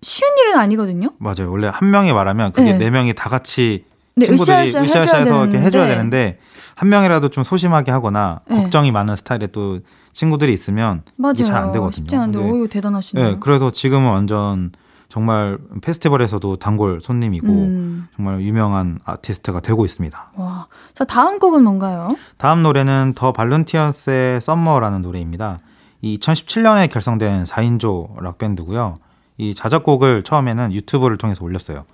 쉬운 0.00 0.30
일은 0.38 0.58
아니거든요. 0.58 1.10
맞아요. 1.18 1.50
원래 1.50 1.68
한 1.70 1.90
명이 1.90 2.14
말하면 2.14 2.52
그게 2.52 2.72
네. 2.72 2.78
네 2.78 2.90
명이 2.90 3.14
다 3.14 3.28
같이 3.28 3.84
네, 4.18 4.26
친구들이 4.26 4.56
으쌰으쌰 4.68 4.82
으쌰으쌰해서 4.84 5.42
이렇게 5.44 5.58
해줘야 5.58 5.86
되는데. 5.86 5.94
되는데 6.18 6.38
한 6.74 6.88
명이라도 6.88 7.28
좀 7.28 7.42
소심하게 7.44 7.90
하거나 7.90 8.38
네. 8.48 8.62
걱정이 8.62 8.92
많은 8.92 9.16
스타일의 9.16 9.48
또 9.52 9.80
친구들이 10.12 10.52
있으면 10.52 11.02
맞아요. 11.16 11.32
이게 11.34 11.44
잘 11.44 11.56
안 11.56 11.72
되거든요. 11.72 11.90
쉽지 11.92 12.16
않은데 12.16 12.38
오유 12.38 12.68
대단하시네요. 12.68 13.26
네, 13.30 13.36
그래서 13.40 13.70
지금은 13.70 14.10
완전 14.10 14.70
정말 15.08 15.56
페스티벌에서도 15.80 16.56
단골 16.56 17.00
손님이고 17.00 17.46
음. 17.46 18.08
정말 18.14 18.42
유명한 18.42 18.98
아티스트가 19.04 19.60
되고 19.60 19.84
있습니다. 19.84 20.32
와. 20.36 20.66
자, 20.92 21.04
다음 21.04 21.38
곡은 21.38 21.64
뭔가요? 21.64 22.14
다음 22.36 22.62
노래는 22.62 23.14
더 23.16 23.32
발룬티어스의 23.32 24.40
썸머라는 24.40 25.00
노래입니다. 25.02 25.56
이 26.02 26.18
2017년에 26.18 26.90
결성된 26.90 27.44
4인조 27.44 28.20
락 28.22 28.38
밴드고요. 28.38 28.94
이 29.38 29.54
자작곡을 29.54 30.24
처음에는 30.24 30.72
유튜브를 30.72 31.16
통해서 31.16 31.42
올렸어요. 31.44 31.84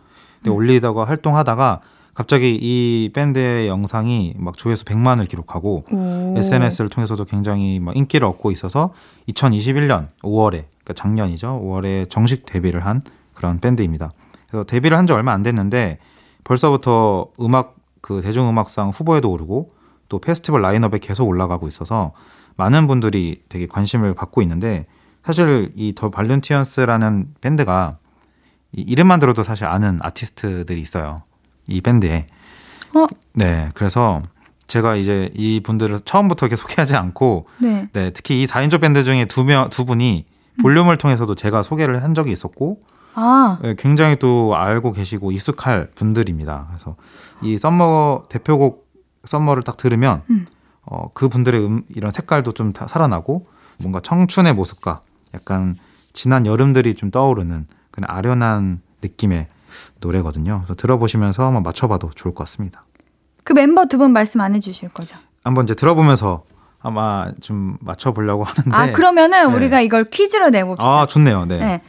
근데 0.43 0.51
음. 0.51 0.57
올리다가 0.57 1.05
활동하다가 1.05 1.81
갑자기 2.15 2.57
이 2.61 3.11
밴드의 3.13 3.67
영상이 3.69 4.35
막 4.37 4.57
조회수 4.57 4.85
100만을 4.85 5.29
기록하고 5.29 5.83
오. 5.91 6.35
SNS를 6.39 6.89
통해서도 6.89 7.25
굉장히 7.25 7.81
막 7.81 7.97
인기를 7.97 8.27
얻고 8.29 8.51
있어서 8.53 8.93
2021년 9.29 10.09
5월에 10.23 10.51
그러니까 10.69 10.93
작년이죠. 10.95 11.61
5월에 11.65 12.09
정식 12.09 12.47
데뷔를 12.47 12.87
한 12.87 13.01
그런 13.35 13.59
밴드입니다. 13.61 14.13
그래서 14.49 14.65
데뷔를 14.65 14.97
한 14.97 15.07
지 15.07 15.13
얼마 15.13 15.33
안 15.33 15.43
됐는데 15.43 15.99
벌써부터 16.45 17.27
음악 17.41 17.75
그 18.01 18.21
대중음악상 18.21 18.91
후보에도 18.91 19.31
오르고 19.31 19.69
또 20.09 20.19
페스티벌 20.21 20.63
라인업에 20.63 20.99
계속 20.99 21.27
올라가고 21.27 21.67
있어서 21.69 22.13
많은 22.57 22.87
분들이 22.87 23.43
되게 23.49 23.67
관심을 23.67 24.15
받고 24.15 24.41
있는데 24.43 24.87
사실 25.25 25.73
이 25.75 25.95
더 25.97 26.11
발룬티언스라는 26.11 27.35
밴드가 27.41 27.99
이 28.73 28.83
이름만 28.83 29.19
들어도 29.19 29.43
사실 29.43 29.65
아는 29.65 29.99
아티스트들이 30.03 30.81
있어요. 30.81 31.17
이 31.69 31.81
밴드에. 31.81 32.27
어? 32.95 33.07
네. 33.33 33.69
그래서 33.75 34.23
제가 34.67 34.97
이제 34.97 35.31
이 35.35 35.61
분들을 35.61 36.01
처음부터 36.05 36.47
이렇게 36.47 36.57
소개하지 36.57 36.97
않고 36.97 37.47
네. 37.59 37.89
네, 37.93 38.11
특히 38.11 38.43
이 38.43 38.47
4인조 38.47 38.81
밴드 38.81 39.05
중에 39.05 39.27
두 39.27 39.45
명, 39.45 39.69
두 39.71 39.85
분이 39.85 40.25
볼륨을 40.63 40.97
통해서도 40.99 41.35
제가 41.35 41.63
소개를 41.63 42.03
한 42.03 42.15
적이 42.15 42.33
있었고, 42.33 42.81
아, 43.15 43.59
네, 43.63 43.75
굉장히 43.77 44.17
또 44.17 44.55
알고 44.57 44.93
계시고 44.93 45.33
익숙할 45.33 45.91
분들입니다. 45.95 46.67
그래서 46.69 46.97
이 47.43 47.59
썸머 47.59 48.25
대표곡 48.29 48.89
썸머를 49.25 49.63
딱 49.65 49.77
들으면, 49.77 50.23
음. 50.31 50.47
어, 50.83 51.11
그 51.13 51.29
분들의 51.29 51.67
음, 51.67 51.83
이런 51.89 52.13
색깔도 52.13 52.53
좀다 52.53 52.87
살아나고, 52.87 53.43
뭔가 53.79 54.01
청춘의 54.01 54.55
모습과 54.55 55.01
약간 55.35 55.77
지난 56.13 56.47
여름들이 56.47 56.95
좀 56.95 57.11
떠오르는 57.11 57.67
그런 57.91 58.09
아련한 58.09 58.81
느낌의 59.03 59.49
노래거든요. 60.01 60.61
그래서 60.65 60.75
들어보시면서 60.75 61.45
한번 61.45 61.63
맞춰봐도 61.63 62.11
좋을 62.15 62.35
것 62.35 62.45
같습니다. 62.45 62.85
그 63.45 63.53
멤버 63.53 63.87
두 63.87 63.99
분 63.99 64.13
말씀 64.13 64.41
안 64.41 64.55
해주실 64.55 64.89
거죠? 64.91 65.17
한번 65.45 65.65
이제 65.65 65.75
들어보면서 65.75 66.45
아마 66.81 67.33
좀 67.41 67.77
맞춰보려고 67.81 68.45
하는데. 68.45 68.71
아, 68.77 68.93
그러면은 68.93 69.49
네. 69.49 69.55
우리가 69.55 69.81
이걸 69.81 70.05
퀴즈로 70.05 70.51
내봅시다. 70.51 70.87
아, 71.03 71.07
좋네요. 71.07 71.45
네. 71.47 71.59
네. 71.59 71.81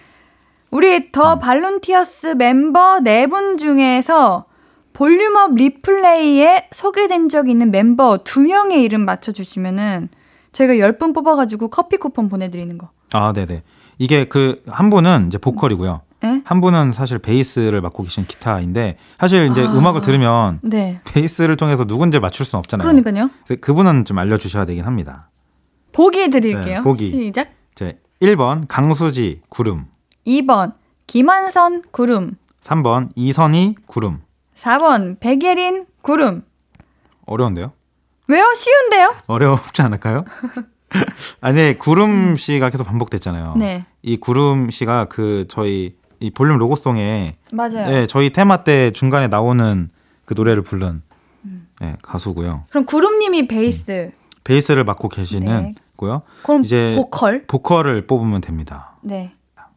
우리 0.72 1.12
더 1.12 1.40
발룬티어스 1.40 2.36
멤버 2.38 3.00
네 3.00 3.28
분 3.28 3.58
중에서 3.58 4.46
볼륨업 4.94 5.56
리플레이에 5.56 6.70
소개된 6.72 7.28
적 7.30 7.50
있는 7.50 7.72
멤버 7.72 8.18
두 8.24 8.42
명의 8.42 8.82
이름 8.84 9.02
맞춰주시면은 9.06 10.10
저희가 10.54 10.74
10분 10.76 11.14
뽑아가지고 11.14 11.68
커피 11.70 11.98
쿠폰 11.98 12.30
보내드리는 12.30 12.78
거. 12.78 12.90
아, 13.14 13.34
네네. 13.34 13.64
이게 13.98 14.26
그 14.28 14.62
한 14.68 14.90
분은 14.90 15.28
이제 15.28 15.38
보컬이고요. 15.38 16.02
네? 16.26 16.42
한 16.44 16.62
분은 16.62 16.92
사실 16.92 17.20
베이스를 17.20 17.82
맡고 17.82 18.04
계신 18.04 18.26
기타인데 18.26 18.98
사실 19.20 19.50
이제 19.52 19.66
아. 19.66 19.72
음악을 19.74 20.02
들으면 20.02 20.60
네. 20.64 21.00
베이스를 21.06 21.56
통해서 21.56 21.86
누군지 21.86 22.20
맞출 22.20 22.46
수는 22.46 22.60
없잖아요. 22.60 22.88
그러니까요. 22.88 23.30
그분은 23.62 24.06
좀 24.06 24.18
알려주셔야 24.18 24.66
되긴 24.66 24.86
합니다. 24.86 25.30
보기 25.92 26.30
드릴게요. 26.30 26.76
네, 26.78 26.82
보기. 26.82 27.10
시작. 27.12 27.50
이제 27.72 28.00
1번 28.22 28.66
강수지 28.68 29.42
구름, 29.50 29.86
2번 30.26 30.74
김한선 31.08 31.84
구름. 31.92 32.38
3번 32.62 33.10
이선희 33.16 33.76
구름. 33.86 34.22
4번 34.56 35.20
백예린 35.20 35.86
구름. 36.02 36.44
어려운데요? 37.26 37.74
왜요? 38.28 38.54
쉬운데요? 38.56 39.16
어렵지 39.28 39.82
않을까요? 39.82 40.26
아니 41.42 41.78
구름 41.78 42.36
씨가 42.38 42.70
계속 42.70 42.86
반복됐잖아요. 42.86 43.56
네. 43.58 43.86
이 44.02 44.18
구름 44.18 44.70
씨가 44.72 45.06
그 45.06 45.46
저희 45.48 45.96
이 46.20 46.30
볼륨 46.32 46.58
로고송에 46.58 47.36
맞아요. 47.52 47.88
네, 47.88 48.08
저희 48.08 48.32
테마 48.32 48.64
때 48.64 48.92
중간에 48.92 49.28
나오는 49.28 49.90
그 50.26 50.34
노래를 50.36 50.64
부른 50.64 51.02
음. 51.46 51.68
네, 51.80 51.96
가수고요. 52.02 52.64
그럼 52.70 52.86
구름님이 52.86 53.48
베이스. 53.48 54.12
베이스를 54.44 54.84
맡고 54.84 55.10
계시는 55.10 55.62
네. 55.64 55.76
고요. 55.96 56.22
그럼 56.44 56.64
이제 56.64 56.94
보컬. 56.96 57.46
보컬을 57.48 58.08
뽑으면 58.08 58.42
됩니다. 58.42 58.92
네. 59.02 59.32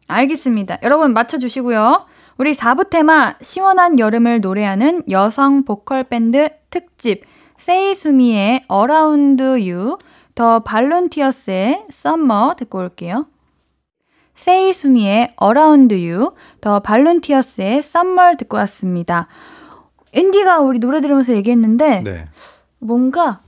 알겠습니다. 0.07 0.79
여러분 0.83 1.13
맞춰 1.13 1.37
주시고요. 1.37 2.05
우리 2.37 2.53
4부 2.53 2.89
테마 2.89 3.35
시원한 3.41 3.99
여름을 3.99 4.41
노래하는 4.41 5.03
여성 5.11 5.65
보컬 5.65 6.03
밴드 6.05 6.49
특집 6.69 7.23
세이수미의 7.57 8.63
Around 8.71 9.43
You, 9.43 9.97
더 10.33 10.59
발룬티어스의 10.59 11.85
Summer 11.89 12.55
듣고 12.57 12.79
올게요. 12.79 13.25
세이수미의 14.39 15.35
Around 15.43 15.93
You, 15.93 16.31
더 16.61 16.79
발룬티어스의 16.79 17.79
Summer 17.79 18.37
듣고 18.37 18.55
왔습니다. 18.57 19.27
앤디가 20.13 20.59
우리 20.61 20.79
노래 20.79 21.01
들으면서 21.01 21.33
얘기했는데 21.33 22.01
네. 22.01 22.27
뭔가 22.79 23.41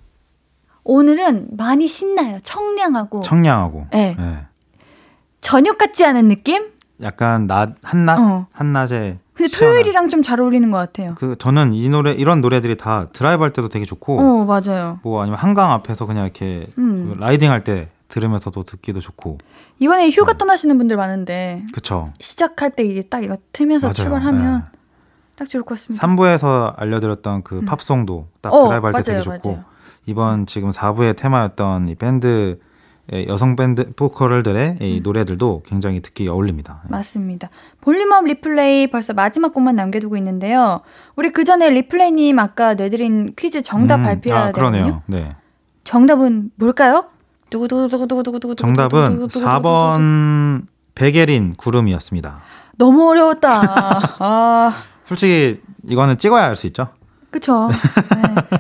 오늘은 0.84 1.48
많이 1.56 1.88
신나요. 1.88 2.40
청량하고 2.44 3.22
청량하고. 3.22 3.88
네. 3.92 4.16
네. 4.20 4.40
저녁 5.40 5.78
같지 5.78 6.06
않은 6.06 6.28
느낌? 6.28 6.68
약간 7.02 7.48
낮 7.48 7.76
한낮 7.84 8.20
어. 8.20 8.48
한낮에. 8.52 9.18
근데 9.34 9.48
시원한- 9.50 9.60
토요일이랑 9.72 10.10
좀 10.10 10.22
잘 10.22 10.42
어울리는 10.42 10.70
것 10.72 10.78
같아요. 10.78 11.16
그 11.18 11.38
저는 11.38 11.74
이 11.74 11.88
노래 11.88 12.12
이런 12.12 12.42
노래들이 12.42 12.76
다 12.76 13.06
드라이브 13.14 13.44
할 13.44 13.54
때도 13.54 13.70
되게 13.70 13.86
좋고 13.86 14.20
어, 14.20 14.46
맞아요. 14.46 15.00
뭐 15.04 15.22
아니면 15.22 15.40
한강 15.40 15.72
앞에서 15.72 16.06
그냥 16.06 16.26
이렇게 16.26 16.68
음. 16.78 17.14
그 17.16 17.20
riding 17.24 17.50
할 17.50 17.64
때 17.64 17.88
들으면서도 18.12 18.64
듣기도 18.64 19.00
좋고. 19.00 19.40
이번에 19.80 20.10
휴가 20.12 20.38
떠나시는 20.38 20.78
분들 20.78 20.98
많은데 20.98 21.66
그쵸. 21.74 22.10
시작할 22.20 22.72
때 22.72 22.84
이게 22.84 23.02
딱 23.02 23.24
이거 23.24 23.38
틀면서 23.54 23.88
맞아요. 23.88 23.94
출발하면 23.94 24.60
네. 24.72 24.80
딱 25.36 25.50
좋을 25.50 25.64
것 25.64 25.76
같습니다. 25.76 26.06
3부에서 26.06 26.74
알려드렸던 26.78 27.42
그 27.44 27.62
팝송도 27.62 28.28
딱 28.42 28.54
음. 28.54 28.60
어, 28.60 28.68
드라이브 28.68 28.86
할 28.88 28.94
때 28.94 29.02
되게 29.02 29.22
좋고 29.22 29.50
맞아요. 29.50 29.64
이번 30.06 30.46
지금 30.46 30.70
4부의 30.70 31.16
테마였던 31.18 31.90
이 31.90 31.96
밴드 31.96 32.60
의 33.10 33.28
여성 33.28 33.56
밴드 33.56 33.92
보컬들의 33.94 34.78
이 34.80 34.98
음. 35.00 35.04
노래들도 35.04 35.64
굉장히 35.66 36.02
듣기 36.02 36.28
어울립니다. 36.30 36.84
맞습니다. 36.88 37.50
볼륨업 37.82 38.26
리플레이 38.26 38.92
벌써 38.92 39.14
마지막 39.14 39.54
곡만 39.56 39.76
남겨두고 39.76 40.16
있는데요. 40.18 40.82
우리 41.16 41.32
그 41.32 41.44
전에 41.44 41.70
리플레이님 41.72 42.38
아까 42.38 42.76
내드린 42.76 43.34
퀴즈 43.36 43.64
정답 43.64 43.98
음, 43.98 44.04
발표해야 44.04 44.44
아, 44.44 44.52
되거든요. 44.52 45.02
네. 45.08 45.36
정답은 45.84 46.52
뭘까요? 46.56 47.06
정답은 48.56 49.28
4번 49.28 50.66
백예린 50.96 51.54
구름이었습니다. 51.56 52.40
너무 52.78 53.10
어려웠다. 53.10 53.62
아, 54.20 54.74
솔직히 55.06 55.62
이거는 55.88 56.18
찍어야 56.18 56.46
알수 56.46 56.68
있죠. 56.68 56.88
그쵸. 57.30 57.70
네. 58.16 58.58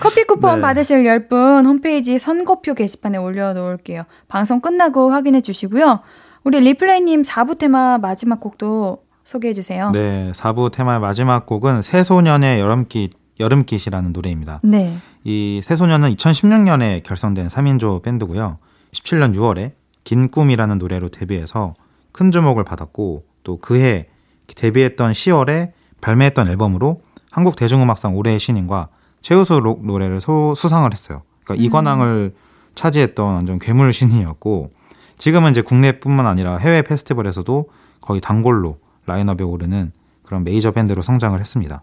커피 0.00 0.24
쿠폰 0.24 0.56
네. 0.56 0.62
받으실 0.62 1.04
10분 1.04 1.66
홈페이지 1.66 2.18
선거표 2.18 2.74
게시판에 2.74 3.18
올려놓을게요. 3.18 4.04
방송 4.28 4.60
끝나고 4.60 5.10
확인해 5.10 5.40
주시고요. 5.40 6.00
우리 6.44 6.60
리플레이님 6.60 7.22
4부 7.22 7.58
테마 7.58 7.98
마지막 7.98 8.40
곡도 8.40 9.04
소개해 9.24 9.54
주세요. 9.54 9.90
네, 9.92 10.32
4부 10.34 10.72
테마의 10.72 11.00
마지막 11.00 11.46
곡은 11.46 11.82
새소년의 11.82 12.60
여름깃 12.60 13.12
여름깃이라는 13.40 14.12
노래입니다. 14.12 14.60
네. 14.62 14.96
이 15.24 15.60
새소년은 15.62 16.14
2016년에 16.16 17.02
결성된 17.02 17.48
3인조 17.48 18.02
밴드고요. 18.02 18.58
17년 18.92 19.34
6월에 19.36 19.72
긴 20.04 20.30
꿈이라는 20.30 20.78
노래로 20.78 21.08
데뷔해서 21.10 21.74
큰 22.12 22.30
주목을 22.30 22.64
받았고 22.64 23.24
또 23.44 23.56
그해 23.58 24.08
데뷔했던 24.54 25.12
10월에 25.12 25.72
발매했던 26.00 26.48
앨범으로 26.48 27.02
한국 27.30 27.56
대중음악상 27.56 28.16
올해의 28.16 28.38
신인과 28.38 28.88
최우수 29.22 29.60
록 29.60 29.86
노래를 29.86 30.20
소- 30.20 30.54
수상을 30.54 30.90
했어요. 30.92 31.22
그러니까 31.44 31.64
이 31.64 31.68
관왕을 31.70 32.34
차지했던 32.74 33.34
완전 33.34 33.58
괴물 33.58 33.92
신이었고 33.92 34.70
지금은 35.16 35.52
이제 35.52 35.62
국내뿐만 35.62 36.26
아니라 36.26 36.56
해외 36.56 36.82
페스티벌에서도 36.82 37.68
거의 38.00 38.20
단골로 38.20 38.78
라인업에 39.06 39.44
오르는 39.44 39.92
그런 40.24 40.42
메이저 40.44 40.72
밴드로 40.72 41.02
성장을 41.02 41.38
했습니다. 41.38 41.82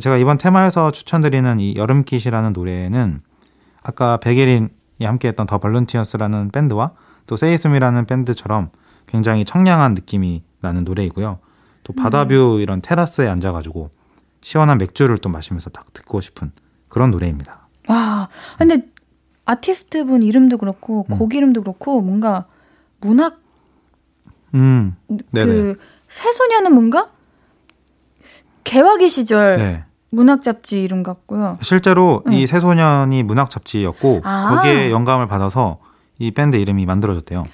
제가 0.00 0.16
이번 0.16 0.38
테마에서 0.38 0.90
추천드리는 0.90 1.60
이 1.60 1.74
여름깃이라는 1.76 2.52
노래는 2.52 3.20
아까 3.82 4.16
백예린이 4.18 4.70
함께했던 5.00 5.46
더 5.46 5.58
발룬티어스라는 5.58 6.50
밴드와 6.50 6.92
또 7.26 7.36
세이스미라는 7.36 8.06
밴드처럼 8.06 8.70
굉장히 9.06 9.44
청량한 9.44 9.94
느낌이 9.94 10.42
나는 10.60 10.84
노래이고요. 10.84 11.38
또 11.84 11.92
바다뷰 11.92 12.58
이런 12.60 12.80
테라스에 12.80 13.28
앉아가지고 13.28 13.90
시원한 14.40 14.78
맥주를 14.78 15.18
또 15.18 15.28
마시면서 15.28 15.70
딱 15.70 15.92
듣고 15.92 16.20
싶은 16.20 16.52
그런 16.88 17.10
노래입니다. 17.10 17.68
와, 17.88 18.28
근데 18.58 18.88
아티스트 19.44 20.04
분 20.04 20.22
이름도 20.22 20.58
그렇고 20.58 21.06
음. 21.10 21.18
곡 21.18 21.34
이름도 21.34 21.62
그렇고 21.62 22.00
뭔가 22.00 22.46
문학 23.00 23.40
음, 24.54 24.96
네네. 25.08 25.46
그 25.46 25.74
새소년은 26.08 26.74
뭔가 26.74 27.10
개화기 28.64 29.08
시절 29.08 29.56
네. 29.56 29.84
문학 30.10 30.42
잡지 30.42 30.82
이름 30.82 31.02
같고요. 31.02 31.58
실제로 31.62 32.22
네. 32.26 32.40
이 32.42 32.46
새소년이 32.46 33.22
문학 33.22 33.50
잡지였고 33.50 34.20
아. 34.24 34.54
거기에 34.54 34.90
영감을 34.90 35.26
받아서 35.26 35.78
이 36.18 36.30
밴드 36.30 36.56
이름이 36.56 36.86
만들어졌대요. 36.86 37.46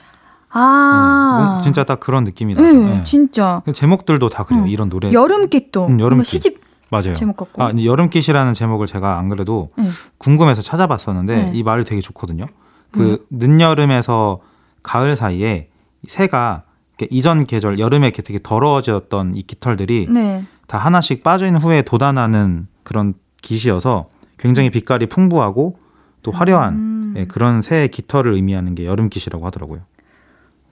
아, 0.50 1.58
음, 1.58 1.62
진짜 1.62 1.84
딱 1.84 2.00
그런 2.00 2.24
느낌이 2.24 2.54
나죠. 2.54 2.66
네, 2.66 2.72
네. 2.72 3.04
진짜 3.04 3.62
제목들도 3.72 4.28
다 4.28 4.44
그래요. 4.44 4.62
음. 4.62 4.68
이런 4.68 4.88
노래. 4.88 5.12
여름깃도 5.12 5.86
음, 5.86 6.00
여름깃. 6.00 6.08
뭔가 6.08 6.24
시집 6.24 6.60
맞아요. 6.90 7.14
제목 7.14 7.36
같고. 7.36 7.62
아, 7.62 7.70
이 7.76 7.86
여름깃이라는 7.86 8.54
제목을 8.54 8.86
제가 8.86 9.18
안 9.18 9.28
그래도 9.28 9.70
네. 9.76 9.84
궁금해서 10.16 10.62
찾아봤었는데 10.62 11.36
네. 11.36 11.50
이 11.54 11.62
말이 11.62 11.84
되게 11.84 12.00
좋거든요. 12.00 12.46
그 12.90 13.26
늦여름에서 13.30 14.40
가을 14.82 15.14
사이에 15.14 15.68
새가 16.06 16.62
이전 17.10 17.46
계절 17.46 17.78
여름에 17.78 18.06
이렇게 18.06 18.22
되게 18.22 18.38
더러워졌던 18.42 19.34
이 19.36 19.42
깃털들이 19.42 20.08
네. 20.10 20.46
다 20.68 20.76
하나씩 20.78 21.24
빠진 21.24 21.56
후에 21.56 21.82
돋아나는 21.82 22.68
그런 22.84 23.14
깃이어서 23.42 24.08
굉장히 24.36 24.70
빛깔이 24.70 25.06
풍부하고 25.06 25.78
또 26.22 26.30
화려한 26.30 26.74
음. 26.74 27.14
예, 27.16 27.24
그런 27.24 27.62
새 27.62 27.88
깃털을 27.88 28.32
의미하는 28.34 28.74
게 28.74 28.86
여름 28.86 29.08
깃이라고 29.08 29.44
하더라고요. 29.46 29.80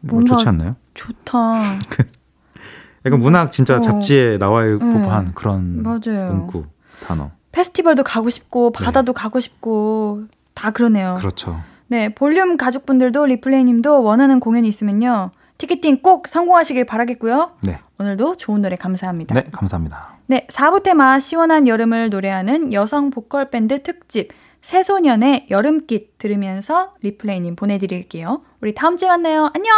뭐 0.00 0.22
좋지 0.22 0.46
않나요? 0.48 0.76
좋다. 0.94 1.62
약간 3.06 3.20
문학 3.20 3.50
진짜 3.50 3.76
어. 3.76 3.80
잡지에 3.80 4.38
나와 4.38 4.64
있을 4.64 4.78
네. 4.78 4.84
법한 4.84 5.32
그런 5.34 5.82
맞아요. 5.82 6.26
문구 6.26 6.64
단어. 7.02 7.30
페스티벌도 7.52 8.04
가고 8.04 8.28
싶고 8.28 8.72
바다도 8.72 9.14
가고 9.14 9.40
싶고 9.40 10.24
다 10.52 10.72
그러네요. 10.72 11.14
그렇죠. 11.16 11.58
네, 11.86 12.14
볼륨 12.14 12.58
가족분들도 12.58 13.24
리플레이님도 13.24 14.02
원하는 14.02 14.40
공연이 14.40 14.68
있으면요. 14.68 15.30
티켓팅 15.56 16.02
꼭 16.02 16.28
성공하시길 16.28 16.84
바라겠고요. 16.84 17.52
네. 17.62 17.78
오늘도 17.98 18.36
좋은 18.36 18.62
노래 18.62 18.76
감사합니다. 18.76 19.34
네, 19.34 19.44
감사합니다. 19.50 20.18
네, 20.26 20.46
4부 20.50 20.82
테마 20.82 21.18
시원한 21.18 21.66
여름을 21.66 22.10
노래하는 22.10 22.72
여성 22.72 23.10
보컬 23.10 23.50
밴드 23.50 23.82
특집 23.82 24.32
새소년의 24.60 25.46
여름깃 25.50 26.18
들으면서 26.18 26.92
리플레이님 27.02 27.56
보내드릴게요. 27.56 28.42
우리 28.60 28.74
다음 28.74 28.96
주에 28.96 29.08
만나요. 29.08 29.50
안녕. 29.54 29.74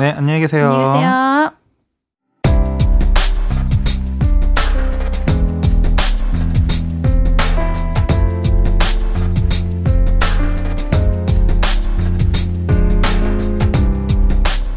네, 0.00 0.10
안녕히 0.10 0.40
계세요. 0.40 0.66
안녕히 0.70 0.84
계세요. 0.92 1.52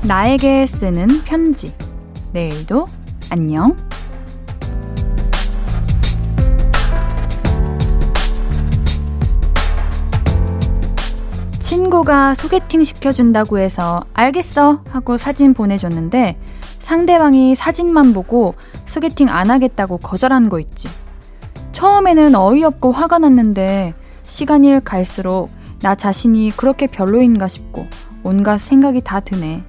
나에게 0.08 0.68
쓰는 0.68 1.24
편지. 1.24 1.74
내일도 2.36 2.86
안녕. 3.30 3.78
친구가 11.60 12.36
소개팅 12.36 12.84
시켜준다고 12.84 13.58
해서 13.58 14.02
알겠어 14.14 14.84
하고 14.90 15.18
사진 15.18 15.54
보내줬는데 15.54 16.38
상대방이 16.80 17.56
사진만 17.56 18.12
보고 18.12 18.56
소개팅 18.86 19.30
안 19.30 19.50
하겠다고 19.50 20.00
거절한 20.00 20.50
거 20.50 20.60
있지. 20.60 20.90
처음에는 21.72 22.36
어이없고 22.36 22.92
화가 22.92 23.20
났는데 23.20 23.94
시간이 24.24 24.84
갈수록 24.84 25.52
나 25.80 25.96
자신이 25.96 26.52
그렇게 26.58 26.88
별로인가 26.88 27.48
싶고 27.48 27.88
온갖 28.24 28.58
생각이 28.58 29.00
다 29.00 29.22
드네. 29.22 29.64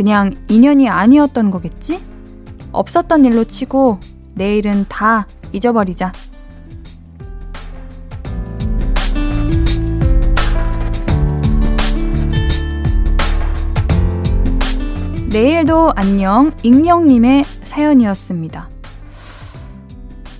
그냥 0.00 0.34
인연이 0.48 0.88
아니었던 0.88 1.50
거겠지? 1.50 2.02
없었던 2.72 3.26
일로 3.26 3.44
치고 3.44 4.00
내일은 4.34 4.86
다 4.88 5.26
잊어버리자. 5.52 6.10
내일도 15.28 15.92
안녕 15.94 16.52
익명님의 16.62 17.44
사연이었습니다. 17.62 18.70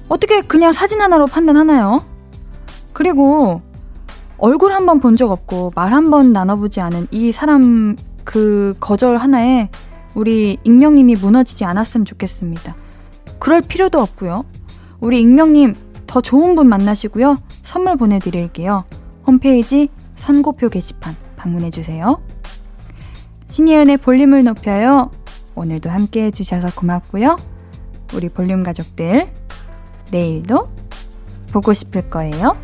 어떻게 0.09 0.41
그냥 0.41 0.73
사진 0.73 1.03
하나로 1.03 1.27
판단하나요? 1.27 2.03
그리고 2.95 3.61
얼굴 4.39 4.73
한 4.73 4.87
번 4.87 5.01
본 5.01 5.17
적 5.17 5.31
없고 5.31 5.73
말 5.75 5.93
한 5.93 6.11
번 6.11 6.33
나눠보지 6.33 6.81
않은 6.81 7.09
이 7.11 7.31
사람 7.31 7.97
그 8.25 8.75
거절 8.81 9.17
하나에 9.17 9.69
우리 10.15 10.59
익명님이 10.65 11.17
무너지지 11.17 11.65
않았으면 11.65 12.05
좋겠습니다. 12.05 12.75
그럴 13.39 13.63
필요도 13.63 14.01
없고요. 14.01 14.45
우리 15.01 15.21
익명님 15.21 15.75
더 16.07 16.21
좋은 16.21 16.55
분 16.55 16.69
만나시고요. 16.69 17.39
선물 17.63 17.97
보내드릴게요. 17.97 18.85
홈페이지 19.27 19.89
선고표 20.17 20.69
게시판 20.69 21.17
방문해주세요. 21.37 22.21
신예은의 23.47 23.99
볼륨을 23.99 24.45
높여요. 24.45 25.11
오늘도 25.55 25.91
함께 25.91 26.25
해주셔서 26.25 26.75
고맙고요. 26.75 27.37
우리 28.15 28.29
볼륨 28.29 28.63
가족들, 28.63 29.33
내일도 30.11 30.69
보고 31.53 31.73
싶을 31.73 32.11
거예요. 32.11 32.57